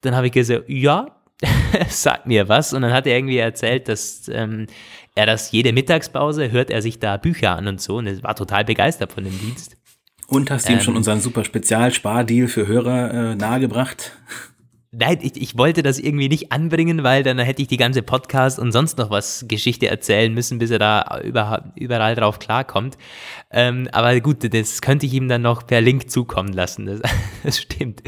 dann 0.02 0.16
habe 0.16 0.28
ich 0.28 0.34
gesagt, 0.34 0.66
ja, 0.68 1.16
sag 1.90 2.26
mir 2.26 2.50
was. 2.50 2.74
Und 2.74 2.82
dann 2.84 2.94
hat 2.94 3.08
er 3.08 3.16
irgendwie 3.16 3.38
erzählt, 3.38 3.88
dass 3.88 4.30
ähm, 4.32 4.68
er 5.16 5.26
das 5.26 5.52
jede 5.52 5.74
Mittagspause, 5.74 6.52
hört 6.52 6.70
er 6.70 6.82
sich 6.82 7.00
da 7.00 7.18
Bücher 7.18 7.56
an 7.56 7.68
und 7.68 7.82
so 7.82 7.98
und 7.98 8.08
er 8.08 8.22
war 8.24 8.36
total 8.36 8.66
begeistert 8.66 9.14
von 9.14 9.24
dem 9.24 9.38
Dienst. 9.40 9.78
Und 10.28 10.50
hast 10.50 10.70
ihm 10.70 10.80
schon 10.80 10.96
unseren 10.96 11.20
super 11.20 11.44
Spezial-Spardeal 11.44 12.48
für 12.48 12.66
Hörer 12.66 13.14
äh, 13.14 13.36
nahegebracht? 13.36 14.14
Nein, 14.96 15.18
ich, 15.24 15.42
ich 15.42 15.58
wollte 15.58 15.82
das 15.82 15.98
irgendwie 15.98 16.30
nicht 16.30 16.52
anbringen, 16.52 17.02
weil 17.02 17.24
dann 17.24 17.40
hätte 17.40 17.64
ich 17.64 17.68
die 17.68 17.78
ganze 17.78 18.04
Podcast 18.04 18.60
und 18.60 18.72
sonst 18.72 19.00
noch 19.00 19.10
was 19.10 19.44
Geschichte 19.48 19.88
erzählen 19.88 20.32
müssen, 20.32 20.60
bis 20.60 20.70
er 20.70 20.78
da 20.78 21.20
über, 21.24 21.74
überall 21.76 22.14
drauf 22.14 22.38
klarkommt. 22.38 23.00
Ähm, 23.50 23.90
aber 23.92 24.20
gut, 24.20 24.54
das 24.54 24.82
könnte 24.82 25.08
ich 25.08 25.14
ihm 25.16 25.28
dann 25.28 25.42
noch 25.42 25.66
per 25.66 25.82
Link 25.82 26.12
zukommen 26.12 26.54
lassen. 26.54 26.86
Das, 26.86 27.02
das 27.44 27.60
stimmt. 27.60 28.04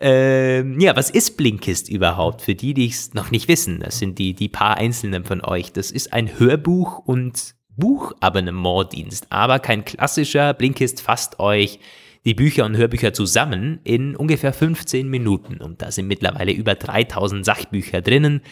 Ähm, 0.00 0.78
ja, 0.80 0.94
was 0.96 1.08
ist 1.08 1.38
Blinkist 1.38 1.88
überhaupt? 1.88 2.42
Für 2.42 2.54
die, 2.54 2.74
die 2.74 2.88
es 2.88 3.14
noch 3.14 3.30
nicht 3.30 3.48
wissen, 3.48 3.80
das 3.80 3.98
sind 3.98 4.18
die, 4.18 4.34
die 4.34 4.50
paar 4.50 4.76
Einzelnen 4.76 5.24
von 5.24 5.42
euch. 5.42 5.72
Das 5.72 5.90
ist 5.90 6.12
ein 6.12 6.38
Hörbuch- 6.38 6.98
und 7.06 7.54
Buchabonnementdienst, 7.78 9.28
aber 9.30 9.60
kein 9.60 9.86
klassischer. 9.86 10.52
Blinkist 10.52 11.00
fasst 11.00 11.40
euch 11.40 11.78
die 12.24 12.34
Bücher 12.34 12.64
und 12.64 12.76
Hörbücher 12.76 13.12
zusammen 13.12 13.80
in 13.84 14.16
ungefähr 14.16 14.52
15 14.52 15.08
Minuten. 15.08 15.56
Und 15.58 15.82
da 15.82 15.90
sind 15.90 16.06
mittlerweile 16.06 16.52
über 16.52 16.74
3000 16.74 17.44
Sachbücher 17.44 18.00
drinnen, 18.00 18.42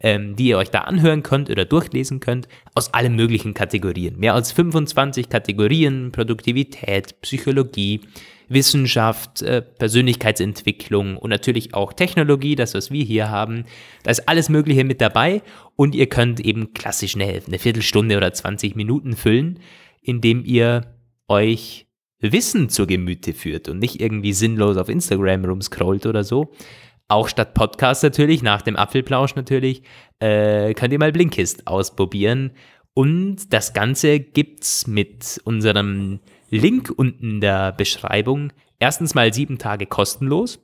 ähm, 0.00 0.36
die 0.36 0.48
ihr 0.48 0.58
euch 0.58 0.70
da 0.70 0.80
anhören 0.80 1.22
könnt 1.22 1.50
oder 1.50 1.66
durchlesen 1.66 2.20
könnt, 2.20 2.48
aus 2.74 2.94
allen 2.94 3.16
möglichen 3.16 3.52
Kategorien. 3.52 4.18
Mehr 4.18 4.34
als 4.34 4.52
25 4.52 5.28
Kategorien, 5.28 6.10
Produktivität, 6.12 7.20
Psychologie, 7.20 8.00
Wissenschaft, 8.48 9.42
äh, 9.42 9.60
Persönlichkeitsentwicklung 9.62 11.16
und 11.18 11.30
natürlich 11.30 11.74
auch 11.74 11.92
Technologie, 11.92 12.56
das, 12.56 12.74
was 12.74 12.90
wir 12.90 13.04
hier 13.04 13.30
haben. 13.30 13.64
Da 14.02 14.10
ist 14.10 14.28
alles 14.28 14.48
Mögliche 14.48 14.84
mit 14.84 15.00
dabei 15.00 15.42
und 15.76 15.94
ihr 15.94 16.08
könnt 16.08 16.40
eben 16.40 16.72
klassisch 16.72 17.14
eine, 17.14 17.42
eine 17.46 17.58
Viertelstunde 17.58 18.16
oder 18.16 18.32
20 18.32 18.74
Minuten 18.74 19.14
füllen, 19.14 19.60
indem 20.02 20.44
ihr 20.44 20.96
euch 21.28 21.86
Wissen 22.20 22.68
zur 22.68 22.86
Gemüte 22.86 23.32
führt 23.32 23.68
und 23.68 23.78
nicht 23.78 24.00
irgendwie 24.00 24.32
sinnlos 24.32 24.76
auf 24.76 24.88
Instagram 24.88 25.44
rumscrollt 25.44 26.06
oder 26.06 26.24
so. 26.24 26.52
Auch 27.08 27.28
statt 27.28 27.54
Podcast 27.54 28.02
natürlich, 28.02 28.42
nach 28.42 28.62
dem 28.62 28.76
Apfelplausch 28.76 29.34
natürlich, 29.34 29.82
äh, 30.20 30.74
könnt 30.74 30.92
ihr 30.92 30.98
mal 30.98 31.12
Blinkist 31.12 31.66
ausprobieren. 31.66 32.52
Und 32.94 33.52
das 33.52 33.72
Ganze 33.72 34.20
gibt's 34.20 34.86
mit 34.86 35.40
unserem 35.44 36.20
Link 36.50 36.92
unten 36.94 37.30
in 37.30 37.40
der 37.40 37.72
Beschreibung. 37.72 38.52
Erstens 38.78 39.14
mal 39.14 39.32
sieben 39.32 39.58
Tage 39.58 39.86
kostenlos. 39.86 40.60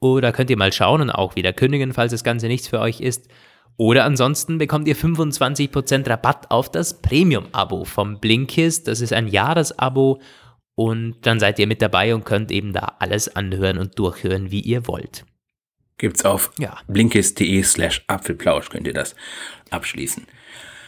Oder 0.00 0.32
könnt 0.32 0.50
ihr 0.50 0.58
mal 0.58 0.72
schauen 0.72 1.00
und 1.00 1.10
auch 1.10 1.36
wieder 1.36 1.52
kündigen, 1.52 1.94
falls 1.94 2.12
das 2.12 2.24
Ganze 2.24 2.46
nichts 2.46 2.68
für 2.68 2.80
euch 2.80 3.00
ist. 3.00 3.28
Oder 3.76 4.04
ansonsten 4.04 4.58
bekommt 4.58 4.86
ihr 4.86 4.96
25% 4.96 6.08
Rabatt 6.08 6.50
auf 6.50 6.70
das 6.70 7.00
Premium-Abo 7.00 7.84
vom 7.84 8.20
Blinkist. 8.20 8.86
Das 8.86 9.00
ist 9.00 9.12
ein 9.12 9.28
Jahresabo 9.28 10.20
und 10.74 11.16
dann 11.22 11.38
seid 11.40 11.58
ihr 11.58 11.66
mit 11.66 11.82
dabei 11.82 12.14
und 12.14 12.24
könnt 12.24 12.50
eben 12.50 12.72
da 12.72 12.96
alles 12.98 13.34
anhören 13.34 13.78
und 13.78 13.98
durchhören, 13.98 14.50
wie 14.50 14.60
ihr 14.60 14.86
wollt. 14.86 15.24
Gibt's 15.98 16.24
auf 16.24 16.50
ja. 16.58 16.78
blinkist.de 16.88 17.62
slash 17.62 18.02
Apfelplausch, 18.08 18.68
könnt 18.70 18.86
ihr 18.86 18.94
das 18.94 19.14
abschließen. 19.70 20.26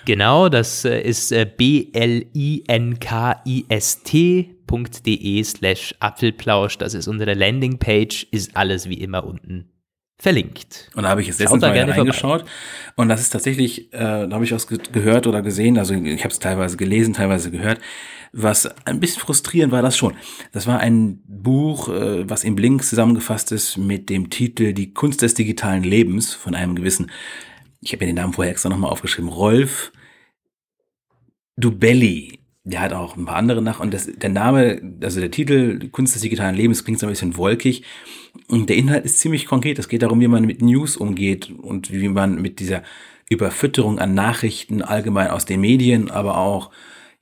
Genau, 0.05 0.49
das 0.49 0.85
äh, 0.85 1.01
ist 1.01 1.33
äh, 1.33 1.45
blinkist.de 1.47 1.85
slash 5.45 5.95
Apfelplausch. 6.01 6.79
Das 6.79 6.95
ist 6.95 7.09
unsere 7.09 7.35
Landingpage, 7.35 8.27
ist 8.31 8.57
alles 8.57 8.89
wie 8.89 9.01
immer 9.01 9.25
unten 9.25 9.69
verlinkt. 10.19 10.91
Und 10.95 11.03
da 11.03 11.11
habe 11.11 11.21
ich 11.21 11.27
jetzt 11.27 11.41
letztens 11.41 11.61
mal 11.61 11.71
reingeschaut. 11.71 12.41
Vorbei. 12.41 12.53
Und 12.97 13.09
das 13.09 13.21
ist 13.21 13.31
tatsächlich, 13.31 13.93
äh, 13.93 13.99
da 13.99 14.31
habe 14.31 14.45
ich 14.45 14.53
was 14.53 14.67
gehört 14.67 15.27
oder 15.27 15.43
gesehen, 15.43 15.79
also 15.79 15.95
ich 15.95 16.25
habe 16.25 16.33
es 16.33 16.39
teilweise 16.39 16.77
gelesen, 16.77 17.13
teilweise 17.13 17.51
gehört, 17.51 17.81
was 18.33 18.67
ein 18.87 19.01
bisschen 19.01 19.21
frustrierend 19.21 19.73
war 19.73 19.83
das 19.83 19.97
schon. 19.97 20.15
Das 20.53 20.67
war 20.67 20.81
ein 20.81 21.23
Buch, 21.27 21.89
äh, 21.89 22.29
was 22.29 22.45
im 22.45 22.57
Blink 22.57 22.83
zusammengefasst 22.85 23.53
ist 23.53 23.77
mit 23.77 24.09
dem 24.09 24.31
Titel 24.31 24.73
Die 24.73 24.95
Kunst 24.95 25.21
des 25.23 25.35
digitalen 25.35 25.83
Lebens 25.83 26.35
von 26.35 26.55
einem 26.55 26.75
gewissen, 26.75 27.11
ich 27.81 27.93
habe 27.93 28.05
mir 28.05 28.13
den 28.13 28.17
Namen 28.17 28.33
vorher 28.33 28.53
extra 28.53 28.71
nochmal 28.71 28.91
aufgeschrieben, 28.91 29.31
Rolf 29.31 29.93
Dubelli. 31.57 32.41
Der 32.69 32.81
hat 32.81 32.93
auch 32.93 33.17
ein 33.17 33.25
paar 33.25 33.37
andere 33.37 33.63
nach 33.63 33.79
und 33.79 33.95
das, 33.95 34.11
der 34.13 34.29
Name, 34.29 34.83
also 35.01 35.21
der 35.21 35.31
Titel 35.31 35.89
Kunst 35.91 36.17
des 36.17 36.23
digitalen 36.23 36.57
Lebens 36.57 36.85
klingt 36.85 36.99
so 36.99 37.07
ein 37.07 37.11
bisschen 37.11 37.37
wolkig 37.37 37.85
und 38.49 38.69
der 38.69 38.77
Inhalt 38.77 39.05
ist 39.05 39.21
ziemlich 39.21 39.47
konkret. 39.47 39.79
Es 39.79 39.89
geht 39.89 40.03
darum, 40.03 40.21
wie 40.21 40.27
man 40.27 40.45
mit 40.45 40.63
News 40.63 40.97
umgeht 40.97 41.51
und 41.63 41.93
wie 41.93 42.09
man 42.09 42.43
mit 42.43 42.59
dieser 42.59 42.83
Überfütterung 43.29 44.01
an 44.01 44.15
Nachrichten 44.15 44.83
allgemein 44.83 45.29
aus 45.29 45.45
den 45.45 45.61
Medien, 45.61 46.11
aber 46.11 46.39
auch 46.39 46.73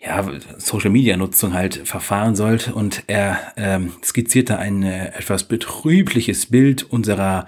ja, 0.01 0.27
Social 0.59 0.91
Media 0.91 1.17
Nutzung 1.17 1.55
halt 1.55 1.77
verfahren 1.85 2.37
sollte. 2.37 2.75
Und 2.75 3.05
er 3.07 3.39
ähm, 3.57 3.93
skizziert 4.03 4.51
da 4.51 4.57
ein 4.57 4.83
äh, 4.83 5.09
etwas 5.09 5.45
betrübliches 5.45 6.47
Bild 6.47 6.83
unserer 6.83 7.47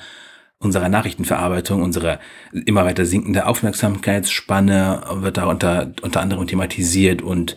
unserer 0.59 0.89
Nachrichtenverarbeitung, 0.89 1.83
unserer 1.83 2.19
immer 2.53 2.85
weiter 2.85 3.05
sinkende 3.05 3.47
Aufmerksamkeitsspanne 3.47 5.03
wird 5.17 5.37
da 5.37 5.47
unter, 5.47 5.93
unter 6.03 6.21
anderem 6.21 6.47
thematisiert 6.47 7.23
und 7.23 7.57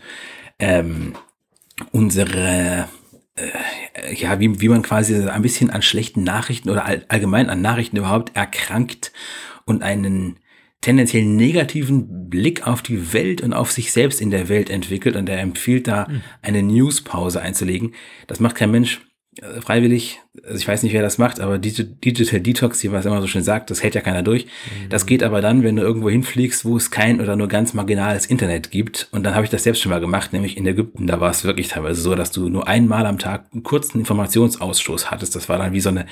ähm, 0.60 1.14
unsere 1.92 2.88
äh, 3.36 4.14
ja, 4.14 4.40
wie, 4.40 4.60
wie 4.60 4.70
man 4.70 4.82
quasi 4.82 5.16
ein 5.16 5.42
bisschen 5.42 5.70
an 5.70 5.82
schlechten 5.82 6.24
Nachrichten 6.24 6.70
oder 6.70 6.86
all, 6.86 7.06
allgemein 7.08 7.50
an 7.50 7.62
Nachrichten 7.62 7.98
überhaupt 7.98 8.36
erkrankt 8.36 9.14
und 9.66 9.82
einen 9.82 10.40
tendenziell 10.82 11.26
negativen 11.26 12.30
Blick 12.30 12.66
auf 12.66 12.82
die 12.82 13.14
Welt 13.14 13.42
und 13.42 13.54
auf 13.54 13.72
sich 13.72 13.92
selbst 13.92 14.22
in 14.22 14.30
der 14.30 14.48
Welt 14.50 14.70
entwickelt 14.70 15.16
und 15.16 15.28
er 15.28 15.40
empfiehlt 15.40 15.88
da 15.88 16.08
hm. 16.08 16.22
eine 16.42 16.64
Newspause 16.64 17.42
einzulegen. 17.42 17.94
Das 18.28 18.40
macht 18.40 18.56
kein 18.56 18.72
Mensch 18.72 19.02
freiwillig. 19.62 20.20
Also 20.44 20.58
ich 20.58 20.68
weiß 20.68 20.84
nicht, 20.84 20.94
wer 20.94 21.02
das 21.02 21.18
macht, 21.18 21.40
aber 21.40 21.58
Digital 21.58 22.40
Detox, 22.40 22.84
wie 22.84 22.90
man 22.90 23.00
es 23.00 23.06
immer 23.06 23.22
so 23.22 23.28
schön 23.28 23.44
sagt, 23.44 23.70
das 23.70 23.84
hält 23.84 23.96
ja 23.96 24.02
keiner 24.02 24.24
durch. 24.24 24.46
Mhm. 24.46 24.90
Das 24.90 25.06
geht 25.06 25.24
aber 25.24 25.42
dann, 25.42 25.64
wenn 25.64 25.76
du 25.76 25.82
irgendwo 25.82 26.10
hinfliegst, 26.10 26.66
wo 26.66 26.78
es 26.78 26.92
kein 26.92 27.22
oder 27.22 27.36
nur 27.36 27.48
ganz 27.48 27.74
marginales 27.74 28.26
Internet 28.26 28.72
gibt. 28.72 29.08
Und 29.12 29.24
dann 29.24 29.36
habe 29.36 29.46
ich 29.46 29.50
das 29.50 29.64
selbst 29.64 29.82
schon 29.82 29.92
mal 29.92 30.00
gemacht, 30.00 30.34
nämlich 30.34 30.58
in 30.58 30.66
Ägypten. 30.66 31.08
Da 31.08 31.20
war 31.20 31.32
es 31.32 31.44
wirklich 31.44 31.68
teilweise 31.68 32.02
so, 32.02 32.16
dass 32.16 32.32
du 32.32 32.50
nur 32.50 32.68
einmal 32.68 33.06
am 33.06 33.20
Tag 33.20 33.46
einen 33.54 33.64
kurzen 33.64 34.00
Informationsausschuss 34.00 35.12
hattest. 35.12 35.36
Das 35.36 35.50
war 35.50 35.58
dann 35.58 35.74
wie 35.74 35.82
so 35.82 35.90
eine, 35.90 36.06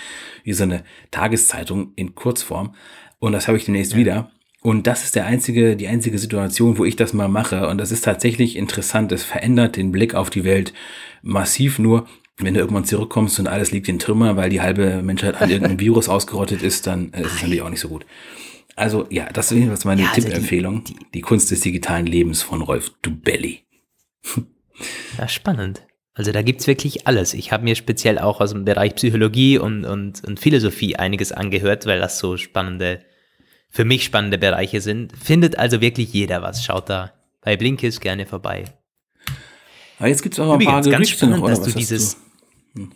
wie 0.43 0.53
so 0.53 0.63
eine 0.63 0.83
Tageszeitung 1.11 1.93
in 1.95 2.15
Kurzform. 2.15 2.75
Und 3.19 3.31
das 3.31 3.47
habe 3.47 3.57
ich 3.57 3.65
demnächst 3.65 3.93
ja. 3.93 3.97
wieder. 3.97 4.31
Und 4.61 4.87
das 4.87 5.03
ist 5.03 5.15
der 5.15 5.25
einzige, 5.25 5.75
die 5.75 5.87
einzige 5.87 6.17
Situation, 6.17 6.77
wo 6.77 6.85
ich 6.85 6.95
das 6.95 7.13
mal 7.13 7.27
mache. 7.27 7.67
Und 7.67 7.77
das 7.77 7.91
ist 7.91 8.03
tatsächlich 8.03 8.55
interessant. 8.55 9.11
Es 9.11 9.23
verändert 9.23 9.77
den 9.77 9.91
Blick 9.91 10.13
auf 10.15 10.29
die 10.29 10.43
Welt 10.43 10.73
massiv 11.21 11.79
nur. 11.79 12.07
Wenn 12.39 12.53
du 12.53 12.59
irgendwann 12.59 12.85
zurückkommst 12.85 13.39
und 13.39 13.47
alles 13.47 13.71
liegt 13.71 13.87
in 13.87 13.97
Trümmer, 13.97 14.35
weil 14.35 14.49
die 14.49 14.61
halbe 14.61 15.01
Menschheit 15.01 15.41
an 15.41 15.49
irgendeinem 15.49 15.79
Virus 15.81 16.07
ausgerottet 16.07 16.61
ist, 16.61 16.85
dann 16.85 17.11
ist 17.11 17.25
es 17.25 17.41
natürlich 17.41 17.61
auch 17.61 17.69
nicht 17.69 17.79
so 17.79 17.89
gut. 17.89 18.05
Also 18.75 19.07
ja, 19.09 19.27
das 19.33 19.51
ist 19.51 19.57
jedenfalls 19.57 19.85
meine 19.85 20.03
ja, 20.03 20.09
also 20.09 20.21
Tippempfehlung. 20.21 20.83
Die, 20.83 20.93
die, 20.93 21.05
die, 21.15 21.21
Kunst 21.21 21.49
des 21.49 21.61
digitalen 21.61 22.05
Lebens 22.05 22.43
von 22.43 22.61
Rolf 22.61 22.91
Dubelli. 23.01 23.63
Ja, 25.17 25.27
spannend. 25.27 25.81
Also 26.13 26.31
da 26.31 26.43
gibt's 26.43 26.67
wirklich 26.67 27.07
alles. 27.07 27.33
Ich 27.33 27.51
habe 27.51 27.63
mir 27.63 27.75
speziell 27.75 28.19
auch 28.19 28.39
aus 28.39 28.51
dem 28.51 28.65
Bereich 28.65 28.93
Psychologie 28.95 29.57
und, 29.57 29.85
und, 29.85 30.23
und 30.23 30.39
Philosophie 30.39 30.95
einiges 30.95 31.31
angehört, 31.31 31.87
weil 31.87 31.99
das 31.99 32.19
so 32.19 32.37
spannende 32.37 33.01
für 33.69 33.85
mich 33.85 34.03
spannende 34.03 34.37
Bereiche 34.37 34.81
sind. 34.81 35.13
Findet 35.15 35.57
also 35.57 35.81
wirklich 35.81 36.13
jeder 36.13 36.41
was. 36.41 36.63
Schaut 36.63 36.89
da 36.89 37.13
bei 37.41 37.57
Blinkist 37.57 38.01
gerne 38.01 38.25
vorbei. 38.25 38.65
Aber 39.99 40.09
jetzt 40.09 40.21
gibt 40.21 40.35
es 40.35 40.39
auch 40.39 40.53
ein 40.53 40.65
paar 40.65 40.81
ganz 40.83 41.09
spannend, 41.09 41.39
noch, 41.39 41.47
dass 41.47 41.61
du 41.61 41.71
dieses, 41.71 42.15
du? 42.15 42.21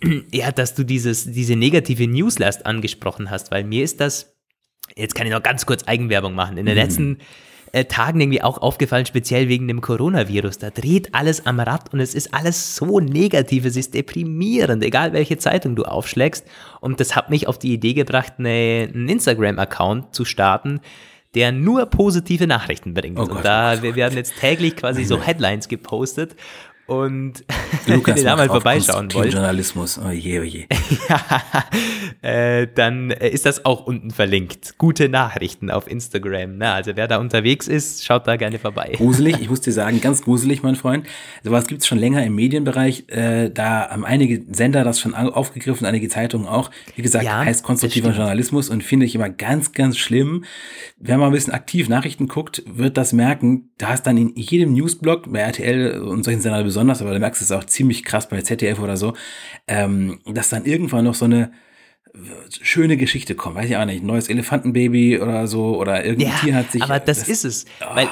Ja, 0.32 0.52
dass 0.52 0.76
du 0.76 0.84
dieses, 0.84 1.32
diese 1.32 1.56
negative 1.56 2.08
Newslast 2.08 2.66
angesprochen 2.66 3.30
hast, 3.30 3.52
weil 3.52 3.64
mir 3.64 3.84
ist 3.84 4.00
das, 4.00 4.34
jetzt 4.96 5.16
kann 5.16 5.28
ich 5.28 5.34
noch 5.34 5.44
ganz 5.44 5.66
kurz 5.66 5.84
Eigenwerbung 5.88 6.34
machen. 6.34 6.58
In 6.58 6.66
den 6.66 6.76
mhm. 6.76 6.82
letzten 6.82 7.18
äh, 7.74 7.86
Tagen 7.86 8.20
irgendwie 8.20 8.42
auch 8.42 8.58
aufgefallen, 8.58 9.06
speziell 9.06 9.48
wegen 9.48 9.68
dem 9.68 9.82
Coronavirus. 9.82 10.58
Da 10.58 10.70
dreht 10.70 11.14
alles 11.14 11.46
am 11.46 11.60
Rad 11.60 11.94
und 11.94 12.00
es 12.00 12.16
ist 12.16 12.34
alles 12.34 12.76
so 12.76 13.00
negativ, 13.00 13.66
es 13.66 13.78
ist 13.78 13.94
deprimierend, 13.94 14.84
egal 14.84 15.14
welche 15.14 15.38
Zeitung 15.38 15.76
du 15.76 15.84
aufschlägst. 15.84 16.46
Und 16.82 17.00
das 17.00 17.16
hat 17.16 17.30
mich 17.30 17.48
auf 17.48 17.60
die 17.60 17.74
Idee 17.74 17.94
gebracht, 17.94 18.34
eine, 18.38 18.90
einen 18.94 19.08
Instagram-Account 19.08 20.14
zu 20.14 20.26
starten, 20.26 20.82
der 21.34 21.54
nur 21.54 21.86
positive 21.86 22.46
Nachrichten 22.46 22.94
bringt. 22.94 23.18
Oh 23.18 23.26
Gott, 23.26 23.38
und 23.38 23.46
da, 23.46 23.76
oh 23.78 23.82
wir 23.82 23.96
werden 23.96 24.18
jetzt 24.18 24.34
täglich 24.40 24.76
quasi 24.76 25.06
so 25.06 25.22
Headlines 25.26 25.70
gepostet 25.70 26.36
und 26.92 27.46
Lukas 27.88 28.16
den 28.16 28.26
da 28.26 28.36
mal 28.36 28.48
vorbeischauen 28.48 29.14
wollt, 29.14 29.32
Journalismus. 29.34 29.98
Oh 29.98 30.10
je, 30.12 30.40
oh 30.40 30.44
je. 30.44 30.66
ja, 31.10 31.22
äh, 32.22 32.68
dann 32.74 33.12
äh, 33.12 33.30
ist 33.30 33.46
das 33.46 33.64
auch 33.66 33.86
unten 33.86 34.12
verlinkt. 34.12 34.76
Gute 34.78 35.08
Nachrichten 35.08 35.72
auf 35.72 35.90
Instagram. 35.90 36.58
Na, 36.58 36.74
also 36.74 36.92
wer 36.96 37.08
da 37.08 37.18
unterwegs 37.18 37.68
ist, 37.68 38.04
schaut 38.06 38.28
da 38.28 38.36
gerne 38.36 38.60
vorbei. 38.60 38.92
Gruselig, 38.98 39.38
ich 39.40 39.50
muss 39.50 39.62
dir 39.62 39.72
sagen, 39.72 40.02
ganz 40.02 40.22
gruselig, 40.22 40.64
mein 40.64 40.76
Freund. 40.76 41.08
Sowas 41.44 41.68
gibt 41.68 41.82
es 41.82 41.88
schon 41.88 41.98
länger 41.98 42.24
im 42.26 42.36
Medienbereich. 42.36 43.06
Äh, 43.08 43.50
da 43.50 43.90
haben 43.90 44.06
einige 44.06 44.44
Sender 44.54 44.84
das 44.84 45.00
schon 45.00 45.16
au- 45.16 45.30
aufgegriffen, 45.32 45.86
einige 45.88 46.10
Zeitungen 46.10 46.48
auch. 46.48 46.72
Wie 46.96 47.02
gesagt, 47.02 47.24
Ja, 47.24 47.40
heißt 47.46 47.64
konstruktiver. 47.64 48.10
Journalismus 48.12 48.70
und 48.70 48.84
finde 48.84 49.06
ich 49.06 49.16
immer 49.16 49.30
ganz, 49.30 49.72
ganz 49.72 49.98
schlimm. 49.98 50.44
Wer 50.98 51.18
mal 51.18 51.28
ein 51.28 51.32
bisschen 51.32 51.54
aktiv 51.54 51.88
Nachrichten 51.88 52.28
guckt, 52.28 52.64
wird 52.68 52.98
das 52.98 53.14
merken. 53.14 53.70
Da 53.78 53.88
hast 53.88 54.04
dann 54.04 54.18
in 54.18 54.34
jedem 54.36 54.74
Newsblog, 54.74 55.32
bei 55.32 55.40
RTL 55.40 56.00
und 56.02 56.24
solchen 56.24 56.42
Sendern 56.42 56.64
besonders, 56.64 56.81
aber 56.90 57.14
du 57.14 57.20
merkst 57.20 57.42
es 57.42 57.52
auch 57.52 57.64
ziemlich 57.66 58.04
krass 58.04 58.28
bei 58.30 58.42
ZDF 58.42 58.80
oder 58.80 58.98
so, 58.98 59.14
ähm, 59.68 60.20
dass 60.26 60.50
dann 60.50 60.66
irgendwann 60.66 61.06
noch 61.06 61.16
so 61.16 61.26
eine 61.26 61.52
schöne 62.62 62.98
Geschichte 62.98 63.36
kommt. 63.36 63.56
Weiß 63.56 63.70
ich 63.70 63.78
auch 63.78 63.86
nicht, 63.86 64.04
ein 64.04 64.06
neues 64.06 64.28
Elefantenbaby 64.28 65.20
oder 65.20 65.48
so 65.48 65.78
oder 65.80 66.04
irgendein 66.04 66.34
Tier 66.42 66.56
hat 66.56 66.72
sich. 66.72 66.84
aber 66.84 67.00
das, 67.00 67.20
das- 67.20 67.30
ist 67.30 67.46
es. 67.46 67.66
Weil 67.94 68.06
äh, 68.08 68.10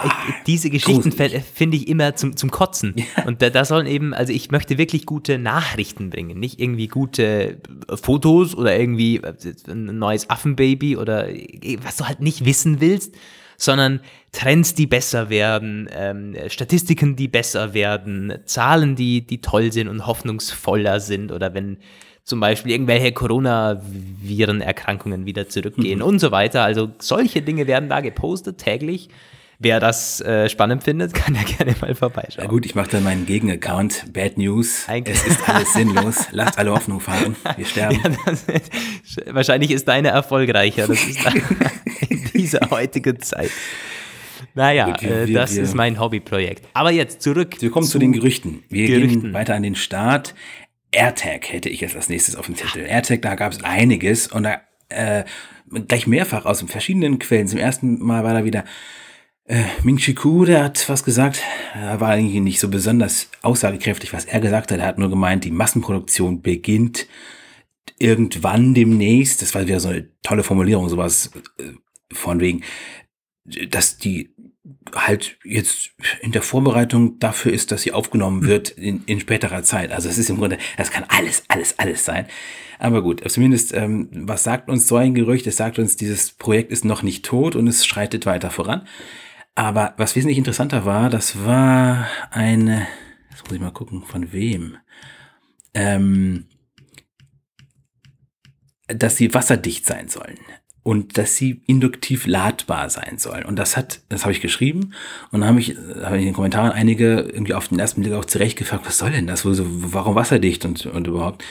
diese 0.48 0.70
Geschichten 0.70 1.12
finde 1.54 1.76
ich 1.78 1.88
immer 1.90 2.16
zum, 2.16 2.38
zum 2.38 2.50
Kotzen. 2.50 2.96
Und 3.26 3.42
da, 3.42 3.50
da 3.50 3.66
sollen 3.66 3.88
eben, 3.88 4.14
also 4.14 4.32
ich 4.32 4.52
möchte 4.52 4.78
wirklich 4.78 5.06
gute 5.06 5.38
Nachrichten 5.38 6.10
bringen, 6.12 6.40
nicht 6.40 6.62
irgendwie 6.62 6.88
gute 6.88 7.58
äh, 7.90 7.98
Fotos 7.98 8.56
oder 8.56 8.80
irgendwie 8.80 9.18
äh, 9.18 9.34
ein 9.68 9.98
neues 10.00 10.30
Affenbaby 10.30 10.96
oder 10.96 11.28
äh, 11.30 11.78
was 11.84 11.98
du 11.98 12.08
halt 12.08 12.22
nicht 12.22 12.46
wissen 12.46 12.80
willst, 12.80 13.14
sondern 13.60 14.00
Trends, 14.32 14.74
die 14.74 14.88
besser 14.88 15.30
werden, 15.30 15.88
ähm, 15.94 16.36
Statistiken, 16.48 17.16
die 17.16 17.28
besser 17.28 17.76
werden, 17.76 18.40
Zahlen, 18.46 18.96
die, 18.96 19.22
die 19.22 19.42
toll 19.42 19.72
sind 19.72 19.88
und 19.88 20.08
hoffnungsvoller 20.08 21.00
sind 21.00 21.32
oder 21.32 21.54
wenn 21.54 21.78
zum 22.24 22.40
Beispiel 22.40 22.72
irgendwelche 22.72 23.12
Coronavirenerkrankungen 23.12 25.26
wieder 25.26 25.50
zurückgehen 25.50 26.02
und 26.02 26.18
so 26.20 26.32
weiter. 26.32 26.64
Also 26.64 26.90
solche 27.00 27.42
Dinge 27.42 27.68
werden 27.68 27.90
da 27.90 28.00
gepostet 28.02 28.60
täglich. 28.60 29.10
Wer 29.62 29.82
das 29.82 30.22
äh, 30.22 30.48
spannend 30.48 30.84
findet, 30.86 31.14
kann 31.16 31.36
ja 31.36 31.44
gerne 31.44 31.76
mal 31.82 31.90
Na 31.90 31.96
vorbeischauen. 31.96 32.48
gut, 32.48 32.66
ich 32.66 32.76
mache 32.76 32.92
dann 32.92 33.04
meinen 33.04 33.26
Gegenaccount. 33.26 34.14
Bad 34.14 34.38
News. 34.38 34.86
Eigentlich- 34.88 35.18
Es 35.18 35.28
ist 35.28 35.50
alles 35.50 35.74
sinnlos. 35.74 36.16
Lasst 36.32 36.58
alle 36.58 36.72
Hoffnung 36.72 37.00
fahren. 37.02 37.36
Wir 37.58 37.66
sterben. 37.66 38.00
Ja, 38.02 38.10
das, 38.26 38.46
wahrscheinlich 39.28 39.72
ist 39.72 39.88
deine 39.88 40.10
erfolgreicher. 40.10 40.88
Das 40.88 41.04
ist 41.04 41.20
in 42.10 42.24
dieser 42.34 42.70
heutigen 42.72 43.20
Zeit. 43.20 43.52
Naja, 44.54 44.86
Gut, 44.92 45.02
wir- 45.02 45.12
äh, 45.12 45.28
wir- 45.28 45.40
das 45.40 45.56
wir- 45.56 45.64
ist 45.64 45.76
mein 45.76 46.00
Hobbyprojekt. 46.00 46.66
Aber 46.74 46.92
jetzt 46.92 47.22
zurück. 47.22 47.58
Wir 47.60 47.70
kommen 47.70 47.86
zu 47.86 48.00
den 48.00 48.14
Gerüchten. 48.14 48.64
Wir 48.70 48.88
Gerüchten. 48.88 49.22
gehen 49.24 49.34
weiter 49.34 49.56
an 49.56 49.64
den 49.64 49.76
Start. 49.76 50.36
AirTag 50.92 51.52
hätte 51.52 51.68
ich 51.70 51.82
jetzt 51.82 51.96
als 51.98 52.08
nächstes 52.10 52.36
auf 52.38 52.46
dem 52.46 52.56
Zettel. 52.56 52.86
AirTag, 52.86 53.22
da 53.22 53.36
gab 53.36 53.52
es 53.52 53.64
einiges 53.64 54.28
und 54.28 54.44
da 54.44 54.62
äh, 54.88 55.24
gleich 55.88 56.08
mehrfach 56.08 56.46
aus 56.46 56.62
verschiedenen 56.66 57.20
Quellen. 57.20 57.48
Zum 57.48 57.60
ersten 57.60 58.00
Mal 58.00 58.24
war 58.24 58.34
da 58.34 58.44
wieder 58.46 58.64
äh, 59.50 59.64
Ming 59.84 60.00
der 60.46 60.64
hat 60.64 60.88
was 60.88 61.04
gesagt. 61.04 61.42
Er 61.74 62.00
war 62.00 62.10
eigentlich 62.10 62.42
nicht 62.42 62.60
so 62.60 62.70
besonders 62.70 63.30
aussagekräftig, 63.42 64.14
was 64.14 64.26
er 64.26 64.40
gesagt 64.40 64.72
hat. 64.72 64.80
Er 64.80 64.86
hat 64.86 65.00
nur 65.00 65.10
gemeint, 65.10 65.44
die 65.44 65.52
Massenproduktion 65.52 66.42
beginnt 66.42 67.08
irgendwann 67.98 68.76
demnächst. 68.76 69.42
Das 69.42 69.56
war 69.56 69.66
wieder 69.66 69.80
so 69.80 69.90
eine 69.90 70.08
tolle 70.22 70.44
Formulierung, 70.44 70.88
sowas 70.88 71.32
äh, 71.58 71.64
von 72.14 72.40
wegen, 72.40 72.64
dass 73.70 73.98
die 73.98 74.36
halt 74.94 75.38
jetzt 75.44 75.92
in 76.22 76.32
der 76.32 76.44
Vorbereitung 76.44 77.18
dafür 77.18 77.52
ist, 77.52 77.72
dass 77.72 77.82
sie 77.82 77.92
aufgenommen 77.92 78.46
wird 78.46 78.70
in, 78.70 79.04
in 79.08 79.20
späterer 79.20 79.64
Zeit. 79.64 79.92
Also 79.92 80.10
es 80.10 80.20
ist 80.20 80.30
im 80.30 80.38
Grunde, 80.38 80.60
das 80.78 80.92
kann 80.92 81.06
alles, 81.08 81.44
alles, 81.48 81.78
alles 81.80 82.06
sein. 82.06 82.28
Aber 82.78 83.02
gut, 83.02 83.28
zumindest, 83.30 83.74
ähm, 83.74 84.10
was 84.12 84.44
sagt 84.44 84.70
uns 84.70 84.88
so 84.88 84.96
ein 84.96 85.16
Gerücht? 85.16 85.48
Es 85.48 85.58
sagt 85.58 85.80
uns, 85.80 85.96
dieses 85.96 86.32
Projekt 86.34 86.72
ist 86.72 86.86
noch 86.86 87.02
nicht 87.02 87.26
tot 87.26 87.56
und 87.56 87.68
es 87.68 87.86
schreitet 87.86 88.28
weiter 88.28 88.52
voran. 88.52 88.88
Aber 89.56 89.94
was 89.98 90.16
wesentlich 90.16 90.38
interessanter 90.38 90.86
war, 90.86 91.10
das 91.10 91.46
war 91.46 92.08
eine, 92.32 92.88
jetzt 93.32 93.44
muss 93.44 93.54
ich 93.54 93.62
mal 93.62 93.72
gucken, 93.72 94.04
von 94.04 94.32
wem. 94.32 94.78
Ähm, 95.74 96.48
dass 98.88 99.18
sie 99.18 99.34
wasserdicht 99.34 99.86
sein 99.86 100.08
sollen 100.08 100.40
und 100.84 101.18
dass 101.18 101.36
sie 101.36 101.62
induktiv 101.68 102.26
ladbar 102.26 102.90
sein 102.90 103.18
sollen. 103.18 103.46
Und 103.46 103.58
das 103.58 103.78
hat, 103.78 104.02
das 104.10 104.24
habe 104.24 104.32
ich 104.32 104.42
geschrieben 104.42 104.94
und 105.32 105.46
habe 105.46 105.60
ich, 105.60 105.72
ich 105.72 105.78
in 105.78 106.26
den 106.26 106.34
Kommentaren 106.34 106.72
einige 106.72 107.20
irgendwie 107.20 107.54
auf 107.54 107.68
den 107.68 107.80
ersten 107.80 108.02
Blick 108.02 108.14
auch 108.14 108.26
zurecht 108.26 108.58
gefragt, 108.58 108.86
was 108.86 108.98
soll 108.98 109.12
denn 109.12 109.28
das? 109.28 109.46
Warum 109.46 110.16
wasserdicht 110.16 110.66
und, 110.66 110.86
und 110.88 111.08
überhaupt? 111.08 111.44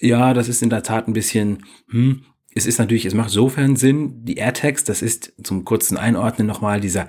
Ja, 0.00 0.34
das 0.34 0.48
ist 0.48 0.62
in 0.62 0.70
der 0.70 0.82
Tat 0.82 1.08
ein 1.08 1.14
bisschen, 1.14 1.64
hm, 1.88 2.24
es 2.54 2.66
ist 2.66 2.78
natürlich, 2.78 3.06
es 3.06 3.14
macht 3.14 3.30
sofern 3.30 3.76
Sinn, 3.76 4.24
die 4.24 4.36
AirTags, 4.36 4.84
das 4.84 5.02
ist 5.02 5.32
zum 5.42 5.64
kurzen 5.64 5.96
Einordnen 5.96 6.46
nochmal 6.46 6.80
dieser 6.80 7.08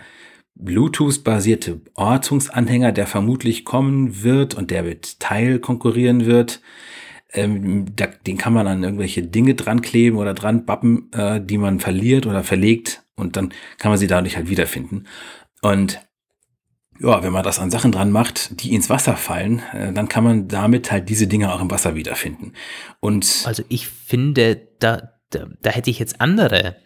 Bluetooth-basierte 0.56 1.82
Ortungsanhänger, 1.96 2.92
der 2.92 3.08
vermutlich 3.08 3.66
kommen 3.66 4.24
wird 4.24 4.54
und 4.54 4.72
der 4.72 4.84
mit 4.84 5.20
Teil 5.20 5.60
konkurrieren 5.60 6.26
wird. 6.26 6.62
Ähm, 7.34 7.86
da, 7.96 8.08
den 8.08 8.38
kann 8.38 8.54
man 8.54 8.68
an 8.68 8.84
irgendwelche 8.84 9.24
Dinge 9.24 9.56
dran 9.56 9.82
kleben 9.82 10.18
oder 10.18 10.34
dran 10.34 10.66
bappen, 10.66 11.12
äh, 11.12 11.42
die 11.42 11.58
man 11.58 11.80
verliert 11.80 12.26
oder 12.26 12.44
verlegt 12.44 13.04
und 13.16 13.36
dann 13.36 13.54
kann 13.78 13.92
man 13.92 13.98
sie 13.98 14.08
dadurch 14.08 14.38
halt 14.38 14.50
wiederfinden. 14.50 15.08
Und 15.62 16.00
ja, 17.00 17.22
wenn 17.24 17.34
man 17.34 17.44
das 17.44 17.60
an 17.60 17.72
Sachen 17.72 17.92
dran 17.92 18.12
macht, 18.12 18.62
die 18.64 18.74
ins 18.74 18.90
Wasser 18.90 19.18
fallen, 19.18 19.62
äh, 19.74 19.92
dann 19.92 20.08
kann 20.08 20.24
man 20.24 20.48
damit 20.48 20.92
halt 20.92 21.10
diese 21.10 21.28
Dinge 21.28 21.54
auch 21.54 21.62
im 21.62 21.70
Wasser 21.70 21.96
wiederfinden. 21.96 22.54
Und 23.02 23.44
Also 23.46 23.64
ich 23.68 23.88
finde, 23.88 24.70
da, 24.80 25.12
da, 25.30 25.48
da 25.62 25.70
hätte 25.70 25.90
ich 25.90 26.00
jetzt 26.00 26.22
andere 26.22 26.78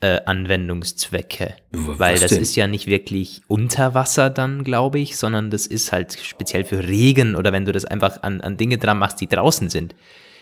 äh, 0.00 0.20
Anwendungszwecke. 0.26 1.54
W- 1.72 1.98
Weil 1.98 2.14
was 2.14 2.20
das 2.20 2.30
denn? 2.32 2.42
ist 2.42 2.56
ja 2.56 2.66
nicht 2.66 2.86
wirklich 2.86 3.42
unter 3.48 3.94
Wasser 3.94 4.30
dann, 4.30 4.64
glaube 4.64 4.98
ich, 4.98 5.16
sondern 5.16 5.50
das 5.50 5.66
ist 5.66 5.92
halt 5.92 6.18
speziell 6.22 6.64
für 6.64 6.86
Regen 6.86 7.34
oder 7.34 7.52
wenn 7.52 7.64
du 7.64 7.72
das 7.72 7.84
einfach 7.84 8.22
an, 8.22 8.40
an 8.40 8.56
Dinge 8.56 8.78
dran 8.78 8.98
machst, 8.98 9.20
die 9.20 9.26
draußen 9.28 9.68
sind. 9.70 9.94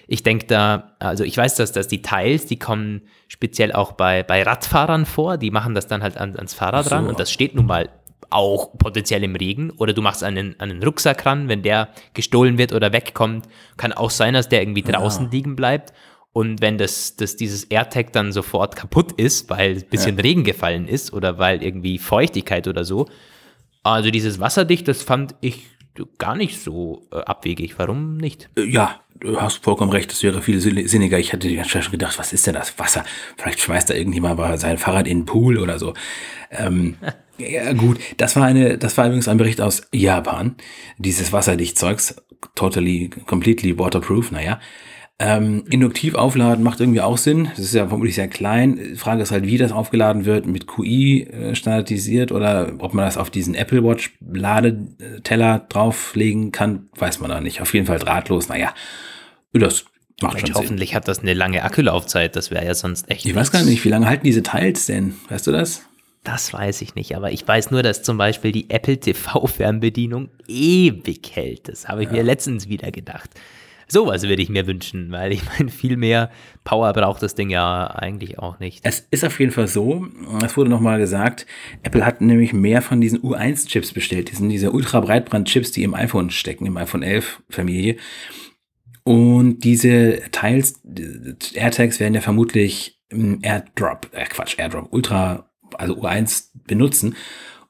Ich 0.09 0.23
denke 0.23 0.47
da, 0.47 0.93
also 1.01 1.25
ich 1.25 1.37
weiß, 1.37 1.57
dass, 1.57 1.73
dass 1.73 1.89
die 1.89 2.03
Teils, 2.03 2.47
die 2.47 2.59
kommen 2.59 3.03
speziell 3.29 3.73
auch 3.73 3.93
bei, 3.93 4.23
bei 4.23 4.43
Radfahrern 4.43 5.05
vor, 5.05 5.37
die 5.37 5.51
machen 5.51 5.75
das 5.75 5.87
dann 5.89 6.03
halt 6.03 6.17
an, 6.17 6.37
ans 6.37 6.55
Fahrrad 6.55 6.85
so. 6.85 6.95
ran 6.95 7.07
und 7.09 7.19
das 7.19 7.33
steht 7.33 7.55
nun 7.55 7.67
mal 7.67 7.89
auch 8.29 8.77
potenziell 8.77 9.23
im 9.25 9.37
Regen 9.37 9.71
oder 9.71 9.93
du 9.93 10.03
machst 10.03 10.23
einen, 10.23 10.59
einen 10.61 10.83
Rucksack 10.83 11.25
ran, 11.27 11.49
wenn 11.49 11.63
der 11.63 11.89
gestohlen 12.13 12.59
wird 12.59 12.73
oder 12.73 12.93
wegkommt, 12.93 13.47
kann 13.77 13.93
auch 13.93 14.11
sein, 14.11 14.35
dass 14.35 14.49
der 14.49 14.63
irgendwie 14.63 14.83
draußen 14.83 15.31
liegen 15.31 15.57
bleibt 15.57 15.93
und 16.37 16.61
wenn 16.61 16.77
das, 16.77 17.17
das 17.17 17.37
dieses 17.37 17.65
AirTag 17.65 18.13
dann 18.13 18.31
sofort 18.31 18.77
kaputt 18.77 19.13
ist, 19.13 19.49
weil 19.49 19.77
ein 19.77 19.85
bisschen 19.89 20.19
Regen 20.21 20.45
gefallen 20.45 20.87
ist 20.87 21.15
oder 21.15 21.39
weil 21.39 21.63
irgendwie 21.63 21.97
Feuchtigkeit 21.99 22.69
oder 22.69 22.85
so, 22.85 23.07
also 23.83 24.11
dieses 24.11 24.39
wasserdicht, 24.39 24.87
das 24.87 25.01
fand 25.03 25.35
ich 25.41 25.65
gar 26.19 26.37
nicht 26.37 26.61
so 26.61 27.07
äh, 27.11 27.17
abwegig. 27.21 27.79
Warum 27.79 28.19
nicht? 28.19 28.51
Äh, 28.59 28.65
Ja, 28.65 29.01
du 29.19 29.41
hast 29.41 29.65
vollkommen 29.65 29.91
recht, 29.93 30.11
das 30.11 30.23
wäre 30.23 30.43
viel 30.43 30.59
sinni- 30.61 30.87
sinniger. 30.87 31.19
Ich 31.19 31.33
hatte 31.33 31.49
schon 31.65 31.91
gedacht, 31.91 32.19
was 32.19 32.35
ist 32.35 32.47
denn 32.47 32.53
das 32.53 32.79
Wasser? 32.79 33.03
Vielleicht 33.39 33.61
schmeißt 33.61 33.89
da 33.89 33.95
irgendjemand 33.95 34.37
mal 34.39 34.59
sein 34.59 34.77
Fahrrad 34.77 35.07
in 35.07 35.21
den 35.21 35.25
Pool 35.25 35.57
oder 35.57 35.79
so. 35.79 35.95
Ähm, 36.51 36.97
ja, 37.39 37.73
gut, 37.73 37.99
das 38.19 38.37
war 38.37 38.45
eine, 38.45 38.77
das 38.77 38.99
war 38.99 39.07
übrigens 39.07 39.29
ein 39.29 39.39
Bericht 39.39 39.63
aus 39.63 39.89
Japan. 39.91 40.57
Dieses 40.99 41.33
Wasserdichtzeugs, 41.33 42.17
totally, 42.55 43.09
completely 43.25 43.79
waterproof, 43.79 44.33
naja. 44.33 44.61
Ähm, 45.19 45.65
induktiv 45.71 46.15
aufladen 46.15 46.63
macht 46.63 46.81
irgendwie 46.81 47.01
auch 47.01 47.17
Sinn. 47.17 47.49
Das 47.57 47.65
ist 47.65 47.75
ja 47.75 47.89
vermutlich 47.89 48.17
sehr 48.17 48.29
klein. 48.29 48.77
Die 48.77 48.97
Frage 48.97 49.23
ist 49.23 49.31
halt, 49.31 49.47
wie 49.47 49.57
das 49.57 49.73
aufgeladen 49.73 50.27
wird, 50.27 50.47
mit 50.47 50.67
QI 50.67 51.23
äh, 51.23 51.55
standardisiert 51.55 52.33
oder 52.33 52.75
ob 52.81 52.93
man 52.93 53.07
das 53.07 53.17
auf 53.17 53.31
diesen 53.31 53.55
Apple 53.55 53.83
Watch 53.83 54.13
Ladeteller 54.21 55.61
drauflegen 55.71 56.53
kann, 56.53 56.91
weiß 56.97 57.21
man 57.21 57.31
da 57.31 57.41
nicht. 57.41 57.63
Auf 57.63 57.73
jeden 57.73 57.87
Fall 57.87 57.99
drahtlos. 57.99 58.49
Naja, 58.51 58.75
das 59.55 59.87
macht 60.21 60.41
schon 60.41 60.49
Sinn. 60.49 60.55
hoffentlich 60.55 60.95
hat 60.95 61.09
das 61.09 61.21
eine 61.21 61.33
lange 61.33 61.63
Akkulaufzeit. 61.63 62.37
Das 62.37 62.51
wäre 62.51 62.67
ja 62.67 62.75
sonst 62.75 63.11
echt. 63.11 63.25
Ich 63.25 63.35
weiß 63.35 63.51
gar 63.51 63.63
nicht, 63.63 63.83
wie 63.87 63.89
lange 63.89 64.07
halten 64.07 64.25
diese 64.25 64.43
Teils 64.43 64.85
denn? 64.85 65.15
Weißt 65.31 65.47
du 65.47 65.53
das? 65.53 65.87
Das 66.25 66.53
weiß 66.53 66.83
ich 66.83 66.95
nicht, 66.95 67.17
aber 67.17 67.33
ich 67.33 67.47
weiß 67.47 67.71
nur, 67.71 67.83
dass 67.83 68.03
zum 68.03 68.19
Beispiel 68.19 68.53
die 68.53 68.69
Apple 68.69 68.99
TV-Fernbedienung 68.99 70.29
ewig 70.47 71.31
hält. 71.33 71.69
Das 71.69 71.89
habe 71.89 72.03
ich 72.03 72.11
mir 72.11 72.23
letztens 72.23 72.69
wieder 72.69 72.91
gedacht. 72.91 73.31
Sowas 73.89 74.23
würde 74.23 74.43
ich 74.43 74.49
mir 74.49 74.67
wünschen, 74.67 75.13
weil 75.13 75.33
ich 75.33 75.43
meine, 75.45 75.71
viel 75.71 75.97
mehr 75.97 76.31
Power 76.65 76.93
braucht 76.93 77.23
das 77.23 77.35
Ding 77.35 77.51
ja 77.51 77.87
eigentlich 77.87 78.39
auch 78.39 78.59
nicht. 78.59 78.81
Es 78.83 79.07
ist 79.11 79.25
auf 79.25 79.39
jeden 79.39 79.53
Fall 79.53 79.69
so, 79.69 80.07
es 80.45 80.57
wurde 80.57 80.71
nochmal 80.71 80.99
gesagt, 80.99 81.47
Apple 81.83 82.05
hat 82.05 82.21
nämlich 82.21 82.53
mehr 82.53 82.83
von 82.83 83.01
diesen 83.01 83.21
U1-Chips 83.21 83.93
bestellt. 83.93 84.31
Die 84.31 84.35
sind 84.35 84.49
diese 84.49 84.73
Ultra-Breitband-Chips, 84.73 85.71
die 85.73 85.85
im 85.85 85.95
iPhone 85.95 86.31
stecken, 86.31 86.67
im 86.67 86.77
iPhone 86.77 87.03
11 87.03 87.43
Familie. 87.49 87.97
Und 89.05 89.61
diese 89.61 90.21
Teils, 90.33 90.83
AirTags 91.55 92.01
werden 92.01 92.15
ja 92.15 92.21
vermutlich 92.21 92.99
im 93.09 93.39
AirDrop, 93.41 94.11
äh 94.13 94.25
Quatsch, 94.25 94.59
AirDrop, 94.59 94.93
Ultra, 94.93 95.49
also 95.79 95.95
U1 96.03 96.49
benutzen. 96.67 97.15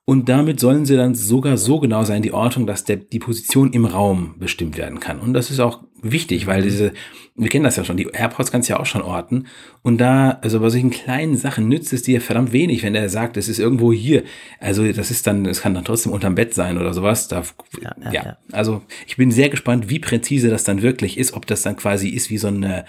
Und 0.06 0.28
damit 0.28 0.60
sollen 0.60 0.86
sie 0.86 0.96
dann 0.96 1.14
sogar 1.14 1.56
so 1.56 1.80
genau 1.80 2.04
sein, 2.04 2.22
die 2.22 2.32
Ortung, 2.32 2.66
dass 2.66 2.84
der, 2.84 2.96
die 2.96 3.18
Position 3.18 3.72
im 3.72 3.84
Raum 3.84 4.36
bestimmt 4.38 4.78
werden 4.78 5.00
kann. 5.00 5.20
Und 5.20 5.34
das 5.34 5.50
ist 5.50 5.58
auch 5.58 5.82
wichtig, 6.02 6.46
weil 6.46 6.62
diese, 6.62 6.92
wir 7.34 7.48
kennen 7.48 7.64
das 7.64 7.76
ja 7.76 7.84
schon, 7.84 7.96
die 7.96 8.08
AirPods 8.12 8.50
kannst 8.50 8.68
du 8.68 8.74
ja 8.74 8.80
auch 8.80 8.86
schon 8.86 9.02
orten. 9.02 9.46
Und 9.82 9.98
da, 9.98 10.38
also 10.42 10.60
bei 10.60 10.70
solchen 10.70 10.90
kleinen 10.90 11.36
Sachen 11.36 11.68
nützt 11.68 11.92
es 11.92 12.02
dir 12.02 12.20
verdammt 12.20 12.52
wenig, 12.52 12.82
wenn 12.82 12.94
er 12.94 13.08
sagt, 13.08 13.36
es 13.36 13.48
ist 13.48 13.58
irgendwo 13.58 13.92
hier. 13.92 14.22
Also 14.60 14.90
das 14.92 15.10
ist 15.10 15.26
dann, 15.26 15.46
es 15.46 15.60
kann 15.60 15.74
dann 15.74 15.84
trotzdem 15.84 16.12
unterm 16.12 16.34
Bett 16.34 16.54
sein 16.54 16.78
oder 16.78 16.94
sowas. 16.94 17.28
Da, 17.28 17.42
ja, 17.80 17.94
ja, 18.04 18.12
ja, 18.12 18.36
also 18.52 18.82
ich 19.06 19.16
bin 19.16 19.30
sehr 19.30 19.48
gespannt, 19.48 19.88
wie 19.88 19.98
präzise 19.98 20.48
das 20.48 20.64
dann 20.64 20.82
wirklich 20.82 21.18
ist, 21.18 21.34
ob 21.34 21.46
das 21.46 21.62
dann 21.62 21.76
quasi 21.76 22.08
ist 22.08 22.30
wie 22.30 22.38
so 22.38 22.48
eine 22.48 22.84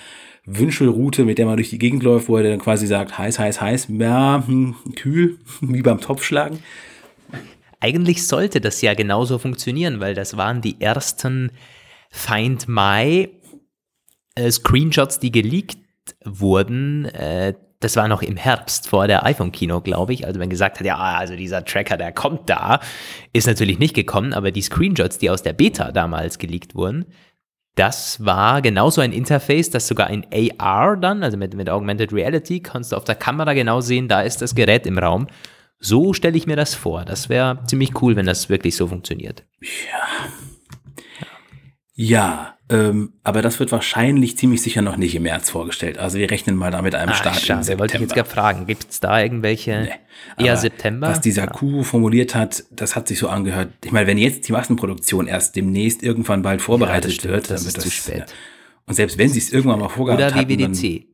Wünschelroute, 0.46 1.26
mit 1.26 1.38
der 1.38 1.46
man 1.46 1.58
durch 1.58 1.70
die 1.70 1.78
Gegend 1.78 2.04
läuft, 2.04 2.30
wo 2.30 2.38
er 2.38 2.44
dann 2.44 2.60
quasi 2.60 2.88
sagt, 2.88 3.18
heiß, 3.18 3.38
heiß, 3.38 3.60
heiß, 3.60 3.88
ja, 3.90 4.44
hm, 4.48 4.76
kühl, 4.96 5.38
wie 5.62 5.82
beim 5.82 6.00
Topfschlagen. 6.00 6.60
Eigentlich 7.80 8.26
sollte 8.26 8.60
das 8.60 8.82
ja 8.82 8.96
genauso 8.96 9.38
funktionieren, 9.38 10.00
weil 10.00 10.16
das 10.16 10.36
waren 10.36 10.62
die 10.62 10.82
ersten 10.82 11.52
Find 12.10 12.68
My 12.68 13.30
äh, 14.36 14.52
Screenshots, 14.52 15.20
die 15.20 15.32
geleakt 15.32 15.78
wurden. 16.24 17.06
Äh, 17.06 17.54
das 17.80 17.96
war 17.96 18.08
noch 18.08 18.24
im 18.24 18.38
Herbst 18.38 18.90
vor 18.90 19.08
der 19.08 19.26
iPhone-Kino, 19.26 19.82
glaube 19.82 20.14
ich. 20.14 20.26
Also 20.26 20.40
man 20.40 20.50
gesagt 20.50 20.80
hat, 20.80 20.86
ja, 20.86 20.98
also 20.98 21.36
dieser 21.36 21.64
Tracker, 21.64 21.98
der 21.98 22.12
kommt 22.12 22.50
da, 22.50 22.80
ist 23.34 23.46
natürlich 23.46 23.78
nicht 23.78 23.94
gekommen, 23.94 24.34
aber 24.34 24.52
die 24.52 24.64
Screenshots, 24.64 25.20
die 25.20 25.30
aus 25.30 25.44
der 25.44 25.54
Beta 25.54 25.92
damals 25.92 26.40
geleakt 26.40 26.74
wurden, 26.74 27.06
das 27.76 28.26
war 28.26 28.64
genauso 28.64 29.02
ein 29.02 29.14
Interface, 29.14 29.70
das 29.70 29.88
sogar 29.88 30.08
ein 30.08 30.26
AR 30.58 30.98
dann, 30.98 31.22
also 31.22 31.38
mit, 31.38 31.54
mit 31.54 31.70
Augmented 31.70 32.12
Reality, 32.12 32.60
kannst 32.60 32.92
du 32.92 32.96
auf 32.96 33.04
der 33.04 33.14
Kamera 33.14 33.54
genau 33.54 33.82
sehen, 33.82 34.08
da 34.08 34.22
ist 34.22 34.42
das 34.42 34.56
Gerät 34.56 34.88
im 34.88 34.98
Raum. 34.98 35.28
So 35.80 36.14
stelle 36.14 36.36
ich 36.36 36.48
mir 36.48 36.56
das 36.56 36.74
vor. 36.74 37.06
Das 37.06 37.30
wäre 37.30 37.60
ziemlich 37.68 38.02
cool, 38.02 38.16
wenn 38.16 38.26
das 38.26 38.50
wirklich 38.50 38.76
so 38.76 38.88
funktioniert. 38.88 39.46
Ja. 39.62 40.28
Ja, 42.00 42.56
ähm, 42.70 43.14
aber 43.24 43.42
das 43.42 43.60
wird 43.60 43.72
wahrscheinlich 43.72 44.38
ziemlich 44.38 44.62
sicher 44.62 44.84
noch 44.84 44.98
nicht 44.98 45.16
im 45.16 45.24
März 45.24 45.50
vorgestellt. 45.50 45.98
Also 45.98 46.20
wir 46.20 46.30
rechnen 46.30 46.56
mal 46.56 46.70
damit 46.70 46.94
einem 46.94 47.10
Ach, 47.12 47.16
Start 47.16 47.38
schade, 47.38 47.60
im 47.60 47.64
September. 47.64 47.80
wollte 47.80 47.96
ich 47.96 48.02
jetzt 48.02 48.14
gerade 48.14 48.30
fragen. 48.30 48.68
Gibt 48.68 48.86
es 48.92 49.00
da 49.00 49.20
irgendwelche 49.20 49.90
nee, 50.38 50.46
eher 50.46 50.58
September? 50.58 51.08
Was 51.08 51.20
dieser 51.20 51.46
ja. 51.46 51.50
Kuh 51.50 51.82
formuliert 51.82 52.36
hat, 52.36 52.66
das 52.70 52.96
hat 52.96 53.08
sich 53.08 53.18
so 53.18 53.30
angehört. 53.30 53.70
Ich 53.84 53.92
meine, 53.92 54.06
wenn 54.06 54.20
jetzt 54.20 54.48
die 54.48 54.52
Massenproduktion 54.52 55.26
erst 55.26 55.56
demnächst 55.56 56.04
irgendwann 56.04 56.44
bald 56.44 56.62
vorbereitet 56.62 57.24
ja, 57.24 57.32
wird, 57.32 57.50
dann 57.50 57.66
wird 57.66 57.78
das 57.78 57.84
zu 57.84 57.90
spät. 57.90 58.26
Und 58.86 58.94
selbst 58.94 59.18
wenn 59.18 59.30
sie 59.30 59.40
es 59.40 59.52
irgendwann 59.52 59.80
mal 59.80 59.90
vorgehabt 59.90 60.22
Oder 60.22 60.36
WWDC. 60.36 60.66
Hatten, 60.66 61.06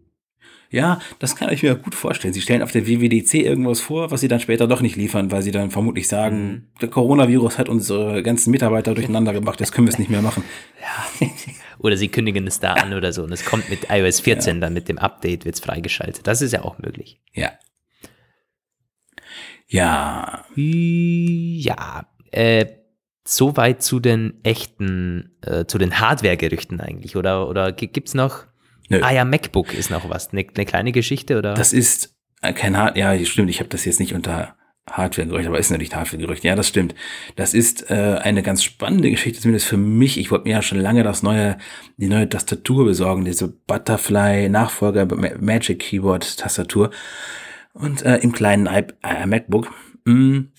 ja, 0.73 0.97
das 1.19 1.35
kann 1.35 1.53
ich 1.53 1.61
mir 1.61 1.75
gut 1.75 1.93
vorstellen. 1.93 2.33
Sie 2.33 2.41
stellen 2.41 2.63
auf 2.63 2.71
der 2.71 2.87
WWDC 2.87 3.35
irgendwas 3.35 3.79
vor, 3.79 4.09
was 4.09 4.21
sie 4.21 4.27
dann 4.27 4.39
später 4.39 4.67
doch 4.67 4.81
nicht 4.81 4.95
liefern, 4.95 5.29
weil 5.29 5.43
sie 5.43 5.51
dann 5.51 5.69
vermutlich 5.69 6.07
sagen, 6.07 6.47
mhm. 6.47 6.67
der 6.81 6.89
Coronavirus 6.89 7.59
hat 7.59 7.69
unsere 7.69 8.23
ganzen 8.23 8.49
Mitarbeiter 8.49 8.95
durcheinander 8.95 9.33
gemacht, 9.39 9.59
jetzt 9.59 9.71
können 9.71 9.85
wir 9.85 9.93
es 9.93 9.99
nicht 9.99 10.09
mehr 10.09 10.23
machen. 10.23 10.43
Ja. 10.81 11.27
Oder 11.77 11.95
sie 11.95 12.07
kündigen 12.07 12.47
es 12.47 12.59
da 12.59 12.73
an 12.73 12.93
oder 12.93 13.13
so 13.13 13.23
und 13.23 13.31
es 13.31 13.45
kommt 13.45 13.69
mit 13.69 13.91
iOS 13.91 14.21
14 14.21 14.55
ja. 14.55 14.61
dann 14.61 14.73
mit 14.73 14.89
dem 14.89 14.97
Update 14.97 15.45
wird 15.45 15.53
es 15.53 15.61
freigeschaltet. 15.61 16.25
Das 16.25 16.41
ist 16.41 16.53
ja 16.53 16.63
auch 16.63 16.79
möglich. 16.79 17.19
Ja. 17.33 17.51
Ja. 19.67 20.43
Ja. 20.55 22.07
Äh, 22.31 22.65
Soweit 23.25 23.81
zu 23.81 24.01
den 24.01 24.43
echten, 24.43 25.37
äh, 25.41 25.63
zu 25.65 25.77
den 25.77 25.97
Hardware-Gerüchten 25.99 26.81
eigentlich. 26.81 27.15
Oder, 27.15 27.47
oder 27.47 27.71
gibt 27.71 28.09
es 28.09 28.15
noch 28.15 28.47
Nö. 28.89 28.99
Ah 29.01 29.11
ja, 29.11 29.25
MacBook 29.25 29.73
ist 29.73 29.89
noch 29.89 30.09
was. 30.09 30.31
Eine, 30.31 30.45
eine 30.55 30.65
kleine 30.65 30.91
Geschichte, 30.91 31.37
oder? 31.37 31.53
Das 31.53 31.73
ist 31.73 32.15
äh, 32.41 32.53
kein 32.53 32.77
Hard, 32.77 32.97
ja, 32.97 33.17
stimmt, 33.25 33.49
ich 33.49 33.59
habe 33.59 33.69
das 33.69 33.85
jetzt 33.85 33.99
nicht 33.99 34.13
unter 34.13 34.55
Hardware-Gerücht, 34.91 35.47
aber 35.47 35.59
ist 35.59 35.71
natürlich 35.71 35.95
Hardware-Gerücht. 35.95 36.43
Ja, 36.43 36.55
das 36.55 36.67
stimmt. 36.67 36.93
Das 37.37 37.53
ist 37.53 37.89
äh, 37.89 38.19
eine 38.21 38.43
ganz 38.43 38.63
spannende 38.63 39.09
Geschichte, 39.09 39.39
zumindest 39.39 39.67
für 39.67 39.77
mich. 39.77 40.17
Ich 40.17 40.29
wollte 40.29 40.45
mir 40.45 40.55
ja 40.55 40.61
schon 40.61 40.79
lange 40.79 41.03
das 41.03 41.23
neue, 41.23 41.57
die 41.97 42.09
neue 42.09 42.27
Tastatur 42.27 42.85
besorgen, 42.85 43.23
diese 43.23 43.47
Butterfly-Nachfolger 43.47 45.05
Magic 45.39 45.79
Keyboard-Tastatur. 45.79 46.91
Und 47.73 48.03
äh, 48.03 48.17
im 48.17 48.33
kleinen 48.33 48.67
I 48.67 48.83
äh, 49.03 49.25
MacBook. 49.25 49.71
Mm, 50.03 50.49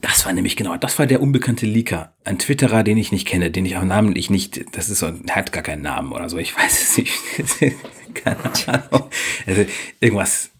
das 0.00 0.24
war 0.24 0.32
nämlich 0.32 0.56
genau, 0.56 0.76
das 0.76 0.98
war 0.98 1.06
der 1.06 1.20
unbekannte 1.20 1.66
Leaker. 1.66 2.14
Ein 2.24 2.38
Twitterer, 2.38 2.82
den 2.82 2.96
ich 2.96 3.12
nicht 3.12 3.26
kenne, 3.26 3.50
den 3.50 3.66
ich 3.66 3.76
auch 3.76 3.84
namentlich 3.84 4.30
nicht, 4.30 4.64
das 4.72 4.88
ist 4.88 5.00
so, 5.00 5.12
hat 5.30 5.52
gar 5.52 5.62
keinen 5.62 5.82
Namen 5.82 6.12
oder 6.12 6.28
so, 6.28 6.38
ich 6.38 6.56
weiß 6.56 6.82
es 6.82 6.98
nicht. 6.98 7.74
Keine 8.14 8.38
Ahnung. 8.66 9.10
Also 9.46 9.64
irgendwas 10.00 10.50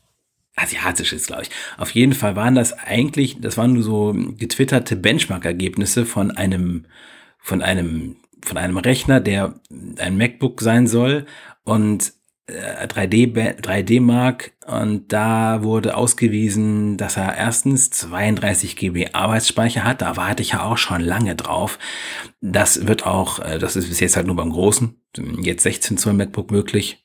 Asiatisches, 0.57 1.27
glaube 1.27 1.43
ich. 1.43 1.51
Auf 1.79 1.91
jeden 1.93 2.13
Fall 2.13 2.37
waren 2.37 2.55
das 2.55 2.73
eigentlich, 2.73 3.41
das 3.41 3.57
waren 3.57 3.73
nur 3.73 3.83
so 3.83 4.15
getwitterte 4.15 4.97
Benchmark-Ergebnisse 4.97 6.05
von 6.05 6.31
einem, 6.31 6.87
von 7.39 7.63
einem, 7.63 8.17
von 8.43 8.59
einem 8.59 8.77
Rechner, 8.77 9.21
der 9.21 9.55
ein 9.99 10.19
MacBook 10.19 10.61
sein 10.61 10.87
soll 10.87 11.27
und 11.65 12.13
3D, 12.87 13.37
äh, 13.37 13.55
3D 13.61 14.01
Mark 14.01 14.53
und 14.67 15.13
da 15.13 15.63
wurde 15.63 15.97
ausgewiesen, 15.97 16.97
dass 16.97 17.17
er 17.17 17.37
erstens 17.37 17.91
32 17.91 18.77
GB 18.77 19.09
Arbeitsspeicher 19.13 19.85
hat. 19.85 20.03
Da 20.03 20.17
warte 20.17 20.43
ich 20.43 20.51
ja 20.51 20.63
auch 20.63 20.79
schon 20.79 21.01
lange 21.01 21.35
drauf. 21.35 21.79
Das 22.41 22.87
wird 22.87 23.07
auch, 23.07 23.39
äh, 23.41 23.59
das 23.59 23.77
ist 23.77 23.89
bis 23.89 24.01
jetzt 24.01 24.17
halt 24.17 24.27
nur 24.27 24.37
beim 24.37 24.51
großen, 24.51 24.95
jetzt 25.41 25.63
16 25.63 25.99
Zoll 25.99 26.15
MacBook 26.15 26.51
möglich. 26.51 27.05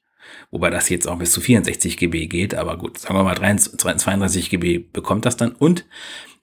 Wobei 0.51 0.69
das 0.69 0.89
jetzt 0.89 1.07
auch 1.07 1.17
bis 1.17 1.31
zu 1.31 1.41
64 1.41 1.97
GB 1.97 2.27
geht, 2.27 2.55
aber 2.55 2.77
gut, 2.77 2.97
sagen 2.97 3.15
wir 3.15 3.23
mal 3.23 3.35
32 3.35 4.49
GB 4.49 4.85
bekommt 4.91 5.25
das 5.25 5.37
dann. 5.37 5.51
Und 5.51 5.85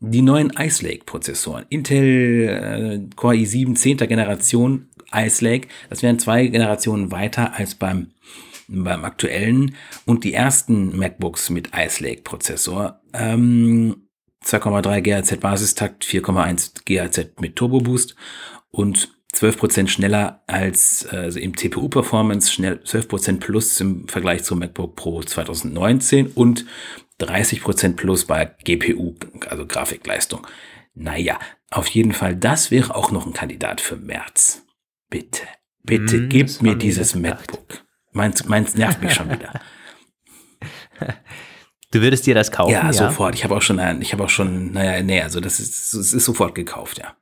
die 0.00 0.22
neuen 0.22 0.50
Ice 0.59 0.84
Lake 0.84 1.05
Prozessoren. 1.05 1.64
Intel 1.68 3.09
äh, 3.09 3.14
Core 3.14 3.36
i7 3.36 3.76
10. 3.76 3.96
Generation 3.98 4.88
Ice 5.14 5.44
Lake. 5.44 5.68
Das 5.90 6.03
wären 6.03 6.18
zwei 6.18 6.48
Generationen 6.48 7.12
weiter 7.12 7.55
als 7.55 7.76
beim 7.76 8.09
beim 8.73 9.05
aktuellen 9.05 9.75
und 10.05 10.25
die 10.25 10.35
ersten 10.35 10.97
MacBooks 10.97 11.51
mit 11.51 11.70
Ice 11.77 12.03
Lake 12.03 12.23
Prozessor. 12.23 13.01
Ähm, 13.12 14.09
2,3 14.45 15.01
GHz 15.01 15.37
Basistakt, 15.37 16.05
4,1 16.05 16.85
GHz 16.85 17.41
mit 17.41 17.57
Turbo 17.57 17.81
Boost 17.81 18.16
und 18.70 19.12
12% 19.35 19.89
schneller 19.89 20.43
als 20.47 21.07
also 21.07 21.39
im 21.39 21.57
CPU-Performance, 21.57 22.53
schnell 22.53 22.81
12% 22.85 23.41
plus 23.41 23.81
im 23.81 24.07
Vergleich 24.09 24.45
zum 24.45 24.59
MacBook 24.59 24.95
Pro 24.95 25.23
2019 25.23 26.29
und 26.29 26.66
30% 27.20 27.97
plus 27.97 28.27
bei 28.27 28.55
GPU, 28.64 29.14
also 29.49 29.66
Grafikleistung. 29.66 30.47
Naja, 30.95 31.39
auf 31.70 31.87
jeden 31.89 32.12
Fall, 32.12 32.37
das 32.37 32.70
wäre 32.70 32.95
auch 32.95 33.11
noch 33.11 33.27
ein 33.27 33.33
Kandidat 33.33 33.81
für 33.81 33.97
März. 33.97 34.66
Bitte, 35.09 35.43
bitte, 35.83 36.18
mm, 36.18 36.29
gebt 36.29 36.62
mir 36.62 36.75
dieses 36.75 37.14
MacBook. 37.14 37.82
Meins, 38.13 38.45
meins 38.47 38.75
nervt 38.75 39.03
mich 39.03 39.15
schon 39.15 39.31
wieder. 39.31 39.61
Du 41.93 42.01
würdest 42.01 42.27
dir 42.27 42.35
das 42.35 42.51
kaufen? 42.51 42.73
Ja, 42.73 42.87
ja? 42.87 42.93
sofort. 42.93 43.35
Ich 43.35 43.45
habe 43.45 43.55
auch 43.55 43.61
schon, 43.63 43.79
ich 44.01 44.13
habe 44.13 44.25
auch 44.25 44.31
schon, 44.31 44.73
naja, 44.73 45.03
nee, 45.03 45.21
also 45.21 45.41
das 45.41 45.61
ist, 45.61 45.93
das 45.93 46.13
ist 46.15 46.25
sofort 46.25 46.55
gekauft, 46.55 46.99
ja. 46.99 47.17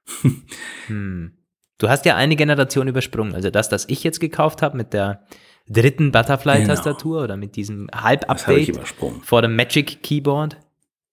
Hm. 0.87 1.33
Du 1.79 1.89
hast 1.89 2.05
ja 2.05 2.15
eine 2.15 2.37
Generation 2.37 2.87
übersprungen. 2.87 3.35
Also 3.35 3.51
das, 3.51 3.69
das 3.69 3.87
ich 3.89 4.05
jetzt 4.05 4.21
gekauft 4.21 4.63
habe 4.63 4.77
mit 4.77 4.93
der 4.93 5.25
dritten 5.69 6.13
Butterfly-Tastatur 6.13 7.15
genau. 7.15 7.25
oder 7.25 7.37
mit 7.37 7.57
diesem 7.57 7.89
Halb-Update 7.95 8.79
vor 9.23 9.43
dem 9.43 9.57
Magic 9.57 10.03
Keyboard, 10.03 10.59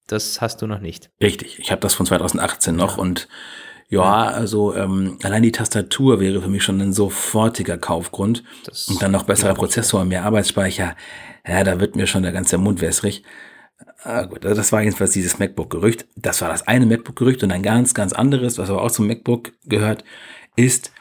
das 0.07 0.41
hast 0.41 0.61
du 0.61 0.67
noch 0.67 0.79
nicht. 0.79 1.09
Richtig, 1.21 1.59
ich 1.59 1.71
habe 1.71 1.81
das 1.81 1.93
von 1.93 2.05
2018 2.05 2.75
noch 2.75 2.97
ja. 2.97 3.01
und 3.01 3.27
ja, 3.89 4.27
also 4.27 4.75
ähm, 4.75 5.17
allein 5.23 5.43
die 5.43 5.51
Tastatur 5.51 6.19
wäre 6.19 6.41
für 6.41 6.49
mich 6.49 6.63
schon 6.63 6.81
ein 6.81 6.91
sofortiger 6.91 7.77
Kaufgrund. 7.77 8.43
Das 8.65 8.89
und 8.89 9.01
dann 9.01 9.11
noch 9.11 9.23
besserer 9.23 9.53
Prozessor, 9.53 10.03
mehr 10.03 10.25
Arbeitsspeicher. 10.25 10.95
Ja, 11.47 11.63
da 11.63 11.79
wird 11.79 11.95
mir 11.95 12.07
schon 12.07 12.23
der 12.23 12.33
ganze 12.33 12.57
Mund 12.57 12.81
wässrig. 12.81 13.23
Ah, 14.03 14.23
gut, 14.23 14.45
also 14.45 14.55
das 14.55 14.71
war 14.71 14.81
jedenfalls 14.81 15.11
dieses 15.11 15.39
MacBook-Gerücht. 15.39 16.05
Das 16.15 16.41
war 16.41 16.49
das 16.49 16.67
eine 16.67 16.85
MacBook-Gerücht 16.85 17.43
und 17.43 17.51
ein 17.51 17.63
ganz, 17.63 17.93
ganz 17.93 18.11
anderes, 18.11 18.57
was 18.57 18.69
aber 18.69 18.83
auch 18.83 18.91
zum 18.91 19.07
MacBook 19.07 19.53
gehört, 19.65 20.03
ist, 20.55 20.91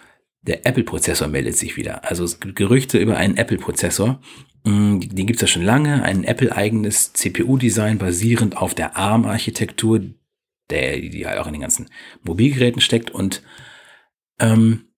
der 0.43 0.65
Apple-Prozessor 0.65 1.27
meldet 1.27 1.57
sich 1.57 1.77
wieder. 1.77 2.09
Also 2.09 2.23
es 2.23 2.39
gibt 2.39 2.55
Gerüchte 2.55 2.99
über 2.99 3.17
einen 3.17 3.37
Apple-Prozessor. 3.37 4.21
Mm, 4.65 5.01
den 5.01 5.27
gibt 5.27 5.37
es 5.37 5.41
ja 5.43 5.49
schon 5.49 5.63
lange. 5.63 6.03
Ein 6.05 6.23
Apple-eigenes 6.23 7.13
CPU-Design 7.15 7.99
basierend 7.99 8.57
auf 8.57 8.75
der 8.75 8.97
ARM-Architektur, 8.97 10.01
der, 10.71 10.99
die 10.99 11.27
halt 11.27 11.39
auch 11.39 11.47
in 11.47 11.53
den 11.53 11.63
ganzen 11.63 11.89
Mobilgeräten 12.23 12.81
steckt. 12.81 13.11
Und 13.11 13.43
ähm, 14.39 14.89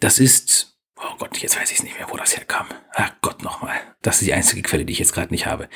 das 0.00 0.18
ist, 0.18 0.78
oh 0.96 1.16
Gott, 1.18 1.38
jetzt 1.38 1.58
weiß 1.58 1.72
ich 1.72 1.82
nicht 1.82 1.98
mehr, 1.98 2.08
wo 2.10 2.16
das 2.16 2.36
herkam. 2.36 2.66
Ach 2.94 3.12
Gott 3.20 3.42
nochmal. 3.42 3.76
Das 4.02 4.20
ist 4.20 4.26
die 4.26 4.34
einzige 4.34 4.62
Quelle, 4.62 4.84
die 4.84 4.92
ich 4.92 4.98
jetzt 4.98 5.12
gerade 5.12 5.32
nicht 5.32 5.46
habe. 5.46 5.68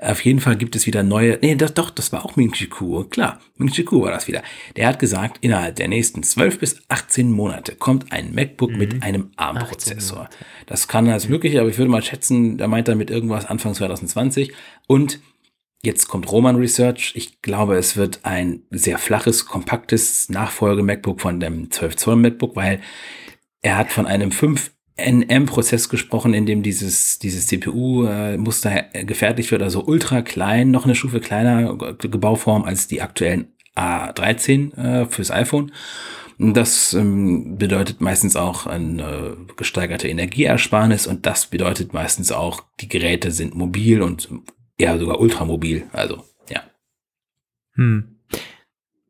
Auf 0.00 0.24
jeden 0.24 0.40
Fall 0.40 0.56
gibt 0.56 0.74
es 0.76 0.86
wieder 0.86 1.02
neue, 1.02 1.38
nee, 1.42 1.54
das, 1.54 1.74
doch, 1.74 1.90
das 1.90 2.12
war 2.12 2.24
auch 2.24 2.36
Ming 2.36 2.52
Kuo. 2.70 3.04
Klar, 3.04 3.40
Ming 3.56 3.72
Kuo 3.84 4.02
war 4.02 4.10
das 4.10 4.26
wieder. 4.26 4.42
Der 4.76 4.86
hat 4.86 4.98
gesagt, 4.98 5.38
innerhalb 5.42 5.76
der 5.76 5.88
nächsten 5.88 6.22
12 6.22 6.58
bis 6.58 6.82
18 6.88 7.30
Monate 7.30 7.74
kommt 7.74 8.12
ein 8.12 8.34
MacBook 8.34 8.70
mhm. 8.70 8.78
mit 8.78 9.02
einem 9.02 9.32
ARM-Prozessor. 9.36 10.30
Das 10.66 10.88
kann 10.88 11.08
als 11.08 11.28
möglich, 11.28 11.58
aber 11.58 11.68
ich 11.68 11.78
würde 11.78 11.90
mal 11.90 12.02
schätzen, 12.02 12.58
da 12.58 12.68
meint 12.68 12.88
er 12.88 12.96
mit 12.96 13.10
irgendwas 13.10 13.46
Anfang 13.46 13.74
2020 13.74 14.52
und 14.86 15.20
Jetzt 15.82 16.08
kommt 16.08 16.30
Roman 16.30 16.56
Research. 16.56 17.12
Ich 17.14 17.40
glaube, 17.40 17.76
es 17.76 17.96
wird 17.96 18.20
ein 18.24 18.62
sehr 18.70 18.98
flaches, 18.98 19.46
kompaktes 19.46 20.28
Nachfolge-MacBook 20.28 21.20
von 21.20 21.38
dem 21.38 21.70
12 21.70 21.96
Zoll 21.96 22.16
MacBook, 22.16 22.56
weil 22.56 22.80
er 23.62 23.76
hat 23.76 23.90
von 23.92 24.06
einem 24.06 24.32
5 24.32 24.72
NM-Prozess 24.98 25.88
gesprochen, 25.88 26.34
in 26.34 26.46
dem 26.46 26.64
dieses, 26.64 27.20
dieses 27.20 27.46
CPU-Muster 27.46 28.92
äh, 28.92 29.04
gefertigt 29.04 29.52
wird, 29.52 29.62
also 29.62 29.84
ultra 29.84 30.22
klein, 30.22 30.72
noch 30.72 30.84
eine 30.84 30.96
Stufe 30.96 31.20
kleiner 31.20 31.76
Gebauform 31.76 32.64
als 32.64 32.88
die 32.88 33.00
aktuellen 33.00 33.52
A13 33.76 34.76
äh, 34.76 35.06
fürs 35.06 35.30
iPhone. 35.30 35.70
Das 36.40 36.94
ähm, 36.94 37.58
bedeutet 37.58 38.00
meistens 38.00 38.36
auch 38.36 38.66
eine 38.66 39.36
gesteigerte 39.56 40.08
Energieersparnis 40.08 41.06
und 41.06 41.26
das 41.26 41.46
bedeutet 41.46 41.92
meistens 41.92 42.32
auch, 42.32 42.62
die 42.80 42.88
Geräte 42.88 43.30
sind 43.30 43.54
mobil 43.54 44.02
und 44.02 44.28
eher 44.78 44.98
sogar 44.98 45.20
ultramobil. 45.20 45.86
Also, 45.92 46.24
ja. 46.48 46.62
Hm. 47.74 48.14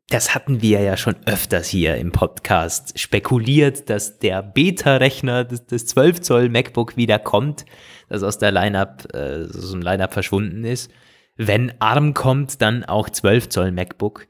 Das 0.09 0.33
hatten 0.33 0.63
wir 0.63 0.81
ja 0.81 0.97
schon 0.97 1.15
öfters 1.27 1.67
hier 1.67 1.97
im 1.97 2.11
Podcast 2.11 2.97
spekuliert, 2.97 3.91
dass 3.91 4.17
der 4.17 4.41
Beta-Rechner 4.41 5.45
des, 5.45 5.67
des 5.67 5.85
12 5.85 6.21
Zoll 6.21 6.49
MacBook 6.49 6.97
wieder 6.97 7.19
kommt, 7.19 7.65
das 8.09 8.23
aus 8.23 8.39
der 8.39 8.51
Lineup, 8.51 9.13
äh, 9.13 9.45
so 9.45 9.75
ein 9.75 9.83
Lineup 9.83 10.11
verschwunden 10.11 10.63
ist. 10.63 10.91
Wenn 11.35 11.73
ARM 11.79 12.15
kommt, 12.15 12.61
dann 12.61 12.83
auch 12.83 13.07
12 13.07 13.49
Zoll 13.49 13.71
MacBook. 13.71 14.27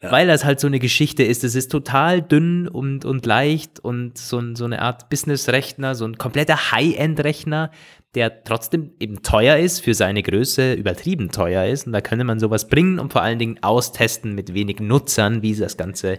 Ja. 0.00 0.12
Weil 0.12 0.28
das 0.28 0.44
halt 0.44 0.60
so 0.60 0.68
eine 0.68 0.78
Geschichte 0.78 1.24
ist. 1.24 1.42
Es 1.42 1.54
ist 1.56 1.72
total 1.72 2.22
dünn 2.22 2.68
und, 2.68 3.04
und 3.04 3.26
leicht 3.26 3.80
und 3.80 4.18
so, 4.18 4.40
so 4.54 4.64
eine 4.64 4.80
Art 4.80 5.08
Business-Rechner, 5.08 5.94
so 5.94 6.06
ein 6.06 6.18
kompletter 6.18 6.70
High-End-Rechner, 6.70 7.72
der 8.16 8.42
trotzdem 8.44 8.92
eben 8.98 9.22
teuer 9.22 9.58
ist, 9.58 9.80
für 9.80 9.94
seine 9.94 10.22
Größe 10.22 10.72
übertrieben 10.72 11.30
teuer 11.30 11.66
ist. 11.66 11.86
Und 11.86 11.92
da 11.92 12.00
könnte 12.00 12.24
man 12.24 12.40
sowas 12.40 12.66
bringen 12.66 12.98
und 12.98 13.12
vor 13.12 13.22
allen 13.22 13.38
Dingen 13.38 13.62
austesten 13.62 14.34
mit 14.34 14.54
wenig 14.54 14.80
Nutzern, 14.80 15.42
wie 15.42 15.54
das 15.54 15.76
Ganze 15.76 16.18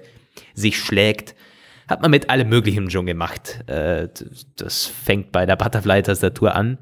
sich 0.53 0.77
schlägt. 0.77 1.35
Hat 1.87 2.03
man 2.03 2.11
mit 2.11 2.29
allem 2.29 2.49
Möglichen 2.49 2.89
schon 2.91 3.07
gemacht. 3.07 3.67
Äh, 3.67 4.09
das 4.55 4.85
fängt 4.85 5.31
bei 5.31 5.47
der 5.47 5.55
Butterfly-Tastatur 5.55 6.53
an, 6.53 6.77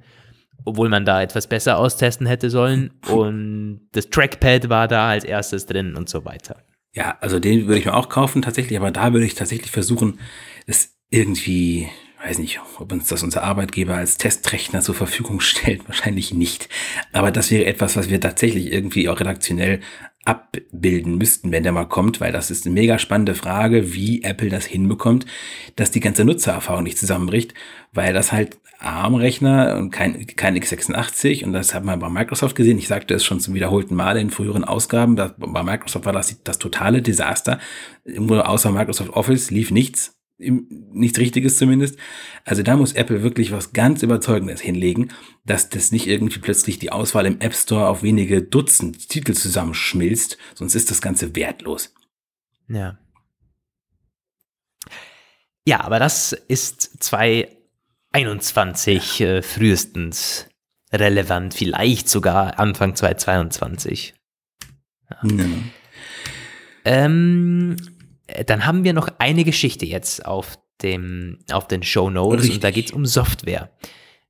obwohl 0.65 0.89
man 0.89 1.05
da 1.05 1.21
etwas 1.21 1.47
besser 1.47 1.77
austesten 1.77 2.27
hätte 2.27 2.49
sollen. 2.49 2.91
Und 3.07 3.87
das 3.93 4.09
Trackpad 4.09 4.67
war 4.67 4.89
da 4.89 5.09
als 5.09 5.23
erstes 5.23 5.65
drin 5.65 5.95
und 5.95 6.09
so 6.09 6.25
weiter. 6.25 6.57
Ja, 6.93 7.17
also 7.21 7.39
den 7.39 7.67
würde 7.67 7.79
ich 7.79 7.85
mir 7.85 7.93
auch 7.93 8.09
kaufen 8.09 8.41
tatsächlich, 8.41 8.77
aber 8.77 8.91
da 8.91 9.13
würde 9.13 9.25
ich 9.25 9.35
tatsächlich 9.35 9.71
versuchen, 9.71 10.19
es 10.65 10.95
irgendwie 11.09 11.89
weiß 12.25 12.39
nicht, 12.39 12.59
ob 12.79 12.91
uns 12.91 13.07
das 13.07 13.23
unser 13.23 13.43
Arbeitgeber 13.43 13.95
als 13.95 14.17
Testrechner 14.17 14.81
zur 14.81 14.95
Verfügung 14.95 15.41
stellt, 15.41 15.87
wahrscheinlich 15.87 16.33
nicht. 16.33 16.69
Aber 17.13 17.31
das 17.31 17.51
wäre 17.51 17.65
etwas, 17.65 17.95
was 17.95 18.09
wir 18.09 18.19
tatsächlich 18.19 18.71
irgendwie 18.71 19.09
auch 19.09 19.19
redaktionell 19.19 19.79
abbilden 20.25 21.19
müssten, 21.19 21.51
wenn 21.51 21.61
der 21.61 21.71
mal 21.71 21.85
kommt, 21.85 22.19
weil 22.19 22.31
das 22.31 22.49
ist 22.49 22.65
eine 22.65 22.73
mega 22.73 22.97
spannende 22.97 23.35
Frage, 23.35 23.93
wie 23.93 24.23
Apple 24.23 24.49
das 24.49 24.65
hinbekommt, 24.65 25.27
dass 25.75 25.91
die 25.91 25.99
ganze 25.99 26.25
Nutzererfahrung 26.25 26.83
nicht 26.83 26.97
zusammenbricht, 26.97 27.53
weil 27.93 28.11
das 28.11 28.31
halt 28.31 28.57
ARM-Rechner 28.79 29.77
und 29.77 29.91
kein, 29.91 30.25
kein 30.25 30.57
x86 30.57 31.43
und 31.43 31.53
das 31.53 31.75
hat 31.75 31.85
man 31.85 31.99
bei 31.99 32.09
Microsoft 32.09 32.55
gesehen. 32.55 32.79
Ich 32.79 32.87
sagte 32.87 33.13
es 33.13 33.23
schon 33.23 33.39
zum 33.39 33.53
wiederholten 33.53 33.93
Male 33.93 34.19
in 34.19 34.31
früheren 34.31 34.63
Ausgaben. 34.63 35.15
Bei 35.15 35.63
Microsoft 35.63 36.05
war 36.05 36.13
das 36.13 36.41
das 36.43 36.57
totale 36.57 37.03
Desaster. 37.03 37.59
Außer 38.17 38.71
Microsoft 38.71 39.11
Office 39.11 39.51
lief 39.51 39.69
nichts 39.69 40.15
nichts 40.37 41.17
Richtiges 41.17 41.57
zumindest. 41.57 41.97
Also 42.43 42.63
da 42.63 42.75
muss 42.75 42.93
Apple 42.93 43.23
wirklich 43.23 43.51
was 43.51 43.73
ganz 43.73 44.03
Überzeugendes 44.03 44.61
hinlegen, 44.61 45.09
dass 45.45 45.69
das 45.69 45.91
nicht 45.91 46.07
irgendwie 46.07 46.39
plötzlich 46.39 46.79
die 46.79 46.91
Auswahl 46.91 47.25
im 47.25 47.39
App 47.39 47.53
Store 47.53 47.87
auf 47.87 48.03
wenige 48.03 48.41
Dutzend 48.41 49.09
Titel 49.09 49.33
zusammenschmilzt, 49.33 50.37
sonst 50.53 50.75
ist 50.75 50.91
das 50.91 51.01
Ganze 51.01 51.35
wertlos. 51.35 51.93
Ja. 52.67 52.97
Ja, 55.67 55.81
aber 55.81 55.97
das 55.99 56.33
ist 56.33 57.03
2021 57.03 59.21
äh, 59.21 59.41
frühestens 59.41 60.47
relevant, 60.91 61.55
vielleicht 61.55 62.09
sogar 62.09 62.59
Anfang 62.59 62.95
2022. 62.95 64.13
Ja. 65.09 65.17
Ja. 65.23 65.45
Ähm, 66.85 67.75
äh, 67.79 67.94
dann 68.45 68.65
haben 68.65 68.83
wir 68.83 68.93
noch 68.93 69.09
eine 69.17 69.43
Geschichte 69.43 69.85
jetzt 69.85 70.25
auf, 70.25 70.57
dem, 70.81 71.39
auf 71.51 71.67
den 71.67 71.83
Show 71.83 72.09
Notes 72.09 72.43
Richtig. 72.43 72.55
und 72.55 72.63
da 72.63 72.71
geht 72.71 72.85
es 72.87 72.91
um 72.91 73.05
Software. 73.05 73.69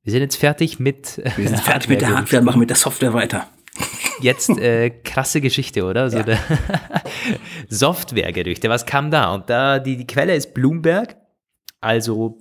Wir 0.04 0.12
sind 0.12 0.22
jetzt 0.22 0.36
fertig 0.36 0.80
mit. 0.80 1.22
Wir 1.36 1.48
sind 1.50 1.60
fertig 1.62 1.90
mit 1.90 2.02
der 2.02 2.16
Hardware, 2.16 2.44
machen 2.44 2.60
mit 2.60 2.70
der 2.70 2.78
Software 2.78 3.14
weiter. 3.14 3.48
Jetzt 4.22 4.50
äh, 4.58 4.90
krasse 4.90 5.42
Geschichte, 5.42 5.84
oder? 5.84 6.10
So 6.10 6.20
ja. 6.20 6.38
Softwaregerüchte, 7.70 8.70
was 8.70 8.86
kam 8.86 9.12
da? 9.12 9.34
Und 9.34 9.50
da 9.50 9.80
die, 9.80 9.98
die 9.98 10.08
Quelle 10.08 10.36
ist 10.36 10.54
Bloomberg. 10.54 11.18
Also 11.82 12.38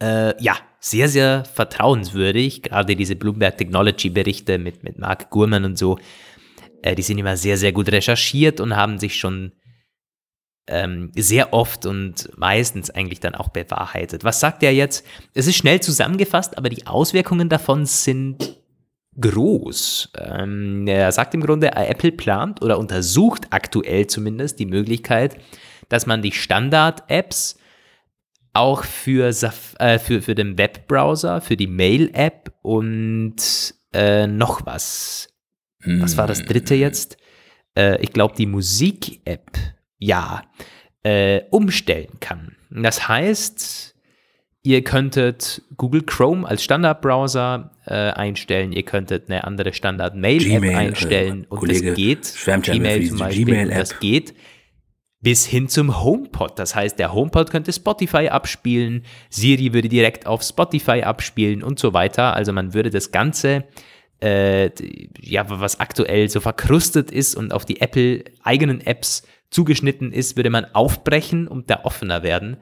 äh, 0.00 0.40
ja, 0.42 0.56
sehr, 0.80 1.08
sehr 1.08 1.44
vertrauenswürdig. 1.44 2.62
Gerade 2.62 2.96
diese 2.96 3.16
Bloomberg 3.16 3.56
Technology 3.56 4.10
Berichte 4.10 4.58
mit, 4.58 4.82
mit 4.82 4.98
Mark 4.98 5.30
Gurman 5.30 5.64
und 5.64 5.78
so, 5.78 5.98
äh, 6.82 6.94
die 6.94 7.02
sind 7.02 7.18
immer 7.18 7.36
sehr, 7.36 7.56
sehr 7.56 7.72
gut 7.72 7.90
recherchiert 7.90 8.60
und 8.60 8.76
haben 8.76 8.98
sich 8.98 9.18
schon 9.18 9.52
ähm, 10.66 11.10
sehr 11.16 11.52
oft 11.52 11.86
und 11.86 12.30
meistens 12.36 12.90
eigentlich 12.90 13.20
dann 13.20 13.34
auch 13.34 13.48
bewahrheitet. 13.48 14.24
Was 14.24 14.40
sagt 14.40 14.62
er 14.62 14.72
jetzt? 14.72 15.04
Es 15.34 15.46
ist 15.46 15.56
schnell 15.56 15.80
zusammengefasst, 15.80 16.56
aber 16.56 16.68
die 16.68 16.86
Auswirkungen 16.86 17.48
davon 17.48 17.86
sind 17.86 18.60
groß. 19.20 20.12
Ähm, 20.18 20.86
er 20.86 21.12
sagt 21.12 21.34
im 21.34 21.40
Grunde, 21.40 21.72
Apple 21.74 22.12
plant 22.12 22.62
oder 22.62 22.78
untersucht 22.78 23.48
aktuell 23.50 24.06
zumindest 24.06 24.58
die 24.58 24.66
Möglichkeit, 24.66 25.36
dass 25.88 26.06
man 26.06 26.22
die 26.22 26.32
Standard-Apps 26.32 27.58
auch 28.54 28.84
für, 28.84 29.28
äh, 29.78 29.98
für, 29.98 30.22
für 30.22 30.34
den 30.34 30.58
Webbrowser, 30.58 31.40
für 31.40 31.56
die 31.56 31.66
Mail-App 31.66 32.52
und 32.62 33.36
äh, 33.92 34.26
noch 34.26 34.64
was. 34.64 35.28
Was 35.84 36.16
war 36.16 36.28
das 36.28 36.44
dritte 36.44 36.76
jetzt? 36.76 37.16
Äh, 37.76 38.00
ich 38.02 38.12
glaube, 38.12 38.34
die 38.36 38.46
Musik-App 38.46 39.50
ja 40.02 40.42
äh, 41.02 41.42
umstellen 41.50 42.18
kann. 42.20 42.56
Das 42.70 43.08
heißt, 43.08 43.94
ihr 44.62 44.84
könntet 44.84 45.62
Google 45.76 46.02
Chrome 46.02 46.46
als 46.46 46.62
Standardbrowser 46.64 47.72
äh, 47.86 47.94
einstellen, 47.94 48.72
ihr 48.72 48.84
könntet 48.84 49.28
eine 49.28 49.44
andere 49.44 49.72
Standard-Mail-App 49.72 50.76
einstellen 50.76 51.44
äh, 51.44 51.46
und 51.48 51.58
Kollege 51.58 51.88
das 51.88 51.96
geht. 51.96 52.62
Gmail 52.62 53.08
zum 53.08 53.18
Beispiel, 53.18 53.44
Gmail 53.44 53.68
das 53.68 53.98
geht 54.00 54.34
bis 55.22 55.46
hin 55.46 55.68
zum 55.68 56.02
HomePod. 56.02 56.58
Das 56.58 56.74
heißt, 56.74 56.98
der 56.98 57.14
HomePod 57.14 57.50
könnte 57.50 57.72
Spotify 57.72 58.28
abspielen, 58.28 59.04
Siri 59.30 59.72
würde 59.72 59.88
direkt 59.88 60.26
auf 60.26 60.42
Spotify 60.42 61.02
abspielen 61.02 61.62
und 61.62 61.78
so 61.78 61.94
weiter. 61.94 62.34
Also 62.34 62.52
man 62.52 62.74
würde 62.74 62.90
das 62.90 63.12
Ganze, 63.12 63.64
äh, 64.20 64.70
ja, 65.20 65.44
was 65.48 65.78
aktuell 65.78 66.28
so 66.28 66.40
verkrustet 66.40 67.12
ist 67.12 67.36
und 67.36 67.52
auf 67.52 67.64
die 67.64 67.80
Apple 67.80 68.24
eigenen 68.42 68.80
Apps 68.80 69.22
zugeschnitten 69.52 70.12
ist, 70.12 70.36
würde 70.36 70.50
man 70.50 70.64
aufbrechen 70.72 71.46
und 71.46 71.70
da 71.70 71.80
offener 71.84 72.22
werden. 72.22 72.56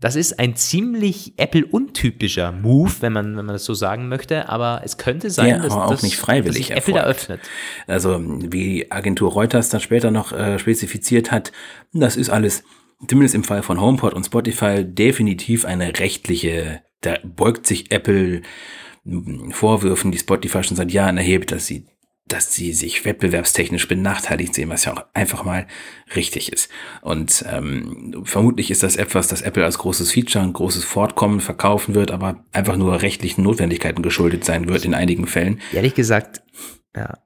Das 0.00 0.14
ist 0.14 0.38
ein 0.38 0.54
ziemlich 0.54 1.34
Apple-untypischer 1.38 2.52
Move, 2.52 2.92
wenn 3.00 3.12
man, 3.12 3.36
wenn 3.36 3.46
man 3.46 3.54
das 3.54 3.64
so 3.64 3.74
sagen 3.74 4.08
möchte, 4.08 4.48
aber 4.48 4.82
es 4.84 4.96
könnte 4.96 5.28
sein, 5.28 5.48
ja, 5.48 5.58
dass, 5.58 5.72
aber 5.72 5.86
auch 5.86 5.90
das, 5.90 6.04
nicht 6.04 6.16
freiwillig 6.16 6.70
Apple 6.70 6.94
da 6.94 7.02
öffnet. 7.02 7.40
Also 7.88 8.20
wie 8.22 8.92
Agentur 8.92 9.32
Reuters 9.32 9.70
dann 9.70 9.80
später 9.80 10.12
noch 10.12 10.30
äh, 10.32 10.60
spezifiziert 10.60 11.32
hat, 11.32 11.50
das 11.92 12.16
ist 12.16 12.30
alles, 12.30 12.62
zumindest 13.08 13.34
im 13.34 13.42
Fall 13.42 13.64
von 13.64 13.80
HomePod 13.80 14.14
und 14.14 14.24
Spotify, 14.24 14.84
definitiv 14.84 15.64
eine 15.64 15.98
rechtliche, 15.98 16.82
da 17.00 17.16
beugt 17.24 17.66
sich 17.66 17.90
Apple 17.90 18.42
Vorwürfen, 19.50 20.12
die 20.12 20.18
Spotify 20.18 20.62
schon 20.62 20.76
seit 20.76 20.92
Jahren 20.92 21.16
erhebt, 21.16 21.50
dass 21.50 21.66
sie 21.66 21.86
dass 22.28 22.54
sie 22.54 22.72
sich 22.72 23.04
wettbewerbstechnisch 23.04 23.88
benachteiligt 23.88 24.54
sehen, 24.54 24.68
was 24.68 24.84
ja 24.84 24.94
auch 24.94 25.04
einfach 25.14 25.44
mal 25.44 25.66
richtig 26.14 26.52
ist. 26.52 26.70
Und 27.00 27.44
ähm, 27.50 28.22
vermutlich 28.24 28.70
ist 28.70 28.82
das 28.82 28.96
etwas, 28.96 29.28
das 29.28 29.42
Apple 29.42 29.64
als 29.64 29.78
großes 29.78 30.12
Feature, 30.12 30.44
ein 30.44 30.52
großes 30.52 30.84
Fortkommen 30.84 31.40
verkaufen 31.40 31.94
wird, 31.94 32.10
aber 32.10 32.44
einfach 32.52 32.76
nur 32.76 33.02
rechtlichen 33.02 33.42
Notwendigkeiten 33.42 34.02
geschuldet 34.02 34.44
sein 34.44 34.68
wird 34.68 34.84
in 34.84 34.94
einigen 34.94 35.26
Fällen. 35.26 35.60
Ehrlich 35.72 35.94
gesagt, 35.94 36.42
ja. 36.94 37.18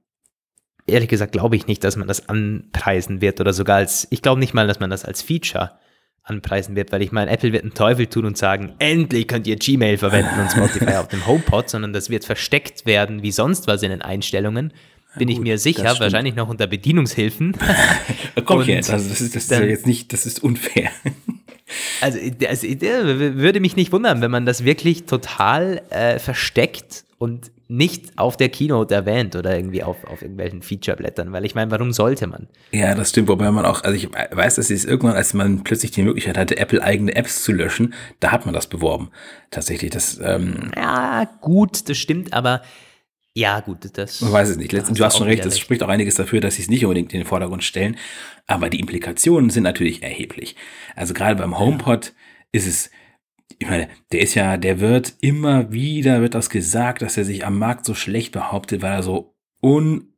Ehrlich 0.84 1.08
gesagt 1.08 1.32
glaube 1.32 1.54
ich 1.54 1.68
nicht, 1.68 1.84
dass 1.84 1.96
man 1.96 2.08
das 2.08 2.28
anpreisen 2.28 3.20
wird 3.20 3.40
oder 3.40 3.52
sogar 3.52 3.76
als, 3.76 4.08
ich 4.10 4.20
glaube 4.20 4.40
nicht 4.40 4.52
mal, 4.52 4.66
dass 4.66 4.80
man 4.80 4.90
das 4.90 5.04
als 5.04 5.22
Feature 5.22 5.78
anpreisen 6.24 6.76
wird, 6.76 6.92
weil 6.92 7.02
ich 7.02 7.12
meine, 7.12 7.30
Apple 7.30 7.52
wird 7.52 7.64
einen 7.64 7.74
Teufel 7.74 8.06
tun 8.06 8.24
und 8.24 8.38
sagen, 8.38 8.74
endlich 8.78 9.26
könnt 9.26 9.46
ihr 9.46 9.56
Gmail 9.56 9.98
verwenden 9.98 10.40
und 10.40 10.50
Spotify 10.50 10.94
auf 10.98 11.08
dem 11.08 11.26
HomePod, 11.26 11.68
sondern 11.68 11.92
das 11.92 12.10
wird 12.10 12.24
versteckt 12.24 12.86
werden 12.86 13.22
wie 13.22 13.32
sonst 13.32 13.66
was 13.66 13.82
in 13.82 13.90
den 13.90 14.02
Einstellungen 14.02 14.72
bin 15.16 15.28
gut, 15.28 15.36
ich 15.36 15.42
mir 15.42 15.58
sicher, 15.58 15.98
wahrscheinlich 15.98 16.34
noch 16.34 16.48
unter 16.48 16.66
Bedienungshilfen. 16.66 17.56
Komm 18.44 18.62
jetzt, 18.62 18.90
also 18.90 19.08
das 19.08 19.20
ist, 19.20 19.36
das 19.36 19.44
ist 19.44 19.50
ja 19.50 19.62
jetzt 19.62 19.86
nicht, 19.86 20.12
das 20.12 20.26
ist 20.26 20.42
unfair. 20.42 20.90
Also, 22.02 22.18
also 22.46 22.68
würde 22.68 23.60
mich 23.60 23.76
nicht 23.76 23.92
wundern, 23.92 24.20
wenn 24.20 24.30
man 24.30 24.44
das 24.44 24.62
wirklich 24.64 25.04
total 25.04 25.80
äh, 25.88 26.18
versteckt 26.18 27.04
und 27.16 27.50
nicht 27.68 28.18
auf 28.18 28.36
der 28.36 28.50
Keynote 28.50 28.94
erwähnt 28.94 29.34
oder 29.34 29.56
irgendwie 29.56 29.82
auf, 29.82 30.04
auf 30.04 30.20
irgendwelchen 30.20 30.60
Featureblättern, 30.60 31.32
weil 31.32 31.46
ich 31.46 31.54
meine, 31.54 31.70
warum 31.70 31.92
sollte 31.92 32.26
man? 32.26 32.48
Ja, 32.70 32.94
das 32.94 33.10
stimmt, 33.10 33.28
wobei 33.28 33.50
man 33.50 33.64
auch, 33.64 33.82
also 33.82 33.96
ich 33.96 34.10
weiß, 34.12 34.56
dass 34.56 34.70
es 34.70 34.84
irgendwann, 34.84 35.16
als 35.16 35.32
man 35.32 35.64
plötzlich 35.64 35.92
die 35.92 36.02
Möglichkeit 36.02 36.36
hatte, 36.36 36.58
Apple 36.58 36.82
eigene 36.82 37.14
Apps 37.14 37.42
zu 37.42 37.52
löschen, 37.52 37.94
da 38.20 38.30
hat 38.30 38.44
man 38.44 38.54
das 38.54 38.66
beworben. 38.66 39.08
Tatsächlich, 39.50 39.90
das. 39.90 40.20
Ähm, 40.22 40.70
ja, 40.76 41.24
gut, 41.40 41.88
das 41.88 41.96
stimmt, 41.96 42.34
aber 42.34 42.60
ja, 43.34 43.60
gut, 43.60 43.78
das. 43.94 44.20
Man 44.20 44.32
weiß 44.32 44.50
es 44.50 44.56
nicht. 44.56 44.72
Letztens, 44.72 44.98
du 44.98 45.04
hast 45.04 45.16
schon 45.16 45.26
recht, 45.26 45.44
das 45.44 45.58
spricht 45.58 45.82
auch 45.82 45.88
einiges 45.88 46.16
dafür, 46.16 46.40
dass 46.40 46.56
sie 46.56 46.62
es 46.62 46.68
nicht 46.68 46.84
unbedingt 46.84 47.12
in 47.12 47.20
den 47.20 47.26
Vordergrund 47.26 47.64
stellen. 47.64 47.96
Aber 48.46 48.68
die 48.68 48.80
Implikationen 48.80 49.48
sind 49.50 49.62
natürlich 49.62 50.02
erheblich. 50.02 50.56
Also 50.96 51.14
gerade 51.14 51.36
beim 51.36 51.58
HomePod 51.58 52.06
ja. 52.06 52.12
ist 52.52 52.66
es 52.66 52.90
ich 53.62 53.68
meine, 53.68 53.88
der 54.10 54.20
ist 54.20 54.34
ja, 54.34 54.56
der 54.56 54.80
wird 54.80 55.14
immer 55.20 55.72
wieder, 55.72 56.20
wird 56.20 56.34
das 56.34 56.50
gesagt, 56.50 57.00
dass 57.02 57.16
er 57.16 57.24
sich 57.24 57.46
am 57.46 57.58
Markt 57.58 57.84
so 57.84 57.94
schlecht 57.94 58.32
behauptet, 58.32 58.82
weil 58.82 58.92
er 58.92 59.02
so 59.04 59.36
un, 59.62 60.14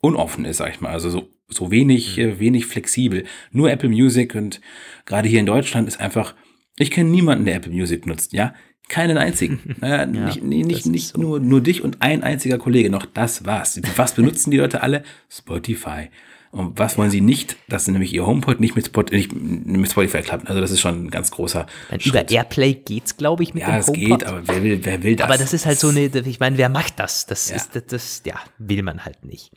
unoffen 0.00 0.46
ist, 0.46 0.56
sag 0.56 0.70
ich 0.70 0.80
mal. 0.80 0.90
Also 0.90 1.10
so, 1.10 1.28
so 1.48 1.70
wenig, 1.70 2.16
mhm. 2.16 2.22
äh, 2.22 2.38
wenig 2.40 2.66
flexibel. 2.66 3.24
Nur 3.50 3.70
Apple 3.70 3.90
Music 3.90 4.34
und 4.34 4.60
gerade 5.04 5.28
hier 5.28 5.40
in 5.40 5.46
Deutschland 5.46 5.86
ist 5.86 6.00
einfach, 6.00 6.34
ich 6.78 6.90
kenne 6.90 7.10
niemanden, 7.10 7.44
der 7.44 7.56
Apple 7.56 7.72
Music 7.72 8.06
nutzt, 8.06 8.32
ja. 8.32 8.54
Keinen 8.88 9.18
einzigen. 9.18 9.76
Naja, 9.80 9.98
ja, 9.98 10.06
nicht 10.06 10.42
nicht, 10.42 10.86
nicht 10.86 11.08
so. 11.08 11.20
nur, 11.20 11.40
nur 11.40 11.60
dich 11.60 11.82
und 11.82 12.02
ein 12.02 12.22
einziger 12.22 12.58
Kollege 12.58 12.90
noch. 12.90 13.06
Das 13.06 13.44
war's. 13.44 13.80
Was 13.96 14.14
benutzen 14.14 14.50
die 14.50 14.58
Leute 14.58 14.82
alle? 14.82 15.02
Spotify. 15.28 16.08
Und 16.52 16.78
was 16.78 16.96
wollen 16.96 17.10
sie 17.10 17.20
nicht? 17.20 17.56
Dass 17.68 17.84
sie 17.84 17.92
nämlich 17.92 18.14
ihr 18.14 18.26
HomePod 18.26 18.60
nicht 18.60 18.76
mit, 18.76 18.86
Spot, 18.86 19.02
nicht 19.02 19.34
mit 19.34 19.90
Spotify 19.90 20.22
klappen. 20.22 20.46
Also 20.46 20.60
das 20.60 20.70
ist 20.70 20.80
schon 20.80 21.06
ein 21.06 21.10
ganz 21.10 21.30
großer 21.30 21.66
Dann 21.90 22.00
Über 22.00 22.28
Airplay 22.30 22.74
geht's, 22.74 23.16
glaube 23.16 23.42
ich, 23.42 23.52
mit 23.52 23.62
ja, 23.62 23.78
dem 23.78 23.86
HomePod. 23.86 23.96
Ja, 23.96 24.14
es 24.14 24.18
geht, 24.20 24.24
aber 24.24 24.48
wer 24.48 24.62
will, 24.62 24.80
wer 24.82 25.02
will 25.02 25.16
das? 25.16 25.28
Aber 25.28 25.36
das 25.36 25.52
ist 25.52 25.66
halt 25.66 25.78
so 25.78 25.88
eine, 25.88 26.06
ich 26.06 26.40
meine, 26.40 26.56
wer 26.56 26.68
macht 26.68 26.98
das? 26.98 27.26
Das 27.26 27.50
ja. 27.50 27.56
ist, 27.56 27.74
das, 27.74 27.86
das, 27.86 28.22
ja, 28.24 28.36
will 28.58 28.82
man 28.82 29.04
halt 29.04 29.24
nicht. 29.24 29.50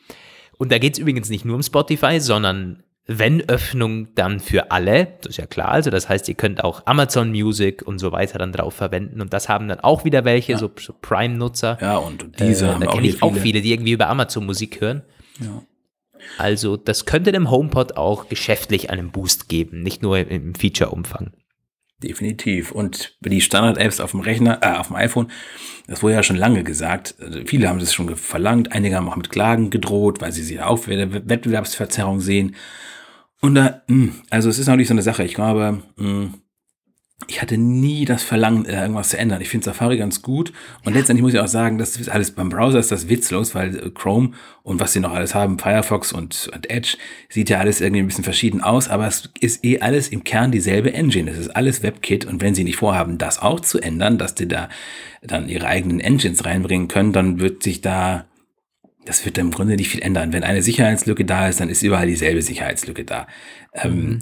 Und 0.58 0.72
da 0.72 0.78
geht's 0.78 1.00
übrigens 1.00 1.30
nicht 1.30 1.46
nur 1.46 1.56
um 1.56 1.64
Spotify, 1.64 2.20
sondern 2.20 2.84
wenn 3.12 3.50
Öffnung, 3.50 4.14
dann 4.14 4.40
für 4.40 4.70
alle, 4.70 5.08
das 5.22 5.32
ist 5.32 5.38
ja 5.38 5.48
klar. 5.48 5.70
Also 5.70 5.90
das 5.90 6.08
heißt, 6.08 6.30
ihr 6.30 6.36
könnt 6.36 6.64
auch 6.64 6.84
Amazon 6.86 7.32
Music 7.32 7.82
und 7.82 7.98
so 7.98 8.12
weiter 8.12 8.38
dann 8.38 8.52
drauf 8.52 8.76
verwenden. 8.76 9.20
Und 9.20 9.34
das 9.34 9.50
haben 9.50 9.68
dann 9.68 9.80
auch 9.80 10.06
wieder 10.06 10.26
welche, 10.26 10.54
ja. 10.54 10.58
so, 10.60 10.70
so 10.80 10.94
Prime-Nutzer. 11.02 11.80
Ja, 11.82 11.98
und 11.98 12.40
diese 12.40 12.68
äh, 12.68 12.70
haben 12.70 12.82
da 12.82 12.92
kenne 12.92 13.08
ich 13.08 13.24
auch 13.24 13.36
viele, 13.36 13.62
die 13.62 13.74
irgendwie 13.74 13.94
über 13.94 14.10
Amazon 14.10 14.46
Musik 14.46 14.80
hören. 14.80 15.02
Ja. 15.40 15.64
Also 16.38 16.78
das 16.78 17.06
könnte 17.06 17.32
dem 17.32 17.50
HomePod 17.50 17.98
auch 17.98 18.30
geschäftlich 18.30 18.92
einen 18.92 19.10
Boost 19.10 19.50
geben, 19.50 19.82
nicht 19.82 20.04
nur 20.04 20.20
im 20.20 20.54
Feature-Umfang. 20.54 21.32
Definitiv. 22.04 22.72
Und 22.72 23.18
die 23.22 23.42
Standard-Apps 23.42 24.00
auf 24.00 24.12
dem 24.12 24.20
Rechner, 24.20 24.60
äh, 24.62 24.78
auf 24.78 24.88
dem 24.88 24.96
iPhone, 24.98 25.32
das 25.88 26.04
wurde 26.04 26.14
ja 26.14 26.24
schon 26.24 26.38
lange 26.38 26.64
gesagt. 26.64 27.16
Also 27.20 27.40
viele 27.46 27.68
haben 27.68 27.80
das 27.80 27.92
schon 27.94 28.16
verlangt. 28.16 28.72
Einige 28.72 28.96
haben 28.96 29.10
auch 29.10 29.16
mit 29.16 29.32
Klagen 29.32 29.72
gedroht, 29.72 30.22
weil 30.22 30.32
sie 30.32 30.44
sie 30.44 30.62
auch 30.62 30.78
für 30.78 30.92
Wettbewerbsverzerrung 31.28 32.20
sehen. 32.20 32.56
Und 33.42 33.56
da, 33.56 33.82
hm, 33.88 34.14
also 34.30 34.50
es 34.50 34.60
ist 34.60 34.68
nicht 34.68 34.88
so 34.88 34.94
eine 34.94 35.02
Sache. 35.02 35.24
Ich 35.24 35.34
glaube, 35.34 35.82
hm, 35.98 36.34
ich 37.28 37.42
hatte 37.42 37.58
nie 37.58 38.06
das 38.06 38.24
Verlangen, 38.24 38.66
äh, 38.66 38.82
irgendwas 38.82 39.10
zu 39.10 39.18
ändern. 39.18 39.42
Ich 39.42 39.50
finde 39.50 39.66
Safari 39.66 39.98
ganz 39.98 40.22
gut. 40.22 40.54
Und 40.86 40.94
ja. 40.94 41.00
letztendlich 41.00 41.22
muss 41.22 41.34
ich 41.34 41.40
auch 41.40 41.48
sagen, 41.48 41.78
das 41.78 41.98
ist 41.98 42.10
alles 42.10 42.32
beim 42.32 42.50
Browser 42.50 42.80
ist 42.80 42.92
das 42.92 43.10
witzlos, 43.10 43.54
weil 43.56 43.76
äh, 43.76 43.90
Chrome 43.90 44.32
und 44.64 44.80
was 44.80 44.94
sie 44.94 45.00
noch 45.00 45.14
alles 45.14 45.36
haben, 45.36 45.60
Firefox 45.60 46.14
und, 46.14 46.50
und 46.54 46.70
Edge, 46.70 46.98
sieht 47.28 47.50
ja 47.50 47.60
alles 47.60 47.82
irgendwie 47.82 48.02
ein 48.02 48.08
bisschen 48.08 48.24
verschieden 48.24 48.62
aus, 48.62 48.88
aber 48.88 49.06
es 49.08 49.30
ist 49.40 49.66
eh 49.66 49.80
alles 49.80 50.10
im 50.10 50.24
Kern 50.24 50.52
dieselbe 50.52 50.94
Engine. 50.94 51.30
Es 51.30 51.38
ist 51.38 51.50
alles 51.50 51.84
WebKit. 51.84 52.26
Und 52.26 52.42
wenn 52.42 52.56
sie 52.56 52.64
nicht 52.64 52.78
vorhaben, 52.78 53.18
das 53.18 53.40
auch 53.40 53.60
zu 53.60 53.80
ändern, 53.80 54.18
dass 54.18 54.34
die 54.36 54.48
da 54.48 54.70
dann 55.22 55.50
ihre 55.50 55.68
eigenen 55.68 56.00
Engines 56.00 56.46
reinbringen 56.46 56.88
können, 56.88 57.12
dann 57.12 57.40
wird 57.40 57.64
sich 57.64 57.82
da 57.82 58.26
das 59.06 59.26
wird 59.26 59.38
im 59.38 59.52
Grunde 59.52 59.76
nicht 59.76 59.90
viel 59.90 60.02
ändern. 60.02 60.34
Wenn 60.34 60.44
eine 60.44 60.62
Sicherheitslücke 60.62 61.26
da 61.26 61.48
ist, 61.48 61.60
dann 61.60 61.70
ist 61.70 61.82
überall 61.84 62.08
dieselbe 62.08 62.42
Sicherheitslücke 62.42 63.06
da. 63.06 63.28
Ähm, 63.74 64.20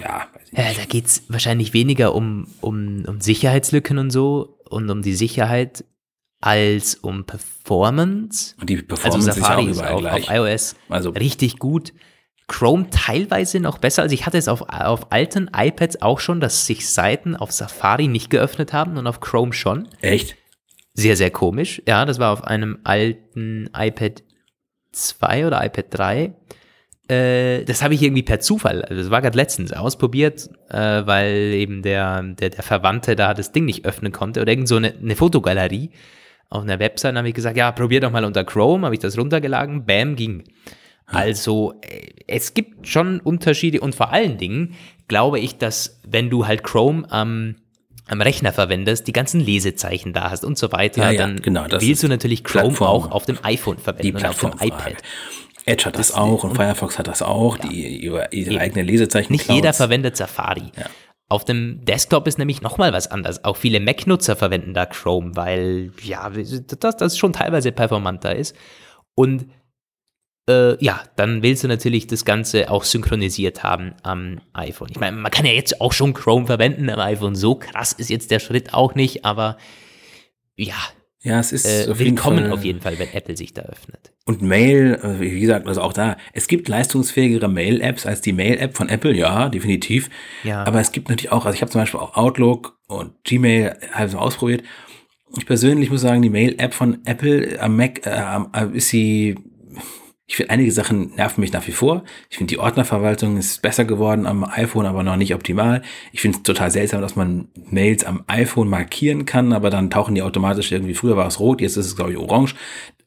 ja, 0.00 0.26
ja, 0.52 0.72
da 0.72 0.84
geht's 0.88 1.24
wahrscheinlich 1.28 1.72
weniger 1.72 2.14
um, 2.14 2.46
um, 2.60 3.04
um 3.06 3.20
Sicherheitslücken 3.20 3.98
und 3.98 4.10
so 4.10 4.58
und 4.68 4.88
um 4.90 5.02
die 5.02 5.14
Sicherheit 5.14 5.84
als 6.40 6.94
um 6.96 7.24
Performance. 7.24 8.54
Und 8.60 8.70
die 8.70 8.76
Performance 8.82 9.30
also 9.30 9.40
Safari 9.40 9.66
ist, 9.66 9.82
auch 9.82 10.00
ist 10.00 10.06
auf, 10.06 10.28
auf, 10.28 10.30
iOS 10.30 10.76
also, 10.88 11.10
richtig 11.10 11.58
gut. 11.58 11.92
Chrome 12.46 12.90
teilweise 12.90 13.58
noch 13.58 13.78
besser. 13.78 14.02
Also 14.02 14.14
ich 14.14 14.26
hatte 14.26 14.36
es 14.36 14.48
auf, 14.48 14.62
auf 14.68 15.10
alten 15.12 15.50
iPads 15.56 16.02
auch 16.02 16.20
schon, 16.20 16.40
dass 16.40 16.66
sich 16.66 16.88
Seiten 16.88 17.34
auf 17.34 17.52
Safari 17.52 18.06
nicht 18.06 18.28
geöffnet 18.28 18.74
haben 18.74 18.98
und 18.98 19.06
auf 19.06 19.20
Chrome 19.20 19.54
schon. 19.54 19.88
Echt? 20.02 20.36
Sehr, 20.94 21.16
sehr 21.16 21.30
komisch. 21.30 21.82
Ja, 21.86 22.04
das 22.04 22.18
war 22.18 22.32
auf 22.32 22.44
einem 22.44 22.78
alten 22.84 23.68
iPad 23.76 24.22
2 24.92 25.46
oder 25.46 25.64
iPad 25.64 25.86
3. 25.90 26.34
Äh, 27.08 27.64
das 27.64 27.82
habe 27.82 27.94
ich 27.94 28.02
irgendwie 28.02 28.22
per 28.22 28.40
Zufall, 28.40 28.82
also 28.82 29.02
das 29.02 29.10
war 29.10 29.20
gerade 29.20 29.36
letztens 29.36 29.72
ausprobiert, 29.72 30.48
äh, 30.70 31.02
weil 31.04 31.52
eben 31.52 31.82
der, 31.82 32.22
der, 32.22 32.48
der 32.48 32.62
Verwandte 32.62 33.14
da 33.14 33.34
das 33.34 33.52
Ding 33.52 33.66
nicht 33.66 33.84
öffnen 33.84 34.10
konnte 34.10 34.40
oder 34.40 34.50
irgend 34.50 34.68
so 34.68 34.76
eine, 34.76 34.94
eine 34.94 35.14
Fotogalerie 35.14 35.90
auf 36.48 36.62
einer 36.62 36.78
Website. 36.78 37.16
habe 37.16 37.28
ich 37.28 37.34
gesagt, 37.34 37.58
ja, 37.58 37.72
probier 37.72 38.00
doch 38.00 38.10
mal 38.10 38.24
unter 38.24 38.44
Chrome, 38.44 38.86
habe 38.86 38.94
ich 38.94 39.00
das 39.00 39.18
runtergeladen, 39.18 39.84
bam, 39.84 40.16
ging. 40.16 40.44
Also 41.04 41.74
äh, 41.82 42.06
es 42.26 42.54
gibt 42.54 42.88
schon 42.88 43.20
Unterschiede 43.20 43.80
und 43.80 43.94
vor 43.94 44.12
allen 44.12 44.38
Dingen 44.38 44.74
glaube 45.06 45.40
ich, 45.40 45.58
dass 45.58 46.00
wenn 46.08 46.30
du 46.30 46.46
halt 46.46 46.62
Chrome 46.62 47.10
am 47.10 47.56
am 48.06 48.20
Rechner 48.20 48.52
verwendest, 48.52 49.06
die 49.06 49.12
ganzen 49.12 49.40
Lesezeichen 49.40 50.12
da 50.12 50.30
hast 50.30 50.44
und 50.44 50.58
so 50.58 50.72
weiter, 50.72 51.02
ja, 51.02 51.10
ja, 51.12 51.18
dann 51.18 51.40
genau, 51.40 51.66
willst 51.70 52.02
du 52.02 52.08
natürlich 52.08 52.44
Chrome 52.44 52.68
Plattform, 52.68 52.88
auch 52.88 53.10
auf 53.10 53.24
dem 53.24 53.38
iPhone 53.42 53.78
verwenden 53.78 54.18
die 54.18 54.24
auf 54.24 54.40
dem 54.40 54.52
iPad. 54.60 54.96
Edge 55.66 55.86
hat 55.86 55.98
das, 55.98 56.08
das 56.08 56.16
auch 56.16 56.44
und 56.44 56.56
Firefox 56.56 56.98
hat 56.98 57.06
das 57.06 57.22
auch, 57.22 57.58
ja. 57.58 57.68
die 57.68 58.04
ihre, 58.04 58.28
ihre 58.32 58.60
eigene 58.60 58.82
Lesezeichen. 58.82 59.32
Nicht 59.32 59.50
jeder 59.50 59.72
verwendet 59.72 60.16
Safari. 60.16 60.72
Ja. 60.76 60.86
Auf 61.30 61.44
dem 61.46 61.82
Desktop 61.84 62.26
ist 62.28 62.38
nämlich 62.38 62.60
nochmal 62.60 62.92
was 62.92 63.10
anderes. 63.10 63.44
Auch 63.44 63.56
viele 63.56 63.80
Mac-Nutzer 63.80 64.36
verwenden 64.36 64.74
da 64.74 64.84
Chrome, 64.84 65.34
weil 65.36 65.90
ja, 66.02 66.30
das, 66.80 66.96
das 66.96 67.16
schon 67.16 67.32
teilweise 67.32 67.72
performanter 67.72 68.36
ist. 68.36 68.54
Und 69.14 69.46
äh, 70.48 70.82
ja, 70.84 71.00
dann 71.16 71.42
willst 71.42 71.64
du 71.64 71.68
natürlich 71.68 72.06
das 72.06 72.24
Ganze 72.24 72.70
auch 72.70 72.84
synchronisiert 72.84 73.62
haben 73.62 73.94
am 74.02 74.40
iPhone. 74.52 74.88
Ich 74.90 75.00
meine, 75.00 75.16
man 75.16 75.30
kann 75.30 75.46
ja 75.46 75.52
jetzt 75.52 75.80
auch 75.80 75.92
schon 75.92 76.12
Chrome 76.14 76.46
verwenden 76.46 76.90
am 76.90 77.00
iPhone. 77.00 77.34
So 77.34 77.54
krass 77.54 77.92
ist 77.92 78.10
jetzt 78.10 78.30
der 78.30 78.40
Schritt 78.40 78.74
auch 78.74 78.94
nicht, 78.94 79.24
aber 79.24 79.56
ja. 80.56 80.74
Ja, 81.22 81.40
es 81.40 81.52
ist 81.52 81.64
äh, 81.64 81.98
willkommen 81.98 82.52
auf 82.52 82.64
jeden 82.64 82.82
Fall, 82.82 82.98
wenn 82.98 83.08
Apple 83.14 83.34
sich 83.34 83.54
da 83.54 83.62
öffnet. 83.62 84.12
Und 84.26 84.42
Mail, 84.42 85.00
äh, 85.02 85.20
wie 85.20 85.40
gesagt, 85.40 85.66
also 85.66 85.80
auch 85.80 85.94
da, 85.94 86.18
es 86.34 86.48
gibt 86.48 86.68
leistungsfähigere 86.68 87.48
Mail-Apps 87.48 88.04
als 88.04 88.20
die 88.20 88.34
Mail-App 88.34 88.76
von 88.76 88.90
Apple, 88.90 89.14
ja, 89.14 89.48
definitiv. 89.48 90.10
Ja. 90.42 90.64
Aber 90.64 90.80
es 90.80 90.92
gibt 90.92 91.08
natürlich 91.08 91.32
auch, 91.32 91.46
also 91.46 91.56
ich 91.56 91.62
habe 91.62 91.72
zum 91.72 91.80
Beispiel 91.80 92.00
auch 92.00 92.14
Outlook 92.14 92.78
und 92.88 93.12
Gmail 93.24 93.78
halt 93.92 94.14
ausprobiert. 94.14 94.64
Ich 95.38 95.46
persönlich 95.46 95.90
muss 95.90 96.02
sagen, 96.02 96.20
die 96.20 96.28
Mail-App 96.28 96.74
von 96.74 96.98
Apple 97.06 97.58
am 97.58 97.76
Mac 97.76 98.02
äh, 98.04 98.76
ist 98.76 98.90
sie 98.90 99.36
ich 100.26 100.36
finde, 100.36 100.50
einige 100.52 100.72
Sachen 100.72 101.14
nerven 101.16 101.42
mich 101.42 101.52
nach 101.52 101.66
wie 101.66 101.72
vor. 101.72 102.02
Ich 102.30 102.38
finde, 102.38 102.54
die 102.54 102.58
Ordnerverwaltung 102.58 103.36
ist 103.36 103.60
besser 103.60 103.84
geworden 103.84 104.26
am 104.26 104.42
iPhone, 104.44 104.86
aber 104.86 105.02
noch 105.02 105.16
nicht 105.16 105.34
optimal. 105.34 105.82
Ich 106.12 106.22
finde 106.22 106.38
es 106.38 106.42
total 106.42 106.70
seltsam, 106.70 107.02
dass 107.02 107.14
man 107.14 107.48
Mails 107.54 108.04
am 108.04 108.24
iPhone 108.26 108.68
markieren 108.68 109.26
kann, 109.26 109.52
aber 109.52 109.68
dann 109.68 109.90
tauchen 109.90 110.14
die 110.14 110.22
automatisch 110.22 110.72
irgendwie, 110.72 110.94
früher 110.94 111.16
war 111.16 111.26
es 111.26 111.40
rot, 111.40 111.60
jetzt 111.60 111.76
ist 111.76 111.86
es, 111.86 111.96
glaube 111.96 112.12
ich, 112.12 112.16
orange, 112.18 112.54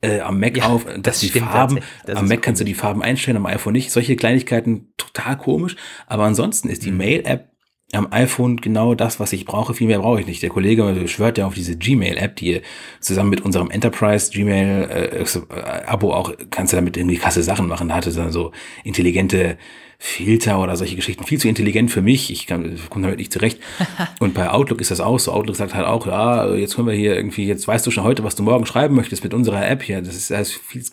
äh, 0.02 0.20
am 0.20 0.40
Mac 0.40 0.58
ja, 0.58 0.66
auf, 0.66 0.86
dass 0.86 1.02
das 1.02 1.20
die 1.22 1.40
Farben, 1.40 1.80
am 2.06 2.28
Mac 2.28 2.44
kannst 2.44 2.62
du 2.62 2.66
die 2.66 2.76
Farben 2.76 3.02
einstellen, 3.02 3.38
am 3.38 3.48
iPhone 3.48 3.74
nicht. 3.74 3.92
Solche 3.92 4.16
Kleinigkeiten 4.16 4.94
total 4.98 5.38
komisch, 5.38 5.76
aber 6.06 6.24
ansonsten 6.24 6.70
ist 6.70 6.86
die 6.86 6.92
mhm. 6.92 6.98
Mail-App 6.98 7.50
am 7.94 8.12
iPhone 8.12 8.58
genau 8.58 8.96
das, 8.96 9.20
was 9.20 9.32
ich 9.32 9.46
brauche. 9.46 9.74
Viel 9.74 9.88
mehr 9.88 10.00
brauche 10.00 10.20
ich 10.20 10.28
nicht. 10.28 10.44
Der 10.44 10.50
Kollege 10.50 11.08
schwört 11.08 11.38
ja 11.38 11.48
auf 11.48 11.54
diese 11.54 11.78
Gmail-App, 11.78 12.36
die 12.36 12.62
zusammen 13.00 13.30
mit 13.30 13.42
unserem 13.42 13.72
Enterprise 13.72 14.32
Gmail-Abo 14.32 16.10
äh, 16.10 16.14
auch, 16.14 16.34
kannst 16.50 16.74
du 16.74 16.78
damit 16.78 16.98
irgendwie 16.98 17.18
krasse 17.18 17.44
Sachen 17.44 17.68
machen. 17.68 17.88
Da 17.88 17.96
hatte 17.96 18.12
dann 18.12 18.32
so 18.32 18.52
intelligente 18.84 19.58
Filter 20.00 20.62
oder 20.62 20.76
solche 20.76 20.96
Geschichten. 20.96 21.24
Viel 21.24 21.40
zu 21.40 21.48
intelligent 21.48 21.90
für 21.90 22.04
mich. 22.04 22.32
Ich 22.32 22.46
komme 22.46 22.78
damit 22.94 23.18
nicht 23.18 23.34
zurecht. 23.34 23.60
Und 24.20 24.36
bei 24.36 24.50
Outlook 24.50 24.80
ist 24.80 24.92
das 24.92 25.00
auch 25.00 25.18
so. 25.18 25.32
Outlook 25.32 25.56
sagt 25.56 25.74
halt 25.74 25.88
auch, 25.88 26.06
ja, 26.06 26.54
jetzt 26.54 26.76
können 26.76 26.88
wir 26.88 26.94
hier 26.94 27.16
irgendwie, 27.16 27.48
jetzt 27.48 27.68
weißt 27.68 27.86
du 27.86 27.92
schon 27.92 28.04
heute, 28.04 28.24
was 28.24 28.36
du 28.36 28.44
morgen 28.44 28.68
schreiben 28.68 28.96
möchtest 28.96 29.24
mit 29.24 29.34
unserer 29.34 29.68
App 29.68 29.82
hier. 29.82 30.02
Das 30.02 30.16
ist, 30.16 30.30
das 30.30 30.50
ist 30.50 30.58
viel, 30.58 30.84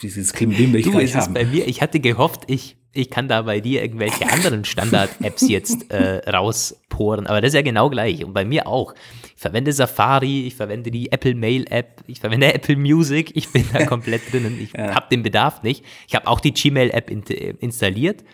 dieses 0.00 0.32
Klimbim 0.32 0.72
will 0.72 0.80
ich 0.80 0.86
du, 0.86 0.92
gar 0.92 1.02
nicht 1.02 1.14
haben. 1.14 1.34
Bei 1.34 1.44
mir, 1.44 1.68
ich 1.68 1.82
hatte 1.82 2.00
gehofft, 2.00 2.44
ich 2.46 2.76
ich 2.96 3.10
kann 3.10 3.28
da 3.28 3.42
bei 3.42 3.60
dir 3.60 3.82
irgendwelche 3.82 4.26
anderen 4.32 4.64
Standard-Apps 4.64 5.48
jetzt 5.50 5.90
äh, 5.90 6.28
rausporen, 6.30 7.26
aber 7.26 7.42
das 7.42 7.48
ist 7.48 7.56
ja 7.56 7.60
genau 7.62 7.90
gleich 7.90 8.24
und 8.24 8.32
bei 8.32 8.46
mir 8.46 8.66
auch. 8.66 8.94
Ich 9.34 9.42
verwende 9.42 9.70
Safari, 9.70 10.46
ich 10.46 10.54
verwende 10.54 10.90
die 10.90 11.12
Apple 11.12 11.34
Mail 11.34 11.66
App, 11.68 12.02
ich 12.06 12.20
verwende 12.20 12.52
Apple 12.54 12.76
Music, 12.76 13.36
ich 13.36 13.52
bin 13.52 13.66
da 13.70 13.84
komplett 13.84 14.32
drinnen, 14.32 14.58
ich 14.58 14.72
ja. 14.76 14.94
habe 14.94 15.08
den 15.10 15.22
Bedarf 15.22 15.62
nicht. 15.62 15.84
Ich 16.08 16.14
habe 16.14 16.26
auch 16.26 16.40
die 16.40 16.54
Gmail 16.54 16.88
App 16.90 17.10
in, 17.10 17.22
installiert 17.22 18.24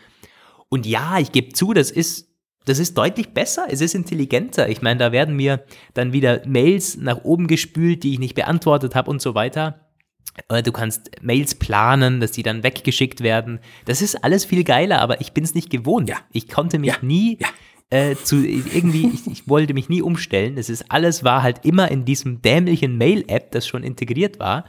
und 0.72 0.86
ja, 0.86 1.18
ich 1.18 1.32
gebe 1.32 1.52
zu, 1.52 1.74
das 1.74 1.90
ist 1.90 2.28
das 2.64 2.78
ist 2.78 2.96
deutlich 2.96 3.34
besser, 3.34 3.66
es 3.68 3.80
ist 3.80 3.94
intelligenter. 3.94 4.68
Ich 4.68 4.82
meine, 4.82 4.98
da 4.98 5.10
werden 5.12 5.34
mir 5.36 5.64
dann 5.94 6.12
wieder 6.12 6.40
Mails 6.46 6.96
nach 6.96 7.24
oben 7.24 7.46
gespült, 7.48 8.04
die 8.04 8.12
ich 8.12 8.18
nicht 8.20 8.34
beantwortet 8.36 8.94
habe 8.94 9.10
und 9.10 9.20
so 9.20 9.34
weiter. 9.34 9.88
Äh, 10.48 10.62
du 10.62 10.70
kannst 10.70 11.10
Mails 11.20 11.56
planen, 11.56 12.20
dass 12.20 12.30
die 12.30 12.44
dann 12.44 12.62
weggeschickt 12.62 13.20
werden. 13.20 13.58
Das 13.84 14.00
ist 14.00 14.22
alles 14.24 14.44
viel 14.44 14.62
geiler, 14.62 15.00
aber 15.00 15.20
ich 15.20 15.32
bin 15.32 15.42
es 15.44 15.54
nicht 15.56 15.70
gewohnt. 15.70 16.08
Ja. 16.08 16.18
Ich 16.30 16.48
konnte 16.48 16.78
mich 16.78 16.90
Ja. 16.92 16.96
nie 17.02 17.38
Ja. 17.40 17.48
äh, 17.90 18.14
zu 18.14 18.36
irgendwie, 18.46 19.10
ich, 19.12 19.26
ich 19.26 19.48
wollte 19.48 19.74
mich 19.74 19.88
nie 19.88 20.00
umstellen. 20.00 20.54
Das 20.54 20.70
ist 20.70 20.84
alles 20.88 21.24
war 21.24 21.42
halt 21.42 21.64
immer 21.66 21.90
in 21.90 22.04
diesem 22.04 22.42
dämlichen 22.42 22.96
Mail-App, 22.96 23.50
das 23.50 23.66
schon 23.66 23.82
integriert 23.82 24.38
war. 24.38 24.64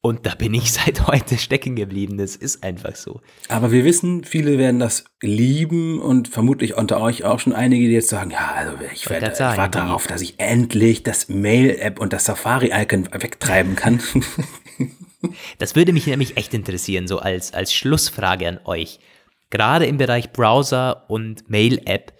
Und 0.00 0.24
da 0.24 0.34
bin 0.34 0.54
ich 0.54 0.72
seit 0.74 1.06
heute 1.06 1.38
stecken 1.38 1.76
geblieben. 1.76 2.18
Das 2.18 2.36
ist 2.36 2.62
einfach 2.62 2.94
so. 2.94 3.20
Aber 3.48 3.72
wir 3.72 3.84
wissen, 3.84 4.24
viele 4.24 4.58
werden 4.58 4.78
das 4.78 5.04
lieben 5.22 6.00
und 6.00 6.28
vermutlich 6.28 6.74
unter 6.76 7.00
euch 7.00 7.24
auch 7.24 7.40
schon 7.40 7.52
einige, 7.52 7.86
die 7.86 7.92
jetzt 7.92 8.08
sagen, 8.08 8.30
ja, 8.30 8.52
also 8.54 8.72
ich, 8.92 9.08
werde, 9.10 9.26
grad 9.26 9.52
ich 9.52 9.58
warte 9.58 9.78
darauf, 9.78 10.06
dass 10.06 10.20
ich 10.20 10.38
endlich 10.38 11.02
das 11.02 11.28
Mail-App 11.28 11.98
und 11.98 12.12
das 12.12 12.24
Safari-Icon 12.26 13.08
wegtreiben 13.12 13.76
kann. 13.76 14.00
Das 15.58 15.74
würde 15.74 15.92
mich 15.92 16.06
nämlich 16.06 16.36
echt 16.36 16.54
interessieren, 16.54 17.08
so 17.08 17.18
als, 17.18 17.52
als 17.52 17.72
Schlussfrage 17.72 18.48
an 18.48 18.60
euch. 18.64 19.00
Gerade 19.50 19.86
im 19.86 19.96
Bereich 19.96 20.32
Browser 20.32 21.08
und 21.08 21.48
Mail-App, 21.48 22.12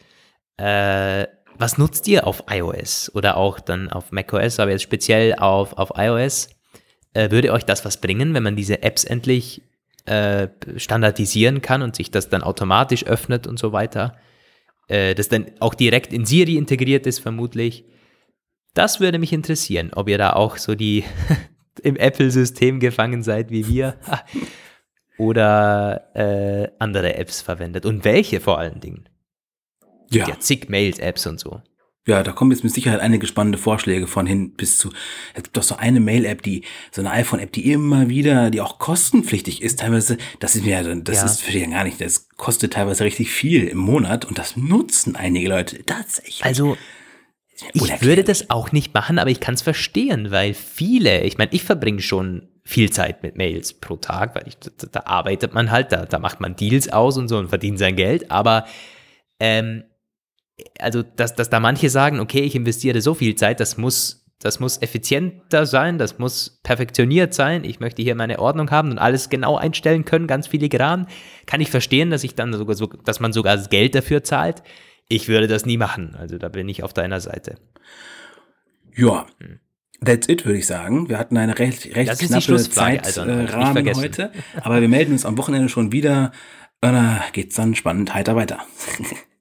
äh, 0.57 1.27
was 1.59 1.79
nutzt 1.79 2.07
ihr 2.09 2.27
auf 2.27 2.45
iOS 2.51 3.11
oder 3.15 3.37
auch 3.37 3.61
dann 3.61 3.91
auf 3.91 4.13
macOS, 4.13 4.61
aber 4.61 4.71
jetzt 4.71 4.83
speziell 4.83 5.35
auf, 5.35 5.73
auf 5.75 5.93
iOS? 5.97 6.49
Äh, 7.17 7.31
würde 7.31 7.51
euch 7.53 7.65
das 7.65 7.83
was 7.87 7.97
bringen, 7.97 8.35
wenn 8.35 8.43
man 8.43 8.57
diese 8.57 8.83
Apps 8.83 9.03
endlich 9.05 9.63
äh, 10.05 10.49
standardisieren 10.77 11.63
kann 11.63 11.81
und 11.81 11.97
sich 11.97 12.11
das 12.11 12.29
dann 12.29 12.43
automatisch 12.43 13.07
öffnet 13.07 13.47
und 13.47 13.59
so 13.59 13.73
weiter? 13.73 14.19
Äh, 14.89 15.15
das 15.15 15.31
dann 15.31 15.47
auch 15.59 15.75
direkt 15.75 16.13
in 16.13 16.27
Siri 16.27 16.57
integriert 16.59 17.07
ist, 17.07 17.21
vermutlich. 17.21 17.87
Das 18.75 19.01
würde 19.01 19.19
mich 19.19 19.33
interessieren, 19.33 19.93
ob 19.95 20.11
ihr 20.11 20.19
da 20.19 20.35
auch 20.35 20.59
so 20.59 20.75
die 20.75 21.05
im 21.83 21.97
Apple-System 21.97 22.81
gefangen 22.81 23.23
seid 23.23 23.51
wie 23.51 23.67
wir 23.67 23.97
oder 25.19 26.15
äh, 26.15 26.69
andere 26.79 27.15
Apps 27.15 27.41
verwendet 27.41 27.87
und 27.87 28.05
welche 28.05 28.41
vor 28.41 28.59
allen 28.59 28.81
Dingen. 28.81 29.09
ja. 30.11 30.29
Ja, 30.29 30.39
zig 30.39 30.69
Mails-Apps 30.69 31.27
und 31.27 31.41
so. 31.41 31.63
Ja, 32.09 32.23
da 32.23 32.31
kommen 32.31 32.53
jetzt 32.53 32.63
mit 32.63 32.73
Sicherheit 32.73 33.01
einige 33.01 33.27
spannende 33.27 33.59
Vorschläge 33.59 34.07
von 34.07 34.27
hin 34.27 34.53
bis 34.53 34.79
zu. 34.79 34.93
Es 35.35 35.43
gibt 35.43 35.57
doch 35.57 35.65
so 35.65 35.77
eine 35.77 35.99
Mail-App, 35.99 36.41
die, 36.41 36.63
so 36.93 37.01
eine 37.03 37.11
iPhone-App, 37.11 37.51
die 37.51 37.73
immer 37.73 38.09
wieder, 38.09 38.51
die 38.51 38.61
auch 38.61 38.79
kostenpflichtig 38.79 39.61
ist, 39.61 39.81
teilweise. 39.81 40.17
Das 40.39 40.55
ist 40.55 40.65
mir 40.65 40.83
das 40.83 41.17
Ja. 41.17 41.25
ist 41.25 41.43
für 41.43 41.51
dich 41.51 41.63
ja 41.63 41.69
gar 41.69 41.83
nicht. 41.83 42.01
Das 42.01 42.29
kostet 42.37 42.75
teilweise 42.75 43.03
richtig 43.03 43.31
viel 43.33 43.67
im 43.67 43.79
Monat 43.79 44.25
und 44.25 44.39
das 44.39 44.57
nutzen 44.57 45.17
einige 45.17 45.49
Leute 45.49 45.85
tatsächlich. 45.85 46.45
Also 46.45 46.77
ich 47.73 48.03
würde 48.03 48.23
das 48.23 48.51
auch 48.51 48.71
nicht 48.71 48.95
machen, 48.95 49.19
aber 49.19 49.31
ich 49.31 49.41
kann 49.41 49.55
es 49.55 49.63
verstehen, 49.63 50.31
weil 50.31 50.55
viele, 50.55 51.23
ich 51.25 51.39
meine, 51.39 51.53
ich 51.53 51.65
verbringe 51.65 52.03
schon 52.03 52.49
viel 52.65 52.91
Zeit 52.91 53.23
mit 53.25 53.37
Mails 53.37 53.73
pro 53.75 53.97
Tag, 53.97 54.37
weil 54.37 54.47
ich, 54.47 54.57
da, 54.59 54.87
da 54.93 55.01
arbeitet 55.07 55.55
man 55.55 55.73
halt, 55.73 55.91
da, 55.91 56.05
da 56.05 56.19
macht 56.21 56.41
man 56.41 56.55
Deals 56.55 56.89
aus 56.89 57.17
und 57.17 57.27
so 57.29 57.39
und 57.39 57.49
verdient 57.49 57.79
sein 57.79 57.97
Geld, 57.97 58.31
aber 58.31 58.67
ähm, 59.41 59.85
also, 60.79 61.03
dass, 61.03 61.35
dass 61.35 61.51
da 61.51 61.61
manche 61.61 61.91
sagen, 61.91 62.21
okay, 62.21 62.41
ich 62.41 62.55
investiere 62.55 63.01
so 63.01 63.15
viel 63.15 63.35
Zeit, 63.35 63.61
das 63.61 63.77
muss, 63.77 64.27
das 64.41 64.61
muss 64.61 64.81
effizienter 64.81 65.67
sein, 65.67 65.99
das 65.99 66.19
muss 66.19 66.61
perfektioniert 66.63 67.35
sein, 67.35 67.65
ich 67.65 67.81
möchte 67.81 68.03
hier 68.03 68.15
meine 68.15 68.39
Ordnung 68.39 68.71
haben 68.71 68.91
und 68.91 68.99
alles 68.99 69.29
genau 69.29 69.57
einstellen 69.57 70.05
können, 70.05 70.27
ganz 70.27 70.47
filigran, 70.47 71.07
kann 71.47 71.61
ich 71.61 71.71
verstehen, 71.71 72.11
dass 72.11 72.25
ich 72.25 72.35
dann 72.35 72.53
sogar 72.53 72.75
so, 72.75 72.87
dass 72.87 73.21
man 73.21 73.33
sogar 73.33 73.57
das 73.57 73.69
Geld 73.69 73.95
dafür 73.95 74.23
zahlt. 74.23 74.63
Ich 75.09 75.29
würde 75.29 75.47
das 75.47 75.67
nie 75.67 75.77
machen, 75.77 76.17
also 76.19 76.39
da 76.39 76.49
bin 76.49 76.69
ich 76.69 76.83
auf 76.83 76.93
deiner 76.93 77.21
Seite. 77.21 77.57
Ja, 78.97 79.27
that's 80.05 80.29
it, 80.29 80.47
würde 80.47 80.59
ich 80.59 80.67
sagen. 80.67 81.09
Wir 81.09 81.19
hatten 81.19 81.37
eine 81.37 81.59
recht, 81.59 81.95
recht 81.95 82.11
Das 82.11 82.19
knappe 82.19 82.43
Schlussfrage, 82.43 83.05
also, 83.05 83.25
Zeitrahmen 83.25 83.73
vergessen. 83.73 84.03
heute. 84.03 84.33
Aber 84.63 84.81
wir 84.81 84.89
melden 84.89 85.13
uns 85.13 85.27
am 85.27 85.37
Wochenende 85.37 85.69
schon 85.69 85.93
wieder. 85.93 86.33
Und 86.81 86.93
da 86.93 87.25
geht's 87.33 87.57
dann 87.57 87.75
spannend 87.75 88.15
heiter 88.15 88.37
weiter. 88.37 88.61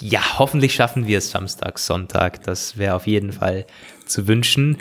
Ja, 0.00 0.38
hoffentlich 0.38 0.74
schaffen 0.74 1.06
wir 1.06 1.18
es 1.18 1.30
Samstag, 1.30 1.78
Sonntag. 1.78 2.42
Das 2.44 2.78
wäre 2.78 2.94
auf 2.94 3.06
jeden 3.06 3.32
Fall 3.32 3.66
zu 4.06 4.26
wünschen. 4.28 4.78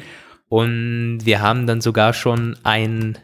Und 0.47 1.19
wir 1.23 1.41
haben 1.41 1.67
dann 1.67 1.81
sogar 1.81 2.13
schon 2.13 2.57
ein, 2.63 3.17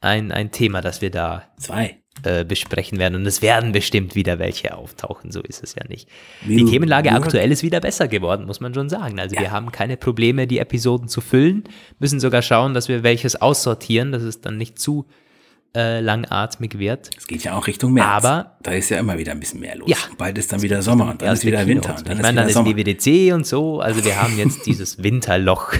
ein, 0.00 0.32
ein 0.32 0.50
Thema, 0.50 0.80
das 0.80 1.00
wir 1.00 1.10
da 1.10 1.44
Zwei. 1.58 1.98
äh, 2.24 2.44
besprechen 2.44 2.98
werden. 2.98 3.14
Und 3.14 3.26
es 3.26 3.40
werden 3.42 3.70
bestimmt 3.72 4.14
wieder 4.16 4.38
welche 4.40 4.76
auftauchen, 4.76 5.30
so 5.30 5.40
ist 5.42 5.62
es 5.62 5.74
ja 5.76 5.84
nicht. 5.88 6.08
Wie 6.42 6.56
die 6.56 6.64
Themenlage 6.64 7.10
du- 7.10 7.14
aktuell 7.16 7.52
ist 7.52 7.62
wieder 7.62 7.80
besser 7.80 8.08
geworden, 8.08 8.46
muss 8.46 8.60
man 8.60 8.74
schon 8.74 8.88
sagen. 8.88 9.20
Also 9.20 9.36
wir 9.38 9.52
haben 9.52 9.70
keine 9.70 9.96
Probleme, 9.96 10.46
die 10.48 10.58
Episoden 10.58 11.06
zu 11.08 11.20
füllen, 11.20 11.64
müssen 12.00 12.18
sogar 12.18 12.42
schauen, 12.42 12.74
dass 12.74 12.88
wir 12.88 13.02
welches 13.04 13.36
aussortieren, 13.36 14.10
dass 14.10 14.22
es 14.22 14.40
dann 14.40 14.56
nicht 14.56 14.78
zu 14.80 15.06
äh, 15.74 16.00
langatmig 16.00 16.78
wird. 16.78 17.10
Es 17.16 17.26
geht 17.26 17.44
ja 17.44 17.54
auch 17.56 17.66
Richtung 17.66 17.92
März. 17.92 18.06
Aber- 18.24 18.56
da 18.62 18.72
ist 18.72 18.88
ja 18.90 18.98
immer 18.98 19.18
wieder 19.18 19.32
ein 19.32 19.40
bisschen 19.40 19.60
mehr 19.60 19.76
los. 19.76 19.88
Ja. 19.88 19.96
Bald 20.18 20.38
ist 20.38 20.52
dann 20.52 20.62
wieder 20.62 20.82
Sommer 20.82 21.10
und 21.10 21.22
dann 21.22 21.34
ist 21.34 21.44
wieder 21.44 21.58
Kino 21.58 21.68
Winter 21.76 21.90
und 21.90 21.98
und 21.98 22.08
dann 22.08 22.16
ich 22.16 22.22
meine, 22.22 22.40
dann 22.40 22.48
ist. 22.48 22.56
WWDC 22.56 23.32
und 23.34 23.46
so. 23.46 23.80
Also 23.80 24.04
wir 24.04 24.20
haben 24.22 24.36
jetzt 24.38 24.66
dieses 24.66 25.02
Winterloch 25.02 25.72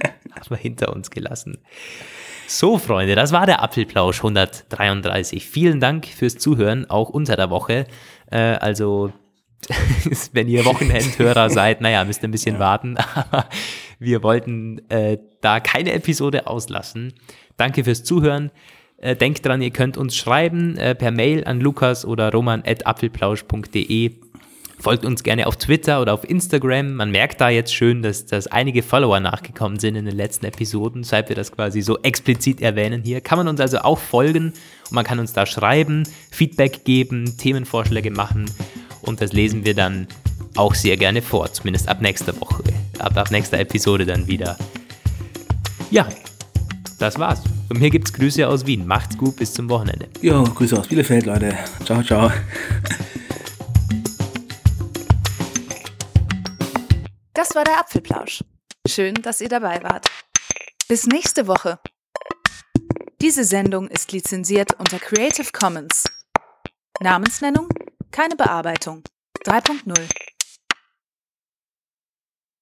hinter 0.58 0.92
uns 0.92 1.10
gelassen. 1.10 1.58
So, 2.46 2.78
Freunde, 2.78 3.14
das 3.14 3.32
war 3.32 3.46
der 3.46 3.62
Apfelplausch 3.62 4.18
133. 4.18 5.46
Vielen 5.46 5.80
Dank 5.80 6.06
fürs 6.06 6.36
Zuhören, 6.36 6.88
auch 6.90 7.08
unter 7.08 7.36
der 7.36 7.48
Woche. 7.50 7.86
Äh, 8.30 8.36
also, 8.38 9.12
wenn 10.32 10.48
ihr 10.48 10.64
Wochenendhörer 10.64 11.48
seid, 11.48 11.80
naja, 11.80 12.04
müsst 12.04 12.22
ihr 12.22 12.28
ein 12.28 12.32
bisschen 12.32 12.58
warten. 12.58 12.96
Aber 13.14 13.48
wir 13.98 14.22
wollten 14.22 14.88
äh, 14.90 15.18
da 15.40 15.60
keine 15.60 15.92
Episode 15.92 16.46
auslassen. 16.46 17.14
Danke 17.56 17.84
fürs 17.84 18.04
Zuhören. 18.04 18.50
Äh, 18.98 19.16
denkt 19.16 19.44
dran, 19.44 19.62
ihr 19.62 19.70
könnt 19.70 19.96
uns 19.96 20.16
schreiben 20.16 20.76
äh, 20.76 20.94
per 20.94 21.10
Mail 21.10 21.44
an 21.44 21.60
lukas 21.60 22.04
oder 22.04 22.32
roman.apfelplausch.de. 22.32 24.12
Folgt 24.78 25.04
uns 25.04 25.22
gerne 25.22 25.46
auf 25.46 25.56
Twitter 25.56 26.02
oder 26.02 26.12
auf 26.12 26.28
Instagram. 26.28 26.94
Man 26.94 27.10
merkt 27.10 27.40
da 27.40 27.48
jetzt 27.48 27.74
schön, 27.74 28.02
dass, 28.02 28.26
dass 28.26 28.48
einige 28.48 28.82
Follower 28.82 29.18
nachgekommen 29.20 29.78
sind 29.78 29.96
in 29.96 30.04
den 30.04 30.16
letzten 30.16 30.46
Episoden, 30.46 31.04
seit 31.04 31.28
wir 31.28 31.36
das 31.36 31.52
quasi 31.52 31.80
so 31.80 31.98
explizit 32.02 32.60
erwähnen 32.60 33.02
hier. 33.02 33.20
Kann 33.20 33.38
man 33.38 33.48
uns 33.48 33.60
also 33.60 33.78
auch 33.78 33.98
folgen 33.98 34.52
und 34.88 34.92
man 34.92 35.04
kann 35.04 35.18
uns 35.18 35.32
da 35.32 35.46
schreiben, 35.46 36.02
Feedback 36.30 36.84
geben, 36.84 37.36
Themenvorschläge 37.38 38.10
machen 38.10 38.44
und 39.00 39.22
das 39.22 39.32
lesen 39.32 39.64
wir 39.64 39.74
dann 39.74 40.06
auch 40.56 40.74
sehr 40.74 40.96
gerne 40.96 41.22
vor, 41.22 41.52
zumindest 41.52 41.88
ab 41.88 42.00
nächster 42.00 42.38
Woche, 42.40 42.62
ab, 42.98 43.16
ab 43.16 43.30
nächster 43.30 43.58
Episode 43.58 44.04
dann 44.06 44.26
wieder. 44.26 44.58
Ja, 45.90 46.08
das 46.98 47.18
war's. 47.18 47.42
Von 47.68 47.78
mir 47.78 47.90
gibt's 47.90 48.12
Grüße 48.12 48.46
aus 48.46 48.66
Wien. 48.66 48.86
Macht's 48.86 49.16
gut, 49.16 49.36
bis 49.36 49.52
zum 49.52 49.68
Wochenende. 49.68 50.08
Jo, 50.20 50.44
Grüße 50.44 50.78
aus 50.78 50.88
Bielefeld, 50.88 51.26
Leute. 51.26 51.56
Ciao, 51.84 52.02
ciao. 52.02 52.30
Das 57.32 57.54
war 57.54 57.64
der 57.64 57.80
Apfelplausch. 57.80 58.42
Schön, 58.86 59.14
dass 59.14 59.40
ihr 59.40 59.48
dabei 59.48 59.82
wart. 59.82 60.06
Bis 60.88 61.06
nächste 61.06 61.46
Woche. 61.46 61.78
Diese 63.20 63.44
Sendung 63.44 63.88
ist 63.88 64.12
lizenziert 64.12 64.74
unter 64.74 64.98
Creative 64.98 65.48
Commons. 65.52 66.04
Namensnennung? 67.00 67.68
Keine 68.10 68.36
Bearbeitung. 68.36 69.02
3.0 69.46 70.23